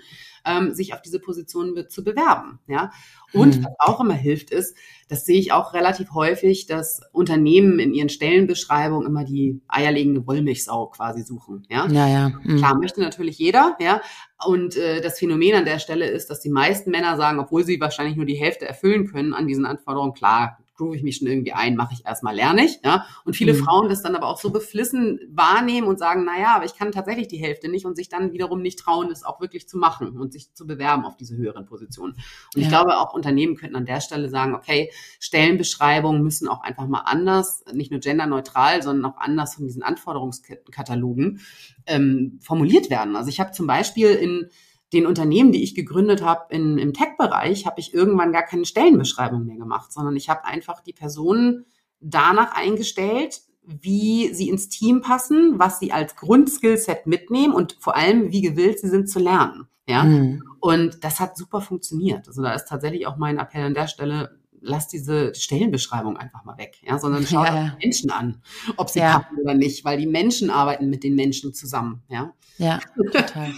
ähm, 0.45 0.73
sich 0.73 0.93
auf 0.93 1.01
diese 1.01 1.19
Position 1.19 1.85
zu 1.89 2.03
bewerben. 2.03 2.59
Ja? 2.67 2.91
Und 3.33 3.55
hm. 3.55 3.65
was 3.65 3.73
auch 3.79 3.99
immer 3.99 4.13
hilft, 4.13 4.51
ist, 4.51 4.75
das 5.09 5.25
sehe 5.25 5.39
ich 5.39 5.51
auch 5.51 5.73
relativ 5.73 6.11
häufig, 6.13 6.67
dass 6.67 7.01
Unternehmen 7.11 7.79
in 7.79 7.93
ihren 7.93 8.09
Stellenbeschreibungen 8.09 9.05
immer 9.05 9.23
die 9.23 9.61
eierlegende 9.67 10.25
Wollmilchsau 10.25 10.87
quasi 10.87 11.23
suchen. 11.23 11.65
Ja, 11.69 11.87
ja, 11.87 12.07
ja. 12.07 12.31
Hm. 12.41 12.57
Klar 12.57 12.75
möchte 12.75 13.01
natürlich 13.01 13.37
jeder, 13.37 13.75
ja. 13.79 14.01
Und 14.45 14.77
äh, 14.77 15.01
das 15.01 15.19
Phänomen 15.19 15.55
an 15.55 15.65
der 15.65 15.79
Stelle 15.79 16.07
ist, 16.07 16.29
dass 16.29 16.41
die 16.41 16.49
meisten 16.49 16.91
Männer 16.91 17.17
sagen, 17.17 17.39
obwohl 17.39 17.63
sie 17.63 17.79
wahrscheinlich 17.79 18.15
nur 18.15 18.25
die 18.25 18.35
Hälfte 18.35 18.67
erfüllen 18.67 19.07
können 19.07 19.33
an 19.33 19.47
diesen 19.47 19.65
Anforderungen, 19.65 20.13
klar, 20.13 20.57
groove 20.75 20.95
ich 20.95 21.03
mich 21.03 21.17
schon 21.17 21.27
irgendwie 21.27 21.53
ein, 21.53 21.75
mache 21.75 21.93
ich 21.93 22.05
erstmal, 22.05 22.35
lerne 22.35 22.65
ich. 22.65 22.79
Ja? 22.83 23.05
Und 23.23 23.35
viele 23.35 23.53
mhm. 23.53 23.63
Frauen 23.63 23.89
das 23.89 24.01
dann 24.01 24.15
aber 24.15 24.27
auch 24.27 24.39
so 24.39 24.49
beflissen 24.51 25.19
wahrnehmen 25.29 25.87
und 25.87 25.99
sagen, 25.99 26.25
naja, 26.25 26.55
aber 26.55 26.65
ich 26.65 26.75
kann 26.75 26.91
tatsächlich 26.91 27.27
die 27.27 27.37
Hälfte 27.37 27.69
nicht 27.69 27.85
und 27.85 27.95
sich 27.95 28.09
dann 28.09 28.33
wiederum 28.33 28.61
nicht 28.61 28.79
trauen, 28.79 29.09
das 29.09 29.23
auch 29.23 29.39
wirklich 29.39 29.67
zu 29.67 29.77
machen 29.77 30.17
und 30.17 30.33
sich 30.33 30.53
zu 30.53 30.67
bewerben 30.67 31.05
auf 31.05 31.15
diese 31.17 31.35
höheren 31.37 31.65
Positionen. 31.65 32.13
Und 32.13 32.61
ja. 32.61 32.63
ich 32.63 32.69
glaube, 32.69 32.97
auch 32.97 33.13
Unternehmen 33.13 33.55
könnten 33.55 33.75
an 33.75 33.85
der 33.85 34.01
Stelle 34.01 34.29
sagen, 34.29 34.55
okay, 34.55 34.91
Stellenbeschreibungen 35.19 36.21
müssen 36.21 36.47
auch 36.47 36.61
einfach 36.61 36.87
mal 36.87 37.01
anders, 37.01 37.63
nicht 37.73 37.91
nur 37.91 37.99
genderneutral, 37.99 38.83
sondern 38.83 39.11
auch 39.11 39.17
anders 39.17 39.55
von 39.55 39.65
diesen 39.65 39.83
Anforderungskatalogen 39.83 41.39
ähm, 41.85 42.39
formuliert 42.41 42.89
werden. 42.89 43.15
Also 43.15 43.29
ich 43.29 43.39
habe 43.39 43.51
zum 43.51 43.67
Beispiel 43.67 44.09
in 44.09 44.49
den 44.95 45.05
Unternehmen, 45.05 45.51
die 45.51 45.63
ich 45.63 45.75
gegründet 45.75 46.23
habe 46.23 46.53
in, 46.53 46.77
im 46.77 46.93
Tech-Bereich, 46.93 47.65
habe 47.65 47.79
ich 47.79 47.93
irgendwann 47.93 48.31
gar 48.31 48.43
keine 48.43 48.65
Stellenbeschreibung 48.65 49.45
mehr 49.45 49.57
gemacht, 49.57 49.91
sondern 49.91 50.15
ich 50.15 50.29
habe 50.29 50.45
einfach 50.45 50.81
die 50.81 50.93
Personen 50.93 51.65
danach 51.99 52.55
eingestellt, 52.55 53.41
wie 53.63 54.33
sie 54.33 54.49
ins 54.49 54.69
Team 54.69 55.01
passen, 55.01 55.57
was 55.57 55.79
sie 55.79 55.91
als 55.91 56.15
Grundskillset 56.15 57.07
mitnehmen 57.07 57.53
und 57.53 57.77
vor 57.79 57.95
allem, 57.95 58.31
wie 58.31 58.41
gewillt 58.41 58.79
sie 58.79 58.89
sind 58.89 59.09
zu 59.09 59.19
lernen. 59.19 59.67
Ja. 59.87 60.03
Mhm. 60.03 60.43
Und 60.59 61.03
das 61.03 61.19
hat 61.19 61.37
super 61.37 61.61
funktioniert. 61.61 62.27
Also 62.27 62.41
da 62.41 62.53
ist 62.53 62.67
tatsächlich 62.67 63.07
auch 63.07 63.17
mein 63.17 63.37
Appell 63.37 63.65
an 63.65 63.73
der 63.73 63.87
Stelle, 63.87 64.39
lass 64.65 64.87
diese 64.87 65.33
Stellenbeschreibung 65.35 66.17
einfach 66.17 66.43
mal 66.43 66.57
weg, 66.57 66.77
ja, 66.83 66.99
sondern 66.99 67.25
schau 67.27 67.43
ja. 67.43 67.75
die 67.79 67.85
Menschen 67.85 68.09
an, 68.11 68.41
ob 68.77 68.89
sie 68.89 68.99
ja. 68.99 69.19
passen 69.19 69.37
oder 69.41 69.53
nicht, 69.53 69.85
weil 69.85 69.97
die 69.97 70.07
Menschen 70.07 70.49
arbeiten 70.49 70.89
mit 70.89 71.03
den 71.03 71.15
Menschen 71.15 71.53
zusammen, 71.53 72.03
ja. 72.09 72.33
Ja, 72.57 72.79
total. 72.95 73.53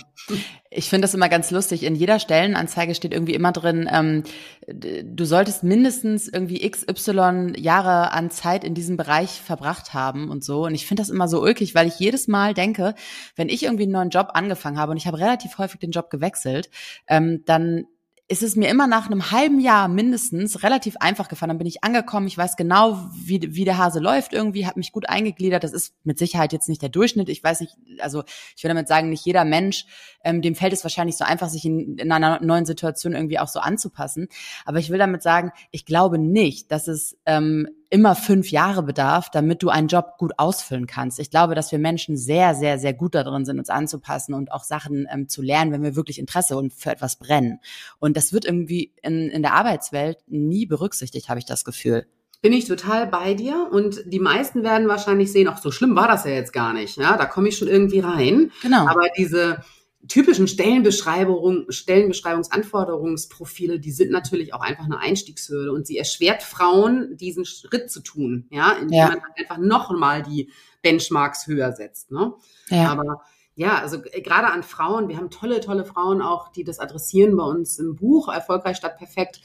Ich 0.71 0.89
finde 0.89 1.03
das 1.03 1.13
immer 1.13 1.29
ganz 1.29 1.51
lustig. 1.51 1.83
In 1.83 1.93
jeder 1.93 2.19
Stellenanzeige 2.19 2.95
steht 2.95 3.13
irgendwie 3.13 3.35
immer 3.35 3.51
drin, 3.51 3.87
ähm, 3.91 4.23
du 4.67 5.25
solltest 5.25 5.63
mindestens 5.63 6.27
irgendwie 6.27 6.67
XY 6.67 7.53
Jahre 7.57 8.11
an 8.11 8.31
Zeit 8.31 8.63
in 8.63 8.73
diesem 8.73 8.97
Bereich 8.97 9.39
verbracht 9.41 9.93
haben 9.93 10.31
und 10.31 10.43
so. 10.43 10.65
Und 10.65 10.73
ich 10.73 10.87
finde 10.87 11.01
das 11.01 11.11
immer 11.11 11.27
so 11.27 11.41
ulkig, 11.41 11.75
weil 11.75 11.87
ich 11.87 11.99
jedes 11.99 12.27
Mal 12.27 12.55
denke, 12.55 12.95
wenn 13.35 13.49
ich 13.49 13.63
irgendwie 13.63 13.83
einen 13.83 13.91
neuen 13.91 14.09
Job 14.09 14.29
angefangen 14.33 14.79
habe 14.79 14.91
und 14.91 14.97
ich 14.97 15.05
habe 15.05 15.19
relativ 15.19 15.59
häufig 15.59 15.79
den 15.79 15.91
Job 15.91 16.09
gewechselt, 16.09 16.71
ähm, 17.07 17.43
dann 17.45 17.85
ist 18.29 18.43
es 18.43 18.57
mir 18.57 18.67
immer 18.67 18.87
nach 18.87 19.05
einem 19.05 19.31
halben 19.31 19.61
Jahr 19.61 19.87
mindestens 19.87 20.61
relativ 20.61 20.97
einfach 20.97 21.29
gefallen. 21.29 21.49
Dann 21.49 21.57
bin 21.59 21.67
ich 21.67 21.85
angekommen, 21.85 22.27
ich 22.27 22.37
weiß 22.37 22.57
genau, 22.57 22.99
wie, 23.13 23.55
wie 23.55 23.63
der 23.63 23.77
Hase 23.77 23.99
läuft 23.99 24.33
irgendwie, 24.33 24.65
habe 24.65 24.79
mich 24.79 24.91
gut 24.91 25.07
eingegliedert. 25.07 25.63
Das 25.63 25.71
ist 25.71 25.95
mit 26.03 26.19
Sicherheit 26.19 26.51
jetzt 26.51 26.67
nicht 26.67 26.81
der 26.81 26.89
Durchschnitt. 26.89 27.29
Ich 27.29 27.41
weiß 27.41 27.61
nicht, 27.61 27.77
also 27.99 28.23
ich 28.55 28.63
will 28.63 28.69
damit 28.69 28.89
sagen, 28.89 29.09
nicht 29.09 29.25
jeder 29.25 29.45
Mensch, 29.45 29.85
ähm, 30.25 30.41
dem 30.41 30.55
fällt 30.55 30.73
es 30.73 30.83
wahrscheinlich 30.83 31.15
so 31.15 31.23
einfach, 31.23 31.47
sich 31.47 31.63
in, 31.63 31.97
in 31.97 32.11
einer 32.11 32.41
neuen 32.41 32.65
Situation 32.65 33.13
irgendwie 33.13 33.39
auch 33.39 33.47
so 33.47 33.59
anzupassen. 33.59 34.27
Aber 34.65 34.79
ich 34.79 34.89
will 34.89 34.99
damit 34.99 35.23
sagen, 35.23 35.53
ich 35.71 35.85
glaube 35.85 36.17
nicht, 36.17 36.69
dass 36.69 36.89
es 36.89 37.17
ähm, 37.25 37.69
immer 37.89 38.15
fünf 38.15 38.51
Jahre 38.51 38.83
bedarf, 38.83 39.29
damit 39.31 39.63
du 39.63 39.69
einen 39.69 39.87
Job 39.87 40.17
gut 40.17 40.33
ausfüllen 40.37 40.87
kannst. 40.87 41.19
Ich 41.19 41.29
glaube, 41.29 41.55
dass 41.55 41.71
wir 41.71 41.79
Menschen 41.79 42.17
sehr, 42.17 42.53
sehr, 42.53 42.79
sehr 42.79 42.93
gut 42.93 43.15
darin 43.15 43.45
sind, 43.45 43.59
uns 43.59 43.69
anzupassen 43.69 44.33
und 44.33 44.51
auch 44.51 44.63
Sachen 44.63 45.07
ähm, 45.11 45.29
zu 45.29 45.41
lernen, 45.41 45.71
wenn 45.71 45.83
wir 45.83 45.95
wirklich 45.95 46.19
Interesse 46.19 46.57
und 46.57 46.73
für 46.73 46.91
etwas 46.91 47.17
brennen. 47.17 47.59
Und 47.99 48.17
das 48.17 48.33
wird 48.33 48.45
irgendwie 48.45 48.93
in, 49.01 49.29
in 49.29 49.41
der 49.41 49.53
Arbeitswelt 49.53 50.17
nie 50.27 50.65
berücksichtigt, 50.65 51.29
habe 51.29 51.39
ich 51.39 51.45
das 51.45 51.63
Gefühl. 51.63 52.07
Bin 52.41 52.53
ich 52.53 52.65
total 52.65 53.07
bei 53.07 53.33
dir 53.33 53.67
und 53.71 54.03
die 54.05 54.19
meisten 54.19 54.63
werden 54.63 54.87
wahrscheinlich 54.87 55.31
sehen, 55.31 55.47
ach 55.47 55.57
so 55.57 55.71
schlimm 55.71 55.95
war 55.95 56.07
das 56.07 56.23
ja 56.23 56.31
jetzt 56.31 56.53
gar 56.53 56.71
nicht. 56.71 56.97
Ja, 56.97 57.17
da 57.17 57.25
komme 57.25 57.49
ich 57.49 57.57
schon 57.57 57.67
irgendwie 57.67 57.99
rein. 57.99 58.51
Genau. 58.61 58.87
Aber 58.87 59.07
diese 59.17 59.63
typischen 60.07 60.47
Stellenbeschreibung, 60.47 61.65
Stellenbeschreibungsanforderungsprofile, 61.69 63.79
die 63.79 63.91
sind 63.91 64.11
natürlich 64.11 64.53
auch 64.53 64.61
einfach 64.61 64.85
eine 64.85 64.99
Einstiegshürde 64.99 65.71
und 65.71 65.87
sie 65.87 65.97
erschwert 65.97 66.43
Frauen, 66.43 67.17
diesen 67.17 67.45
Schritt 67.45 67.89
zu 67.91 68.01
tun, 68.01 68.45
ja, 68.49 68.73
indem 68.73 68.97
ja. 68.97 69.07
man 69.09 69.21
einfach 69.37 69.57
noch 69.57 69.91
mal 69.97 70.21
die 70.23 70.51
Benchmarks 70.81 71.47
höher 71.47 71.73
setzt. 71.73 72.11
Ne? 72.11 72.33
Ja. 72.69 72.91
Aber 72.91 73.21
ja, 73.55 73.79
also 73.79 73.97
äh, 74.11 74.21
gerade 74.21 74.47
an 74.47 74.63
Frauen, 74.63 75.09
wir 75.09 75.17
haben 75.17 75.31
tolle, 75.31 75.59
tolle 75.59 75.83
Frauen 75.83 76.21
auch, 76.21 76.49
die 76.51 76.63
das 76.63 76.79
adressieren 76.79 77.35
bei 77.35 77.43
uns 77.43 77.77
im 77.79 77.95
Buch 77.95 78.29
Erfolgreich 78.29 78.77
statt 78.77 78.97
perfekt. 78.97 79.41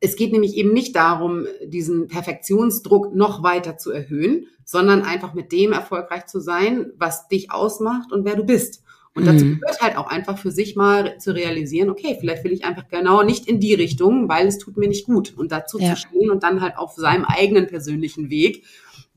Es 0.00 0.16
geht 0.16 0.32
nämlich 0.32 0.56
eben 0.56 0.72
nicht 0.72 0.96
darum, 0.96 1.46
diesen 1.64 2.08
Perfektionsdruck 2.08 3.14
noch 3.14 3.44
weiter 3.44 3.78
zu 3.78 3.92
erhöhen, 3.92 4.48
sondern 4.64 5.02
einfach 5.02 5.32
mit 5.32 5.52
dem 5.52 5.72
erfolgreich 5.72 6.26
zu 6.26 6.40
sein, 6.40 6.90
was 6.96 7.28
dich 7.28 7.52
ausmacht 7.52 8.10
und 8.10 8.24
wer 8.24 8.34
du 8.34 8.44
bist. 8.44 8.82
Und 9.14 9.26
dazu 9.26 9.44
mhm. 9.44 9.60
gehört 9.60 9.80
halt 9.80 9.96
auch 9.96 10.06
einfach 10.06 10.38
für 10.38 10.50
sich 10.50 10.74
mal 10.74 11.18
zu 11.18 11.34
realisieren, 11.34 11.90
okay, 11.90 12.16
vielleicht 12.18 12.44
will 12.44 12.52
ich 12.52 12.64
einfach 12.64 12.88
genau 12.88 13.22
nicht 13.22 13.46
in 13.46 13.60
die 13.60 13.74
Richtung, 13.74 14.28
weil 14.28 14.46
es 14.46 14.58
tut 14.58 14.78
mir 14.78 14.88
nicht 14.88 15.04
gut. 15.04 15.34
Und 15.36 15.52
dazu 15.52 15.78
ja. 15.78 15.90
zu 15.90 15.96
stehen 15.96 16.30
und 16.30 16.42
dann 16.42 16.62
halt 16.62 16.78
auf 16.78 16.94
seinem 16.94 17.26
eigenen 17.26 17.66
persönlichen 17.66 18.30
Weg 18.30 18.64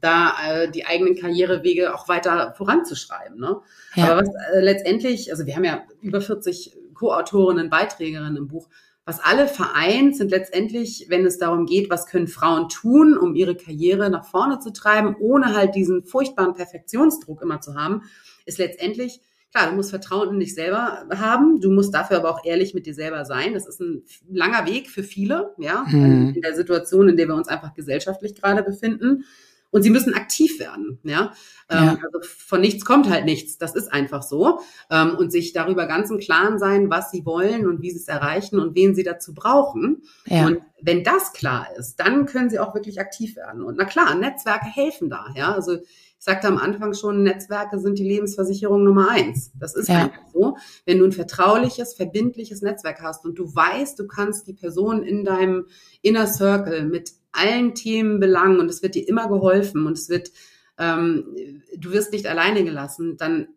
da 0.02 0.34
äh, 0.46 0.70
die 0.70 0.86
eigenen 0.86 1.16
Karrierewege 1.16 1.96
auch 1.96 2.08
weiter 2.08 2.54
voranzuschreiben. 2.58 3.40
Ne? 3.40 3.58
Ja. 3.96 4.12
Aber 4.12 4.22
was 4.22 4.30
äh, 4.54 4.60
letztendlich, 4.60 5.32
also 5.32 5.46
wir 5.46 5.56
haben 5.56 5.64
ja 5.64 5.84
über 6.02 6.22
40 6.22 6.78
Co-Autorinnen, 6.94 7.70
Beiträgerinnen 7.70 8.38
im 8.38 8.48
Buch, 8.48 8.68
was 9.06 9.20
alle 9.20 9.48
vereint, 9.48 10.18
sind 10.18 10.32
letztendlich, 10.32 11.06
wenn 11.10 11.26
es 11.26 11.38
darum 11.38 11.66
geht, 11.66 11.90
was 11.90 12.08
können 12.08 12.28
Frauen 12.28 12.70
tun, 12.70 13.18
um 13.18 13.36
ihre 13.36 13.56
Karriere 13.56 14.10
nach 14.10 14.26
vorne 14.26 14.60
zu 14.60 14.74
treiben, 14.74 15.16
ohne 15.20 15.56
halt 15.56 15.76
diesen 15.76 16.06
furchtbaren 16.06 16.54
Perfektionsdruck 16.54 17.42
immer 17.42 17.62
zu 17.62 17.76
haben, 17.76 18.02
ist 18.46 18.58
letztendlich 18.58 19.22
Klar, 19.56 19.70
du 19.70 19.78
musst 19.78 19.92
Vertrauen 19.92 20.34
in 20.34 20.40
dich 20.42 20.54
selber 20.54 21.08
haben. 21.16 21.62
Du 21.62 21.72
musst 21.72 21.94
dafür 21.94 22.18
aber 22.18 22.30
auch 22.30 22.44
ehrlich 22.44 22.74
mit 22.74 22.86
dir 22.86 22.94
selber 22.94 23.24
sein. 23.24 23.54
Das 23.54 23.66
ist 23.66 23.80
ein 23.80 24.04
langer 24.30 24.66
Weg 24.66 24.90
für 24.90 25.02
viele, 25.02 25.54
ja, 25.58 25.86
hm. 25.88 26.34
in 26.36 26.42
der 26.42 26.54
Situation, 26.56 27.08
in 27.08 27.16
der 27.16 27.30
wir 27.30 27.36
uns 27.36 27.48
einfach 27.48 27.74
gesellschaftlich 27.74 28.36
gerade 28.36 28.64
befinden. 28.64 29.24
Und 29.72 29.82
sie 29.82 29.90
müssen 29.90 30.14
aktiv 30.14 30.60
werden, 30.60 31.00
ja. 31.04 31.32
Ähm, 31.70 31.84
ja. 31.86 31.98
Also 32.04 32.20
von 32.22 32.60
nichts 32.60 32.84
kommt 32.84 33.10
halt 33.10 33.24
nichts. 33.24 33.58
Das 33.58 33.76
ist 33.76 33.92
einfach 33.94 34.24
so. 34.24 34.60
Ähm, 34.90 35.16
und 35.16 35.32
sich 35.32 35.54
darüber 35.54 35.86
ganz 35.86 36.10
im 36.10 36.20
Klaren 36.20 36.60
sein, 36.60 36.90
was 36.90 37.12
sie 37.12 37.26
wollen 37.26 37.66
und 37.66 37.82
wie 37.82 37.92
sie 37.92 38.00
es 38.00 38.10
erreichen 38.10 38.60
und 38.60 38.76
wen 38.76 38.94
sie 38.94 39.04
dazu 39.04 39.34
brauchen. 39.34 40.04
Ja. 40.26 40.48
Und 40.48 40.60
wenn 40.82 41.06
das 41.06 41.32
klar 41.32 41.68
ist, 41.78 41.96
dann 41.96 42.26
können 42.26 42.50
sie 42.50 42.60
auch 42.60 42.74
wirklich 42.76 43.00
aktiv 43.00 43.38
werden. 43.38 43.64
Und 43.64 43.78
na 43.78 43.86
klar, 43.86 44.16
Netzwerke 44.16 44.66
helfen 44.66 45.10
da, 45.10 45.28
ja. 45.34 45.54
Also 45.54 45.78
sagte 46.18 46.48
am 46.48 46.58
Anfang 46.58 46.94
schon, 46.94 47.24
Netzwerke 47.24 47.80
sind 47.80 48.00
die 48.00 48.08
Lebensversicherung 48.08 48.84
Nummer 48.84 49.10
eins. 49.10 49.52
Das 49.60 49.76
ist 49.76 49.90
ja. 49.90 50.06
einfach 50.06 50.28
so. 50.34 50.58
Wenn 50.86 51.00
du 51.00 51.06
ein 51.06 51.12
vertrauliches, 51.12 51.94
verbindliches 51.94 52.62
Netzwerk 52.62 53.02
hast 53.02 53.26
und 53.26 53.38
du 53.38 53.54
weißt, 53.54 54.00
du 54.00 54.08
kannst 54.08 54.48
die 54.48 54.54
Person 54.54 55.04
in 55.04 55.24
deinem 55.24 55.68
Inner 56.02 56.28
Circle 56.28 56.86
mit 56.86 57.12
allen 57.32 57.76
Themen 57.76 58.20
belangen 58.20 58.60
und 58.60 58.70
es 58.70 58.82
wird 58.82 58.96
dir 58.96 59.08
immer 59.08 59.28
geholfen 59.28 59.86
und 59.86 59.98
es 59.98 60.10
wird, 60.10 60.32
ähm, 60.78 61.36
du 61.78 61.92
wirst 61.92 62.12
nicht 62.12 62.28
alleine 62.28 62.64
gelassen, 62.64 63.18
dann 63.18 63.48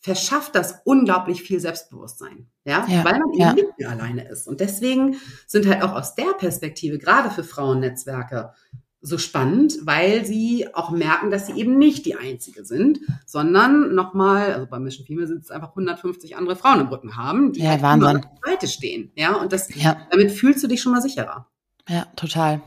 verschafft 0.00 0.54
das 0.54 0.80
unglaublich 0.84 1.42
viel 1.42 1.60
Selbstbewusstsein, 1.60 2.48
ja, 2.64 2.86
ja 2.88 3.04
weil 3.04 3.18
man 3.18 3.32
eben 3.32 3.40
ja. 3.40 3.52
nicht 3.52 3.78
mehr 3.78 3.90
alleine 3.90 4.28
ist. 4.28 4.46
Und 4.46 4.60
deswegen 4.60 5.16
sind 5.46 5.66
halt 5.66 5.82
auch 5.82 5.92
aus 5.92 6.14
der 6.14 6.34
Perspektive, 6.38 6.98
gerade 6.98 7.30
für 7.30 7.42
Frauennetzwerke, 7.42 8.52
so 9.00 9.16
spannend, 9.16 9.74
weil 9.82 10.24
sie 10.24 10.74
auch 10.74 10.90
merken, 10.90 11.30
dass 11.30 11.46
sie 11.46 11.52
eben 11.52 11.78
nicht 11.78 12.04
die 12.04 12.16
Einzige 12.16 12.64
sind, 12.64 13.00
sondern 13.26 13.94
nochmal, 13.94 14.52
also 14.52 14.66
bei 14.66 14.78
Mission 14.78 15.06
Female 15.06 15.28
sind 15.28 15.44
es 15.44 15.50
einfach 15.50 15.70
150 15.70 16.36
andere 16.36 16.56
Frauen 16.56 16.80
im 16.80 16.88
Rücken 16.88 17.16
haben, 17.16 17.52
die 17.52 17.60
ja, 17.60 17.70
halt 17.70 17.82
Wahnsinn. 17.82 18.08
an 18.08 18.20
der 18.22 18.52
Seite 18.52 18.66
stehen. 18.66 19.12
Ja, 19.14 19.36
und 19.36 19.52
das, 19.52 19.72
ja. 19.74 20.06
damit 20.10 20.32
fühlst 20.32 20.62
du 20.64 20.66
dich 20.66 20.82
schon 20.82 20.92
mal 20.92 21.02
sicherer. 21.02 21.46
Ja, 21.88 22.06
total 22.16 22.60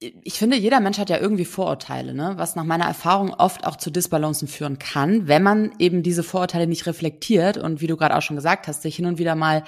ich 0.00 0.38
finde, 0.38 0.56
jeder 0.56 0.80
Mensch 0.80 0.98
hat 0.98 1.10
ja 1.10 1.18
irgendwie 1.18 1.44
Vorurteile, 1.44 2.14
ne? 2.14 2.32
was 2.36 2.56
nach 2.56 2.64
meiner 2.64 2.86
Erfahrung 2.86 3.34
oft 3.34 3.66
auch 3.66 3.76
zu 3.76 3.90
Disbalancen 3.90 4.48
führen 4.48 4.78
kann, 4.78 5.28
wenn 5.28 5.42
man 5.42 5.72
eben 5.78 6.02
diese 6.02 6.22
Vorurteile 6.22 6.66
nicht 6.66 6.86
reflektiert 6.86 7.58
und 7.58 7.82
wie 7.82 7.86
du 7.86 7.98
gerade 7.98 8.16
auch 8.16 8.22
schon 8.22 8.36
gesagt 8.36 8.66
hast, 8.66 8.80
sich 8.80 8.96
hin 8.96 9.04
und 9.04 9.18
wieder 9.18 9.34
mal 9.34 9.64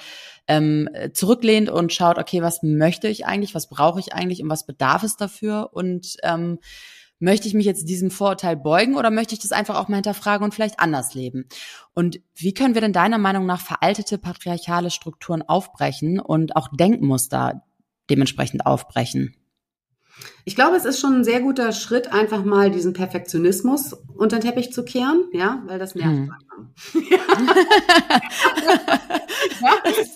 ähm, 0.47 0.89
zurücklehnt 1.13 1.69
und 1.69 1.93
schaut, 1.93 2.17
okay, 2.17 2.41
was 2.41 2.63
möchte 2.63 3.07
ich 3.07 3.25
eigentlich, 3.25 3.55
was 3.55 3.69
brauche 3.69 3.99
ich 3.99 4.13
eigentlich 4.13 4.41
und 4.41 4.49
was 4.49 4.65
bedarf 4.65 5.03
es 5.03 5.15
dafür 5.15 5.69
und 5.73 6.17
ähm, 6.23 6.59
möchte 7.19 7.47
ich 7.47 7.53
mich 7.53 7.65
jetzt 7.65 7.87
diesem 7.87 8.11
Vorurteil 8.11 8.57
beugen 8.57 8.95
oder 8.95 9.09
möchte 9.09 9.33
ich 9.33 9.39
das 9.39 9.53
einfach 9.53 9.77
auch 9.79 9.87
mal 9.87 9.97
hinterfragen 9.97 10.43
und 10.43 10.53
vielleicht 10.53 10.79
anders 10.79 11.13
leben? 11.13 11.47
Und 11.93 12.19
wie 12.35 12.53
können 12.53 12.73
wir 12.73 12.81
denn 12.81 12.93
deiner 12.93 13.17
Meinung 13.17 13.45
nach 13.45 13.61
veraltete 13.61 14.17
patriarchale 14.17 14.91
Strukturen 14.91 15.41
aufbrechen 15.41 16.19
und 16.19 16.55
auch 16.57 16.67
Denkmuster 16.75 17.63
dementsprechend 18.09 18.65
aufbrechen? 18.65 19.35
Ich 20.45 20.55
glaube, 20.55 20.75
es 20.75 20.85
ist 20.85 20.99
schon 20.99 21.15
ein 21.15 21.23
sehr 21.23 21.41
guter 21.41 21.71
Schritt, 21.71 22.11
einfach 22.11 22.43
mal 22.43 22.69
diesen 22.69 22.93
Perfektionismus 22.93 23.93
unter 24.15 24.39
den 24.39 24.49
Teppich 24.49 24.73
zu 24.73 24.83
kehren, 24.83 25.25
ja, 25.31 25.63
weil 25.65 25.79
das 25.79 25.95
nervt. 25.95 26.11
Hm. 26.11 26.31
ja. 27.09 27.19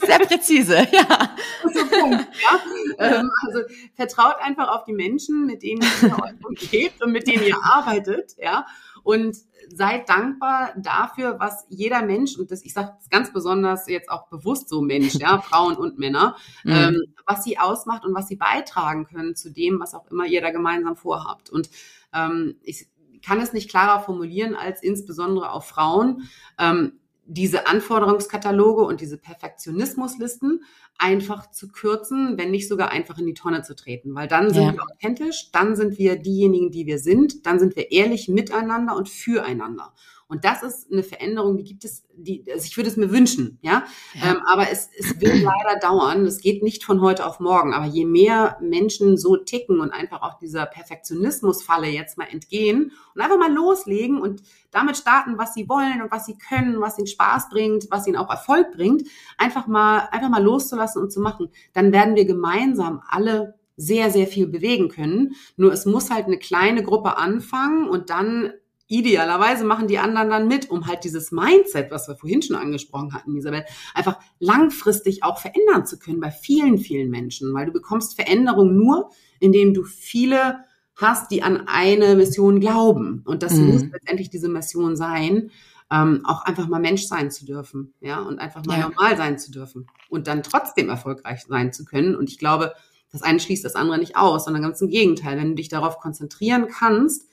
Sehr 0.05 0.19
präzise, 0.19 0.87
ja. 0.91 1.35
So, 1.73 1.85
Punkt, 1.85 2.27
ja. 2.41 2.59
Ähm, 2.99 3.31
also 3.47 3.61
vertraut 3.95 4.35
einfach 4.41 4.67
auf 4.69 4.83
die 4.83 4.93
Menschen, 4.93 5.45
mit 5.45 5.63
denen 5.63 5.81
ihr 6.01 6.13
euch 6.23 6.45
umgebt 6.45 7.01
und 7.03 7.11
mit 7.11 7.27
denen 7.27 7.43
ihr 7.43 7.57
arbeitet, 7.63 8.35
ja. 8.37 8.65
Und 9.03 9.37
seid 9.73 10.09
dankbar 10.09 10.73
dafür, 10.77 11.39
was 11.39 11.65
jeder 11.69 12.01
Mensch, 12.01 12.37
und 12.37 12.51
das, 12.51 12.63
ich 12.63 12.73
sage 12.73 12.93
ganz 13.09 13.31
besonders 13.33 13.87
jetzt 13.87 14.09
auch 14.09 14.27
bewusst 14.27 14.69
so 14.69 14.81
Mensch, 14.81 15.15
ja, 15.15 15.41
Frauen 15.41 15.75
und 15.75 15.99
Männer, 15.99 16.35
mhm. 16.63 16.71
ähm, 16.71 17.01
was 17.25 17.43
sie 17.43 17.59
ausmacht 17.59 18.05
und 18.05 18.15
was 18.15 18.27
sie 18.27 18.35
beitragen 18.35 19.05
können 19.05 19.35
zu 19.35 19.51
dem, 19.51 19.79
was 19.79 19.93
auch 19.93 20.09
immer 20.09 20.25
ihr 20.25 20.41
da 20.41 20.51
gemeinsam 20.51 20.95
vorhabt. 20.95 21.49
Und 21.49 21.69
ähm, 22.13 22.55
ich 22.63 22.87
kann 23.25 23.39
es 23.39 23.53
nicht 23.53 23.69
klarer 23.69 24.01
formulieren 24.01 24.55
als 24.55 24.81
insbesondere 24.81 25.51
auf 25.51 25.67
Frauen. 25.67 26.29
Ähm, 26.57 26.99
diese 27.29 27.67
Anforderungskataloge 27.67 28.83
und 28.83 29.01
diese 29.01 29.17
Perfektionismuslisten 29.17 30.63
einfach 30.97 31.51
zu 31.51 31.67
kürzen, 31.67 32.37
wenn 32.37 32.51
nicht 32.51 32.67
sogar 32.67 32.89
einfach 32.89 33.17
in 33.17 33.27
die 33.27 33.33
Tonne 33.33 33.61
zu 33.61 33.75
treten, 33.75 34.15
weil 34.15 34.27
dann 34.27 34.53
sind 34.53 34.63
ja. 34.63 34.73
wir 34.73 34.83
authentisch, 34.83 35.51
dann 35.51 35.75
sind 35.75 35.97
wir 35.97 36.15
diejenigen, 36.15 36.71
die 36.71 36.85
wir 36.85 36.99
sind, 36.99 37.45
dann 37.45 37.59
sind 37.59 37.75
wir 37.75 37.91
ehrlich 37.91 38.27
miteinander 38.27 38.95
und 38.95 39.09
füreinander. 39.09 39.93
Und 40.29 40.43
das 40.43 40.61
ist 40.61 40.91
eine 40.91 41.03
Veränderung, 41.03 41.55
die 41.55 41.63
gibt 41.63 41.85
es, 41.85 42.05
die, 42.13 42.43
also 42.51 42.65
ich 42.65 42.75
würde 42.75 42.89
es 42.89 42.97
mir 42.97 43.11
wünschen, 43.11 43.59
ja. 43.61 43.85
ja. 44.13 44.31
Ähm, 44.31 44.41
aber 44.45 44.69
es, 44.69 44.89
es 44.97 45.19
wird 45.21 45.35
leider 45.41 45.79
dauern. 45.79 46.25
Es 46.25 46.41
geht 46.41 46.63
nicht 46.63 46.83
von 46.83 47.01
heute 47.01 47.25
auf 47.25 47.39
morgen. 47.39 47.73
Aber 47.73 47.85
je 47.85 48.03
mehr 48.03 48.57
Menschen 48.61 49.17
so 49.17 49.37
ticken 49.37 49.79
und 49.79 49.91
einfach 49.91 50.21
auch 50.21 50.37
dieser 50.37 50.65
Perfektionismusfalle 50.65 51.87
jetzt 51.87 52.17
mal 52.17 52.27
entgehen 52.29 52.91
und 53.15 53.21
einfach 53.21 53.37
mal 53.37 53.53
loslegen 53.53 54.19
und 54.19 54.43
damit 54.71 54.97
starten, 54.97 55.37
was 55.37 55.53
sie 55.53 55.69
wollen 55.69 56.01
und 56.01 56.11
was 56.11 56.25
sie 56.25 56.37
können, 56.37 56.81
was 56.81 56.97
ihnen 56.97 57.07
Spaß 57.07 57.49
bringt, 57.49 57.87
was 57.89 58.05
ihnen 58.05 58.17
auch 58.17 58.29
Erfolg 58.29 58.73
bringt, 58.73 59.03
einfach 59.37 59.67
mal, 59.67 60.09
einfach 60.11 60.29
mal 60.29 60.43
loszulassen 60.43 61.01
und 61.01 61.11
zu 61.11 61.21
machen, 61.21 61.49
dann 61.71 61.93
werden 61.93 62.15
wir 62.15 62.25
gemeinsam 62.25 63.01
alle 63.07 63.55
sehr, 63.77 64.11
sehr 64.11 64.27
viel 64.27 64.47
bewegen 64.47 64.89
können. 64.89 65.35
Nur 65.55 65.71
es 65.71 65.85
muss 65.85 66.09
halt 66.09 66.25
eine 66.25 66.39
kleine 66.39 66.83
Gruppe 66.83 67.17
anfangen 67.17 67.87
und 67.87 68.09
dann 68.09 68.51
idealerweise 68.87 69.65
machen 69.65 69.87
die 69.87 69.99
anderen 69.99 70.29
dann 70.29 70.47
mit, 70.47 70.69
um 70.69 70.87
halt 70.87 71.03
dieses 71.03 71.31
Mindset, 71.31 71.91
was 71.91 72.07
wir 72.07 72.15
vorhin 72.15 72.41
schon 72.41 72.55
angesprochen 72.55 73.13
hatten, 73.13 73.35
Isabel, 73.35 73.65
einfach 73.93 74.17
langfristig 74.39 75.23
auch 75.23 75.39
verändern 75.39 75.85
zu 75.85 75.99
können 75.99 76.19
bei 76.19 76.31
vielen, 76.31 76.77
vielen 76.77 77.09
Menschen, 77.09 77.53
weil 77.53 77.65
du 77.65 77.73
bekommst 77.73 78.15
Veränderung 78.15 78.75
nur, 78.75 79.09
indem 79.39 79.73
du 79.73 79.83
viele 79.83 80.59
hast, 80.95 81.31
die 81.31 81.43
an 81.43 81.67
eine 81.67 82.15
Mission 82.15 82.59
glauben. 82.59 83.21
Und 83.25 83.43
das 83.43 83.53
mhm. 83.53 83.71
muss 83.71 83.83
letztendlich 83.83 84.29
diese 84.29 84.49
Mission 84.49 84.95
sein, 84.95 85.51
ähm, 85.91 86.21
auch 86.25 86.43
einfach 86.43 86.67
mal 86.67 86.79
Mensch 86.79 87.03
sein 87.03 87.31
zu 87.31 87.45
dürfen, 87.45 87.93
ja, 88.01 88.19
und 88.19 88.39
einfach 88.39 88.65
mal 88.65 88.79
ja. 88.79 88.89
normal 88.89 89.15
sein 89.15 89.39
zu 89.39 89.51
dürfen 89.51 89.87
und 90.09 90.27
dann 90.27 90.43
trotzdem 90.43 90.89
erfolgreich 90.89 91.45
sein 91.47 91.71
zu 91.71 91.85
können. 91.85 92.15
Und 92.15 92.29
ich 92.29 92.39
glaube, 92.39 92.73
das 93.11 93.21
eine 93.21 93.39
schließt 93.39 93.63
das 93.63 93.75
andere 93.75 93.97
nicht 93.97 94.17
aus, 94.17 94.45
sondern 94.45 94.63
ganz 94.63 94.81
im 94.81 94.89
Gegenteil. 94.89 95.37
Wenn 95.37 95.49
du 95.49 95.55
dich 95.55 95.69
darauf 95.69 95.99
konzentrieren 95.99 96.67
kannst, 96.67 97.29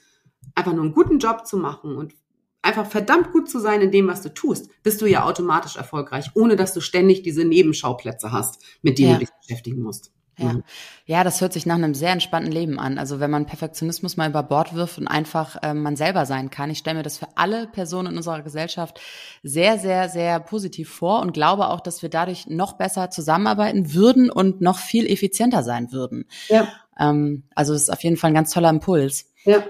einfach 0.53 0.73
nur 0.73 0.83
einen 0.83 0.93
guten 0.93 1.19
Job 1.19 1.45
zu 1.45 1.57
machen 1.57 1.95
und 1.95 2.13
einfach 2.61 2.85
verdammt 2.85 3.31
gut 3.31 3.49
zu 3.49 3.59
sein 3.59 3.81
in 3.81 3.91
dem, 3.91 4.07
was 4.07 4.21
du 4.21 4.33
tust, 4.33 4.69
bist 4.83 5.01
du 5.01 5.05
ja 5.05 5.23
automatisch 5.23 5.75
erfolgreich, 5.75 6.31
ohne 6.33 6.55
dass 6.55 6.73
du 6.73 6.81
ständig 6.81 7.21
diese 7.21 7.45
Nebenschauplätze 7.45 8.31
hast, 8.31 8.63
mit 8.81 8.97
denen 8.97 9.11
ja. 9.11 9.13
du 9.15 9.19
dich 9.21 9.29
beschäftigen 9.41 9.81
musst. 9.81 10.11
Ja. 10.37 10.53
Mhm. 10.53 10.63
ja, 11.05 11.23
das 11.23 11.39
hört 11.39 11.53
sich 11.53 11.65
nach 11.65 11.75
einem 11.75 11.93
sehr 11.93 12.11
entspannten 12.11 12.51
Leben 12.51 12.77
an. 12.77 12.97
Also 12.97 13.19
wenn 13.19 13.31
man 13.31 13.45
Perfektionismus 13.45 14.17
mal 14.17 14.29
über 14.29 14.43
Bord 14.43 14.73
wirft 14.75 14.97
und 14.97 15.07
einfach 15.07 15.61
äh, 15.63 15.73
man 15.73 15.95
selber 15.95 16.25
sein 16.25 16.49
kann. 16.49 16.69
Ich 16.69 16.79
stelle 16.79 16.97
mir 16.97 17.03
das 17.03 17.17
für 17.17 17.27
alle 17.35 17.67
Personen 17.67 18.11
in 18.11 18.17
unserer 18.17 18.41
Gesellschaft 18.41 18.99
sehr, 19.43 19.79
sehr, 19.79 20.09
sehr 20.09 20.39
positiv 20.41 20.89
vor 20.89 21.21
und 21.21 21.31
glaube 21.31 21.69
auch, 21.69 21.79
dass 21.79 22.01
wir 22.01 22.09
dadurch 22.09 22.47
noch 22.47 22.73
besser 22.73 23.09
zusammenarbeiten 23.09 23.93
würden 23.93 24.29
und 24.29 24.59
noch 24.59 24.77
viel 24.77 25.09
effizienter 25.09 25.63
sein 25.63 25.93
würden. 25.93 26.25
Ja. 26.49 26.67
Ähm, 26.99 27.43
also 27.55 27.73
es 27.73 27.83
ist 27.83 27.89
auf 27.89 28.03
jeden 28.03 28.17
Fall 28.17 28.31
ein 28.31 28.35
ganz 28.35 28.51
toller 28.51 28.69
Impuls. 28.69 29.31
Ja. 29.45 29.63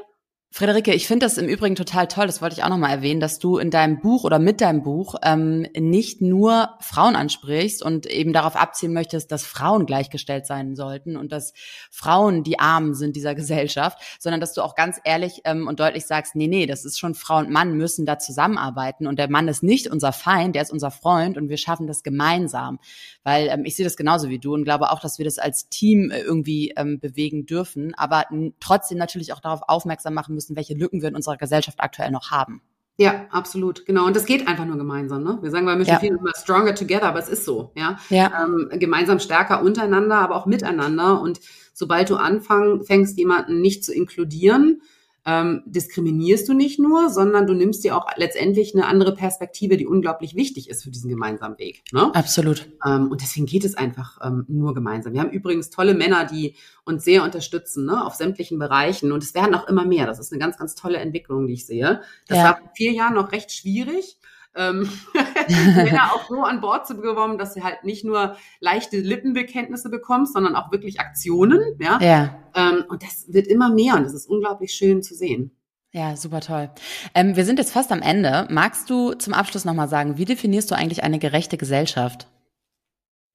Friederike, 0.58 0.94
ich 0.94 1.06
finde 1.06 1.26
das 1.26 1.38
im 1.38 1.50
Übrigen 1.50 1.76
total 1.76 2.08
toll, 2.08 2.28
das 2.28 2.42
wollte 2.42 2.56
ich 2.56 2.64
auch 2.64 2.70
nochmal 2.70 2.92
erwähnen, 2.92 3.20
dass 3.20 3.40
du 3.40 3.58
in 3.58 3.72
deinem 3.72 4.00
Buch 4.00 4.24
oder 4.24 4.40
mit 4.40 4.62
deinem 4.62 4.84
Buch 4.84 5.16
ähm, 5.22 5.68
nicht 5.78 6.22
nur 6.22 6.70
Frauen 6.80 7.18
ansprichst 7.18 7.84
und 7.84 8.06
eben 8.06 8.32
darauf 8.32 8.56
abzielen 8.56 8.94
möchtest, 8.94 9.34
dass 9.34 9.46
Frauen 9.46 9.86
gleichgestellt 9.86 10.48
sein 10.48 10.78
sollten 10.78 11.18
und 11.18 11.34
dass 11.34 11.52
Frauen 11.92 12.44
die 12.44 12.58
Armen 12.58 12.94
sind 12.94 13.18
dieser 13.18 13.36
Gesellschaft, 13.36 14.00
sondern 14.18 14.40
dass 14.40 14.54
du 14.54 14.62
auch 14.62 14.76
ganz 14.76 14.98
ehrlich 15.04 15.42
ähm, 15.44 15.68
und 15.68 15.82
deutlich 15.82 16.06
sagst, 16.06 16.38
nee, 16.38 16.48
nee, 16.48 16.68
das 16.68 16.86
ist 16.86 17.00
schon 17.00 17.16
Frau 17.16 17.40
und 17.40 17.50
Mann 17.50 17.74
müssen 17.74 18.06
da 18.06 18.18
zusammenarbeiten 18.18 19.08
und 19.08 19.20
der 19.20 19.30
Mann 19.30 19.50
ist 19.50 19.62
nicht 19.62 19.88
unser 19.88 20.14
Feind, 20.14 20.56
der 20.56 20.62
ist 20.62 20.72
unser 20.72 20.90
Freund 20.90 21.36
und 21.36 21.50
wir 21.50 21.58
schaffen 21.58 21.86
das 21.86 22.02
gemeinsam. 22.02 22.80
Weil 23.24 23.50
ähm, 23.50 23.66
ich 23.66 23.76
sehe 23.76 23.84
das 23.84 23.98
genauso 23.98 24.30
wie 24.30 24.40
du 24.40 24.54
und 24.54 24.64
glaube 24.64 24.92
auch, 24.92 25.02
dass 25.02 25.18
wir 25.18 25.26
das 25.26 25.38
als 25.38 25.68
Team 25.68 26.12
äh, 26.12 26.22
irgendwie 26.22 26.72
ähm, 26.78 27.02
bewegen 27.02 27.46
dürfen, 27.46 27.94
aber 27.96 28.24
trotzdem 28.62 28.98
natürlich 28.98 29.34
auch 29.34 29.42
darauf 29.42 29.60
aufmerksam 29.68 30.14
machen 30.14 30.34
müssen, 30.34 30.45
müssen, 30.46 30.56
welche 30.56 30.76
Lücken 30.76 31.02
wir 31.02 31.10
in 31.10 31.16
unserer 31.16 31.38
Gesellschaft 31.38 31.80
aktuell 31.80 32.12
noch 32.12 32.32
haben. 32.32 32.62
Ja, 32.98 33.26
absolut, 33.30 33.86
genau. 33.86 34.06
Und 34.06 34.16
das 34.16 34.26
geht 34.26 34.48
einfach 34.48 34.66
nur 34.66 34.78
gemeinsam. 34.78 35.22
Ne? 35.22 35.38
Wir 35.42 35.52
sagen 35.52 35.66
bei 35.66 35.76
Mission 35.76 35.96
ja. 35.96 36.00
viel 36.00 36.16
immer 36.16 36.32
stronger 36.42 36.76
together, 36.76 37.04
aber 37.04 37.20
es 37.20 37.28
ist 37.28 37.44
so. 37.44 37.72
Ja, 37.76 37.98
ja. 38.10 38.46
Ähm, 38.46 38.70
gemeinsam 38.80 39.20
stärker 39.20 39.62
untereinander, 39.64 40.16
aber 40.16 40.36
auch 40.36 40.46
miteinander. 40.46 41.20
Und 41.20 41.42
sobald 41.74 42.10
du 42.10 42.16
anfängst, 42.16 43.18
jemanden 43.18 43.60
nicht 43.60 43.84
zu 43.84 43.94
inkludieren, 43.94 44.82
ähm, 45.26 45.64
diskriminierst 45.66 46.48
du 46.48 46.54
nicht 46.54 46.80
nur, 46.80 47.10
sondern 47.10 47.48
du 47.48 47.54
nimmst 47.54 47.84
dir 47.84 47.98
auch 47.98 48.06
letztendlich 48.16 48.76
eine 48.76 48.86
andere 48.86 49.16
Perspektive, 49.16 49.76
die 49.76 49.88
unglaublich 49.88 50.36
wichtig 50.36 50.70
ist 50.70 50.84
für 50.84 50.92
diesen 50.92 51.10
gemeinsamen 51.10 51.58
Weg. 51.58 51.84
Ne? 51.92 52.14
Absolut. 52.14 52.68
Ähm, 52.86 53.10
und 53.12 53.22
deswegen 53.22 53.48
geht 53.48 53.66
es 53.66 53.76
einfach 53.76 54.20
ähm, 54.24 54.46
nur 54.48 54.76
gemeinsam. 54.76 55.14
Wir 55.14 55.22
haben 55.22 55.32
übrigens 55.32 55.72
tolle 55.72 55.96
Männer, 55.96 56.26
die 56.26 56.56
uns 56.84 57.04
sehr 57.04 57.24
unterstützen 57.24 57.86
ne, 57.86 58.06
auf 58.06 58.14
sämtlichen 58.14 58.60
Bereichen. 58.60 59.12
Und 59.12 59.24
es 59.24 59.34
werden 59.34 59.56
auch 59.56 59.68
immer 59.68 59.86
mehr. 59.86 60.06
Das 60.06 60.20
ist 60.20 60.32
eine 60.32 60.40
ganz, 60.40 60.58
ganz 60.58 60.76
tolle 60.76 60.98
Entwicklung, 60.98 61.48
die 61.48 61.54
ich 61.54 61.66
sehe. 61.66 62.02
Das 62.28 62.38
ja. 62.38 62.44
war 62.44 62.58
vor 62.58 62.70
vier 62.76 62.92
Jahren 62.92 63.16
noch 63.16 63.32
recht 63.32 63.52
schwierig 63.52 64.18
ähm, 64.56 64.90
Männer 65.76 66.12
auch 66.14 66.28
so 66.28 66.42
an 66.44 66.62
Bord 66.62 66.88
zu 66.88 66.96
bekommen, 66.96 67.38
dass 67.38 67.54
sie 67.54 67.64
halt 67.64 67.84
nicht 67.84 68.06
nur 68.06 68.38
leichte 68.60 68.98
Lippenbekenntnisse 68.98 69.90
bekommst, 69.90 70.34
sondern 70.34 70.56
auch 70.56 70.72
wirklich 70.72 71.00
Aktionen. 71.00 71.62
Ja. 71.80 72.00
ja. 72.02 72.36
Ähm, 72.56 72.86
und 72.88 73.04
das 73.04 73.26
wird 73.28 73.48
immer 73.48 73.70
mehr 73.70 73.96
und 73.96 74.04
das 74.04 74.14
ist 74.14 74.30
unglaublich 74.30 74.74
schön 74.74 75.04
zu 75.04 75.16
sehen. 75.16 75.52
Ja, 75.92 76.18
super 76.18 76.42
toll. 76.42 76.70
Ähm, 77.14 77.38
wir 77.38 77.46
sind 77.46 77.58
jetzt 77.58 77.72
fast 77.72 77.92
am 77.92 78.02
Ende. 78.02 78.48
Magst 78.50 78.90
du 78.90 79.14
zum 79.14 79.34
Abschluss 79.34 79.64
nochmal 79.64 79.88
sagen, 79.88 80.18
wie 80.18 80.26
definierst 80.26 80.70
du 80.70 80.76
eigentlich 80.76 81.04
eine 81.04 81.20
gerechte 81.20 81.58
Gesellschaft? 81.58 82.28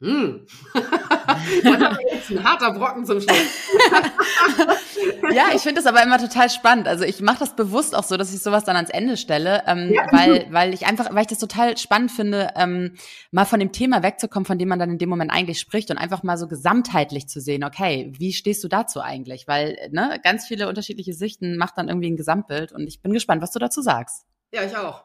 Hm. 0.02 0.46
jetzt 2.12 2.30
ein 2.30 2.44
harter 2.44 2.72
Brocken 2.72 3.04
zum 3.04 3.20
Schluss. 3.20 3.36
ja, 5.32 5.44
ich 5.54 5.62
finde 5.62 5.82
das 5.82 5.86
aber 5.86 6.02
immer 6.02 6.18
total 6.18 6.50
spannend. 6.50 6.88
Also 6.88 7.04
ich 7.04 7.20
mache 7.20 7.40
das 7.40 7.56
bewusst 7.56 7.94
auch 7.94 8.04
so, 8.04 8.16
dass 8.16 8.32
ich 8.32 8.42
sowas 8.42 8.64
dann 8.64 8.76
ans 8.76 8.90
Ende 8.90 9.16
stelle, 9.16 9.62
ähm, 9.66 9.92
ja. 9.92 10.06
weil, 10.10 10.46
weil 10.50 10.74
ich 10.74 10.86
einfach, 10.86 11.14
weil 11.14 11.22
ich 11.22 11.28
das 11.28 11.38
total 11.38 11.76
spannend 11.76 12.12
finde, 12.12 12.50
ähm, 12.56 12.96
mal 13.30 13.44
von 13.44 13.60
dem 13.60 13.72
Thema 13.72 14.02
wegzukommen, 14.02 14.46
von 14.46 14.58
dem 14.58 14.68
man 14.68 14.78
dann 14.78 14.90
in 14.90 14.98
dem 14.98 15.08
Moment 15.08 15.30
eigentlich 15.32 15.60
spricht 15.60 15.90
und 15.90 15.98
einfach 15.98 16.22
mal 16.22 16.36
so 16.36 16.48
gesamtheitlich 16.48 17.28
zu 17.28 17.40
sehen, 17.40 17.64
okay, 17.64 18.12
wie 18.18 18.32
stehst 18.32 18.62
du 18.64 18.68
dazu 18.68 19.00
eigentlich? 19.00 19.48
Weil 19.48 19.76
ne, 19.90 20.20
ganz 20.22 20.46
viele 20.46 20.68
unterschiedliche 20.68 21.14
Sichten 21.14 21.56
macht 21.56 21.78
dann 21.78 21.88
irgendwie 21.88 22.10
ein 22.10 22.16
Gesamtbild 22.16 22.72
und 22.72 22.86
ich 22.86 23.02
bin 23.02 23.12
gespannt, 23.12 23.42
was 23.42 23.52
du 23.52 23.58
dazu 23.58 23.82
sagst. 23.82 24.26
Ja, 24.52 24.64
ich 24.64 24.76
auch. 24.76 25.04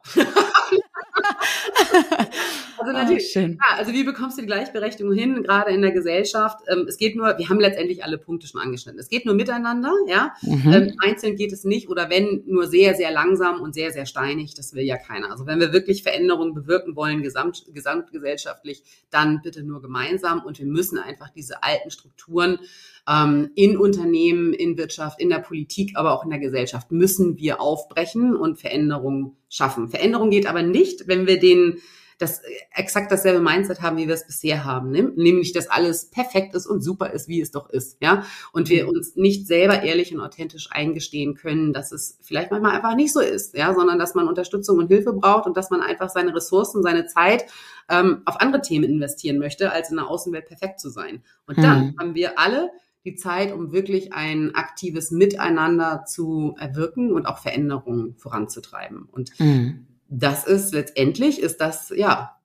Also 2.77 2.91
ah, 2.91 2.93
natürlich, 2.93 3.31
schön. 3.31 3.53
Ja, 3.53 3.77
also 3.77 3.93
wie 3.93 4.03
bekommst 4.03 4.37
du 4.37 4.41
die 4.41 4.47
Gleichberechtigung 4.47 5.13
hin, 5.13 5.43
gerade 5.43 5.71
in 5.71 5.81
der 5.81 5.91
Gesellschaft? 5.91 6.59
Ähm, 6.67 6.85
es 6.87 6.97
geht 6.97 7.15
nur, 7.15 7.37
wir 7.37 7.49
haben 7.49 7.59
letztendlich 7.59 8.03
alle 8.03 8.17
Punkte 8.17 8.47
schon 8.47 8.61
angeschnitten. 8.61 8.99
Es 8.99 9.09
geht 9.09 9.25
nur 9.25 9.35
miteinander, 9.35 9.91
ja. 10.07 10.33
Mhm. 10.41 10.73
Ähm, 10.73 10.93
einzeln 11.01 11.35
geht 11.35 11.51
es 11.51 11.63
nicht 11.63 11.89
oder 11.89 12.09
wenn 12.09 12.43
nur 12.45 12.67
sehr, 12.67 12.95
sehr 12.95 13.11
langsam 13.11 13.61
und 13.61 13.73
sehr, 13.73 13.91
sehr 13.91 14.05
steinig, 14.05 14.53
das 14.55 14.73
will 14.73 14.83
ja 14.83 14.97
keiner. 14.97 15.31
Also 15.31 15.45
wenn 15.45 15.59
wir 15.59 15.73
wirklich 15.73 16.03
Veränderungen 16.03 16.53
bewirken 16.53 16.95
wollen, 16.95 17.21
gesamt, 17.21 17.65
gesamtgesellschaftlich, 17.73 18.83
dann 19.09 19.41
bitte 19.41 19.63
nur 19.63 19.81
gemeinsam 19.81 20.43
und 20.43 20.59
wir 20.59 20.65
müssen 20.65 20.97
einfach 20.97 21.29
diese 21.29 21.63
alten 21.63 21.91
Strukturen 21.91 22.59
ähm, 23.07 23.51
in 23.55 23.77
Unternehmen, 23.77 24.53
in 24.53 24.77
Wirtschaft, 24.77 25.19
in 25.19 25.29
der 25.29 25.39
Politik, 25.39 25.91
aber 25.95 26.13
auch 26.13 26.23
in 26.23 26.29
der 26.29 26.39
Gesellschaft 26.39 26.91
müssen 26.91 27.37
wir 27.37 27.61
aufbrechen 27.61 28.35
und 28.35 28.59
Veränderungen 28.59 29.35
schaffen. 29.49 29.89
Veränderung 29.89 30.29
geht 30.29 30.47
aber 30.47 30.63
nicht, 30.63 31.07
wenn 31.07 31.27
wir 31.27 31.39
den 31.39 31.79
das 32.17 32.41
exakt 32.73 33.11
dasselbe 33.11 33.41
Mindset 33.41 33.81
haben, 33.81 33.97
wie 33.97 34.07
wir 34.07 34.13
es 34.13 34.25
bisher 34.25 34.63
haben, 34.63 34.91
ne? 34.91 35.11
nämlich, 35.15 35.51
dass 35.51 35.67
alles 35.67 36.09
perfekt 36.09 36.55
ist 36.55 36.65
und 36.65 36.81
super 36.81 37.11
ist, 37.11 37.27
wie 37.27 37.41
es 37.41 37.51
doch 37.51 37.69
ist, 37.69 37.97
ja, 38.01 38.23
und 38.53 38.69
wir 38.69 38.87
uns 38.87 39.15
nicht 39.15 39.47
selber 39.47 39.83
ehrlich 39.83 40.13
und 40.13 40.21
authentisch 40.21 40.69
eingestehen 40.71 41.35
können, 41.35 41.73
dass 41.73 41.91
es 41.91 42.17
vielleicht 42.21 42.51
manchmal 42.51 42.75
einfach 42.75 42.95
nicht 42.95 43.13
so 43.13 43.19
ist, 43.19 43.57
ja, 43.57 43.73
sondern 43.73 43.99
dass 43.99 44.15
man 44.15 44.27
Unterstützung 44.27 44.77
und 44.77 44.87
Hilfe 44.87 45.13
braucht 45.13 45.45
und 45.45 45.57
dass 45.57 45.69
man 45.69 45.81
einfach 45.81 46.09
seine 46.09 46.33
Ressourcen, 46.33 46.83
seine 46.83 47.05
Zeit 47.05 47.45
ähm, 47.89 48.21
auf 48.25 48.39
andere 48.39 48.61
Themen 48.61 48.85
investieren 48.85 49.37
möchte, 49.37 49.71
als 49.71 49.89
in 49.89 49.97
der 49.97 50.07
Außenwelt 50.07 50.45
perfekt 50.45 50.79
zu 50.79 50.89
sein. 50.89 51.23
Und 51.47 51.57
dann 51.57 51.89
hm. 51.89 51.95
haben 51.99 52.15
wir 52.15 52.39
alle 52.39 52.71
die 53.05 53.15
Zeit, 53.15 53.53
um 53.53 53.71
wirklich 53.71 54.13
ein 54.13 54.55
aktives 54.55 55.11
Miteinander 55.11 56.05
zu 56.07 56.55
erwirken 56.57 57.13
und 57.13 57.27
auch 57.27 57.37
Veränderungen 57.37 58.15
voranzutreiben. 58.17 59.07
Und 59.11 59.39
mhm. 59.39 59.85
Das 60.07 60.45
ist 60.45 60.73
letztendlich, 60.73 61.39
ist 61.39 61.61
das, 61.61 61.91
ja, 61.95 62.37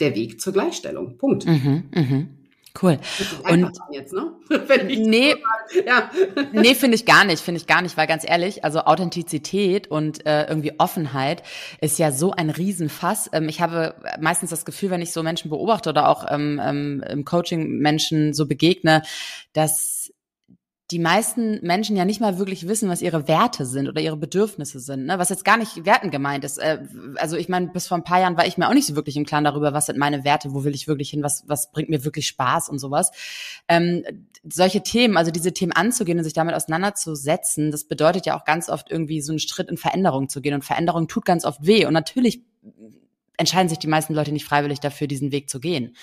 der 0.00 0.14
Weg 0.14 0.40
zur 0.40 0.52
Gleichstellung. 0.52 1.16
Punkt. 1.18 1.46
Mhm, 1.46 1.84
mh. 1.90 2.26
Cool. 2.80 2.98
Und 3.50 3.72
jetzt, 3.90 4.12
ne? 4.12 4.32
nee, 4.84 5.34
so 5.72 5.80
ja. 5.86 6.10
nee, 6.52 6.74
finde 6.74 6.96
ich 6.96 7.06
gar 7.06 7.24
nicht, 7.24 7.40
finde 7.40 7.60
ich 7.60 7.66
gar 7.66 7.82
nicht, 7.82 7.96
weil 7.96 8.06
ganz 8.06 8.28
ehrlich, 8.28 8.64
also 8.64 8.80
Authentizität 8.80 9.88
und 9.88 10.26
äh, 10.26 10.46
irgendwie 10.46 10.78
Offenheit 10.78 11.42
ist 11.80 11.98
ja 11.98 12.12
so 12.12 12.32
ein 12.32 12.50
Riesenfass. 12.50 13.30
Ähm, 13.32 13.48
ich 13.48 13.60
habe 13.60 13.94
meistens 14.20 14.50
das 14.50 14.64
Gefühl, 14.64 14.90
wenn 14.90 15.02
ich 15.02 15.12
so 15.12 15.22
Menschen 15.22 15.50
beobachte 15.50 15.90
oder 15.90 16.08
auch 16.08 16.26
ähm, 16.28 16.60
ähm, 16.62 17.02
im 17.08 17.24
Coaching 17.24 17.78
Menschen 17.78 18.34
so 18.34 18.46
begegne, 18.46 19.02
dass 19.52 20.12
die 20.92 21.00
meisten 21.00 21.58
Menschen 21.66 21.96
ja 21.96 22.04
nicht 22.04 22.20
mal 22.20 22.38
wirklich 22.38 22.68
wissen, 22.68 22.88
was 22.88 23.02
ihre 23.02 23.26
Werte 23.26 23.66
sind 23.66 23.88
oder 23.88 24.00
ihre 24.00 24.16
Bedürfnisse 24.16 24.78
sind. 24.78 25.06
Ne? 25.06 25.18
Was 25.18 25.30
jetzt 25.30 25.44
gar 25.44 25.56
nicht 25.56 25.84
werten 25.84 26.12
gemeint 26.12 26.44
ist. 26.44 26.58
Äh, 26.58 26.78
also 27.16 27.36
ich 27.36 27.48
meine, 27.48 27.68
bis 27.68 27.88
vor 27.88 27.96
ein 27.96 28.04
paar 28.04 28.20
Jahren 28.20 28.36
war 28.36 28.46
ich 28.46 28.56
mir 28.56 28.68
auch 28.68 28.74
nicht 28.74 28.86
so 28.86 28.94
wirklich 28.94 29.16
im 29.16 29.26
Klaren 29.26 29.42
darüber, 29.42 29.72
was 29.72 29.86
sind 29.86 29.98
meine 29.98 30.22
Werte, 30.22 30.54
wo 30.54 30.62
will 30.62 30.76
ich 30.76 30.86
wirklich 30.86 31.10
hin, 31.10 31.24
was, 31.24 31.42
was 31.48 31.72
bringt 31.72 31.88
mir 31.88 32.04
wirklich 32.04 32.28
Spaß 32.28 32.68
und 32.68 32.78
sowas. 32.78 33.10
Ähm, 33.66 34.04
solche 34.44 34.84
Themen, 34.84 35.16
also 35.16 35.32
diese 35.32 35.52
Themen 35.52 35.72
anzugehen 35.72 36.18
und 36.18 36.24
sich 36.24 36.34
damit 36.34 36.54
auseinanderzusetzen, 36.54 37.72
das 37.72 37.84
bedeutet 37.84 38.24
ja 38.26 38.38
auch 38.38 38.44
ganz 38.44 38.68
oft 38.68 38.88
irgendwie 38.88 39.20
so 39.22 39.32
einen 39.32 39.40
Schritt 39.40 39.68
in 39.68 39.78
Veränderung 39.78 40.28
zu 40.28 40.40
gehen. 40.40 40.54
Und 40.54 40.64
Veränderung 40.64 41.08
tut 41.08 41.24
ganz 41.24 41.44
oft 41.44 41.66
weh. 41.66 41.84
Und 41.86 41.94
natürlich 41.94 42.42
entscheiden 43.36 43.68
sich 43.68 43.78
die 43.78 43.88
meisten 43.88 44.14
Leute 44.14 44.30
nicht 44.30 44.44
freiwillig 44.44 44.78
dafür, 44.78 45.08
diesen 45.08 45.32
Weg 45.32 45.50
zu 45.50 45.58
gehen. 45.58 45.96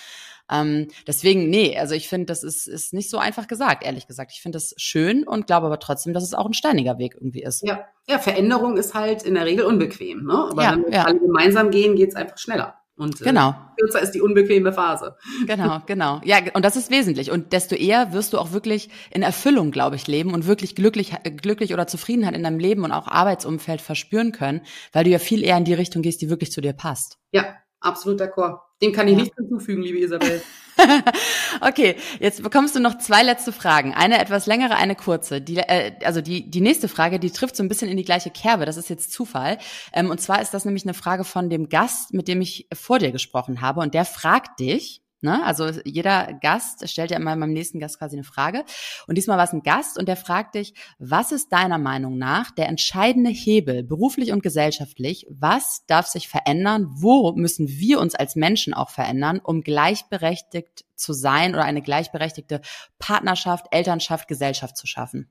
Ähm, 0.52 0.88
deswegen, 1.08 1.50
nee, 1.50 1.78
also 1.78 1.96
ich 1.96 2.10
finde, 2.10 2.26
das 2.28 2.44
ist, 2.44 2.68
ist 2.68 2.94
nicht 2.94 3.10
so 3.10 3.18
einfach 3.18 3.48
gesagt, 3.48 3.84
ehrlich 3.84 4.08
gesagt. 4.08 4.32
Ich 4.34 4.42
finde 4.42 4.58
das 4.58 4.74
schön 4.78 5.28
und 5.28 5.48
glaube 5.48 5.68
aber 5.68 5.80
trotzdem, 5.80 6.14
dass 6.14 6.24
es 6.24 6.34
auch 6.34 6.46
ein 6.46 6.54
steiniger 6.54 6.98
Weg 6.98 7.16
irgendwie 7.16 7.44
ist. 7.44 7.64
Ja, 7.64 7.86
ja 8.08 8.20
Veränderung 8.20 8.78
ist 8.78 8.94
halt 8.94 9.24
in 9.24 9.36
der 9.36 9.46
Regel 9.46 9.66
unbequem. 9.66 10.26
Ne? 10.26 10.48
Aber 10.52 10.64
ja, 10.64 10.72
wenn 10.74 10.84
wir 10.84 10.92
ja. 10.92 11.04
alle 11.06 11.20
gemeinsam 11.20 11.72
gehen, 11.72 11.96
geht's 11.96 12.16
einfach 12.16 12.38
schneller. 12.38 12.76
Und 12.96 13.22
äh, 13.22 13.24
genau. 13.24 13.56
kürzer 13.80 14.02
ist 14.02 14.12
die 14.12 14.22
unbequeme 14.22 14.72
Phase. 14.72 15.18
Genau, 15.48 15.80
genau. 15.88 16.22
Ja, 16.24 16.38
und 16.54 16.64
das 16.64 16.76
ist 16.76 16.92
wesentlich. 16.92 17.32
Und 17.32 17.52
desto 17.52 17.76
eher 17.76 18.14
wirst 18.14 18.34
du 18.34 18.38
auch 18.38 18.52
wirklich 18.52 18.90
in 19.10 19.24
Erfüllung, 19.24 19.72
glaube 19.72 19.96
ich, 19.96 20.08
leben 20.08 20.34
und 20.34 20.46
wirklich 20.46 20.76
glücklich, 20.76 21.14
glücklich 21.42 21.74
oder 21.74 21.88
Zufriedenheit 21.88 22.36
in 22.36 22.44
deinem 22.44 22.60
Leben 22.60 22.84
und 22.84 22.92
auch 22.92 23.08
Arbeitsumfeld 23.08 23.82
verspüren 23.82 24.32
können, 24.32 24.62
weil 24.92 25.06
du 25.06 25.10
ja 25.10 25.18
viel 25.18 25.44
eher 25.44 25.58
in 25.58 25.66
die 25.66 25.74
Richtung 25.74 26.04
gehst, 26.04 26.22
die 26.22 26.30
wirklich 26.30 26.52
zu 26.52 26.62
dir 26.62 26.74
passt. 26.74 27.18
Ja, 27.32 27.56
absolut 27.84 28.20
d'accord. 28.20 28.60
Dem 28.82 28.92
kann 28.92 29.08
ich 29.08 29.14
ja. 29.14 29.22
nichts 29.22 29.36
hinzufügen, 29.38 29.82
liebe 29.82 30.00
Isabel. 30.00 30.42
okay, 31.62 31.96
jetzt 32.20 32.42
bekommst 32.42 32.76
du 32.76 32.80
noch 32.80 32.98
zwei 32.98 33.24
letzte 33.24 33.52
Fragen. 33.52 33.94
Eine 33.94 34.20
etwas 34.20 34.46
längere, 34.46 34.76
eine 34.76 34.96
kurze. 34.96 35.42
Die, 35.42 35.58
äh, 35.58 35.94
also 36.04 36.22
die, 36.22 36.50
die 36.50 36.62
nächste 36.62 36.88
Frage, 36.88 37.20
die 37.20 37.32
trifft 37.32 37.56
so 37.56 37.64
ein 37.64 37.70
bisschen 37.70 37.90
in 37.90 37.98
die 37.98 38.04
gleiche 38.04 38.32
Kerbe. 38.32 38.66
Das 38.66 38.78
ist 38.78 38.90
jetzt 38.90 39.12
Zufall. 39.12 39.58
Ähm, 39.94 40.10
und 40.10 40.20
zwar 40.20 40.42
ist 40.42 40.54
das 40.54 40.66
nämlich 40.66 40.84
eine 40.84 40.94
Frage 40.94 41.24
von 41.24 41.50
dem 41.50 41.70
Gast, 41.70 42.14
mit 42.14 42.28
dem 42.28 42.42
ich 42.42 42.68
vor 42.74 43.00
dir 43.00 43.12
gesprochen 43.12 43.62
habe. 43.62 43.82
Und 43.82 43.94
der 43.94 44.06
fragt 44.06 44.60
dich, 44.60 45.03
Ne? 45.24 45.42
Also 45.46 45.70
jeder 45.86 46.34
Gast 46.42 46.88
stellt 46.90 47.12
ja 47.12 47.18
immer 47.18 47.36
meinem 47.36 47.54
nächsten 47.54 47.80
Gast 47.80 47.98
quasi 47.98 48.18
eine 48.18 48.26
Frage. 48.26 48.66
Und 49.08 49.18
diesmal 49.18 49.38
war 49.38 49.46
es 49.46 49.54
ein 49.54 49.64
Gast 49.64 49.98
und 49.98 50.08
der 50.08 50.18
fragt 50.18 50.56
dich, 50.56 50.74
was 51.00 51.32
ist 51.32 51.54
deiner 51.54 51.78
Meinung 51.78 52.18
nach 52.18 52.52
der 52.52 52.68
entscheidende 52.68 53.30
Hebel, 53.30 53.84
beruflich 53.84 54.34
und 54.34 54.44
gesellschaftlich? 54.44 55.26
Was 55.30 55.86
darf 55.88 56.08
sich 56.08 56.28
verändern? 56.28 56.88
Wo 56.92 57.32
müssen 57.32 57.70
wir 57.70 58.02
uns 58.02 58.16
als 58.16 58.36
Menschen 58.36 58.74
auch 58.74 58.90
verändern, 58.90 59.40
um 59.42 59.62
gleichberechtigt 59.62 60.84
zu 60.96 61.14
sein 61.14 61.54
oder 61.54 61.64
eine 61.64 61.82
gleichberechtigte 61.82 62.60
Partnerschaft, 63.00 63.68
Elternschaft, 63.72 64.28
Gesellschaft 64.28 64.76
zu 64.76 64.88
schaffen? 64.88 65.30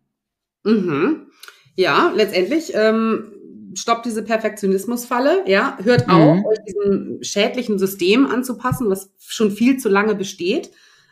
Mhm. 0.65 1.31
Ja, 1.75 2.13
letztendlich 2.15 2.73
ähm, 2.75 3.33
stoppt 3.75 4.07
diese 4.07 4.23
Perfektionismusfalle, 4.23 5.45
ja, 5.47 5.79
hört 5.83 6.07
mhm. 6.07 6.15
auf, 6.15 6.45
euch 6.47 6.59
diesem 6.67 7.23
schädlichen 7.23 7.79
System 7.79 8.27
anzupassen, 8.27 8.91
was 8.91 9.11
schon 9.19 9.51
viel 9.51 9.79
zu 9.79 9.89
lange 9.89 10.15
besteht. 10.15 10.71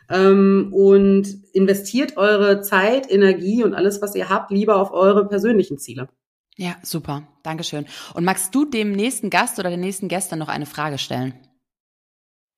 Ähm, 0.09 0.69
und 0.73 1.27
investiert 1.53 2.17
eure 2.17 2.61
Zeit, 2.61 3.09
Energie 3.09 3.63
und 3.63 3.73
alles, 3.73 4.01
was 4.01 4.13
ihr 4.13 4.29
habt, 4.29 4.51
lieber 4.51 4.75
auf 4.75 4.91
eure 4.91 5.27
persönlichen 5.27 5.77
Ziele. 5.77 6.09
Ja, 6.57 6.75
super. 6.83 7.27
Dankeschön. 7.43 7.85
Und 8.13 8.25
magst 8.25 8.53
du 8.53 8.65
dem 8.65 8.91
nächsten 8.91 9.29
Gast 9.29 9.57
oder 9.57 9.69
den 9.69 9.79
nächsten 9.79 10.09
Gästen 10.09 10.37
noch 10.37 10.49
eine 10.49 10.65
Frage 10.65 10.97
stellen? 10.97 11.33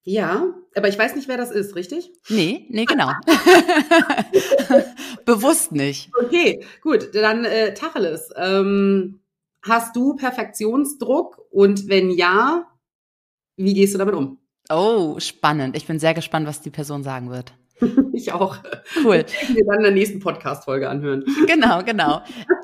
Ja, 0.03 0.53
aber 0.75 0.89
ich 0.89 0.99
weiß 0.99 1.15
nicht, 1.15 1.29
wer 1.29 1.37
das 1.37 1.51
ist, 1.51 1.75
richtig? 1.75 2.11
Nee, 2.27 2.65
nee, 2.69 2.85
genau. 2.85 3.11
Bewusst 5.25 5.71
nicht. 5.71 6.11
Okay, 6.21 6.65
gut, 6.81 7.15
dann 7.15 7.45
äh, 7.45 7.73
Tacheles. 7.73 8.29
Ähm, 8.35 9.21
Hast 9.63 9.95
du 9.95 10.15
Perfektionsdruck? 10.15 11.41
Und 11.49 11.87
wenn 11.87 12.11
ja, 12.11 12.67
wie 13.55 13.73
gehst 13.73 13.93
du 13.93 13.97
damit 13.97 14.13
um? 14.13 14.39
Oh, 14.69 15.19
spannend. 15.19 15.75
Ich 15.77 15.87
bin 15.87 15.99
sehr 15.99 16.13
gespannt, 16.13 16.47
was 16.47 16.61
die 16.61 16.69
Person 16.69 17.03
sagen 17.03 17.29
wird. 17.29 17.53
ich 18.13 18.31
auch. 18.33 18.57
Cool. 19.03 19.25
Ich 19.27 19.55
wir 19.55 19.65
dann 19.65 19.77
in 19.77 19.83
der 19.83 19.91
nächsten 19.91 20.19
Podcast-Folge 20.19 20.89
anhören. 20.89 21.23
Genau, 21.47 21.83
genau. 21.83 22.21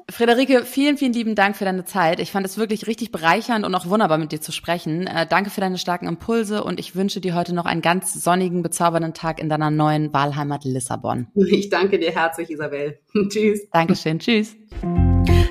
Friederike, 0.09 0.65
vielen, 0.65 0.97
vielen 0.97 1.13
lieben 1.13 1.35
Dank 1.35 1.55
für 1.55 1.65
deine 1.65 1.85
Zeit. 1.85 2.19
Ich 2.19 2.31
fand 2.31 2.45
es 2.45 2.57
wirklich 2.57 2.87
richtig 2.87 3.11
bereichernd 3.11 3.65
und 3.65 3.75
auch 3.75 3.85
wunderbar 3.85 4.17
mit 4.17 4.31
dir 4.31 4.41
zu 4.41 4.51
sprechen. 4.51 5.05
Äh, 5.05 5.27
danke 5.27 5.49
für 5.49 5.61
deine 5.61 5.77
starken 5.77 6.07
Impulse 6.07 6.63
und 6.63 6.79
ich 6.79 6.95
wünsche 6.95 7.21
dir 7.21 7.35
heute 7.35 7.53
noch 7.53 7.65
einen 7.65 7.81
ganz 7.81 8.13
sonnigen, 8.13 8.63
bezaubernden 8.63 9.13
Tag 9.13 9.39
in 9.39 9.49
deiner 9.49 9.69
neuen 9.69 10.11
Wahlheimat 10.11 10.63
Lissabon. 10.63 11.27
Ich 11.35 11.69
danke 11.69 11.99
dir 11.99 12.11
herzlich, 12.11 12.49
Isabel. 12.49 12.99
tschüss. 13.29 13.69
Dankeschön. 13.71 14.19
Tschüss. 14.19 14.55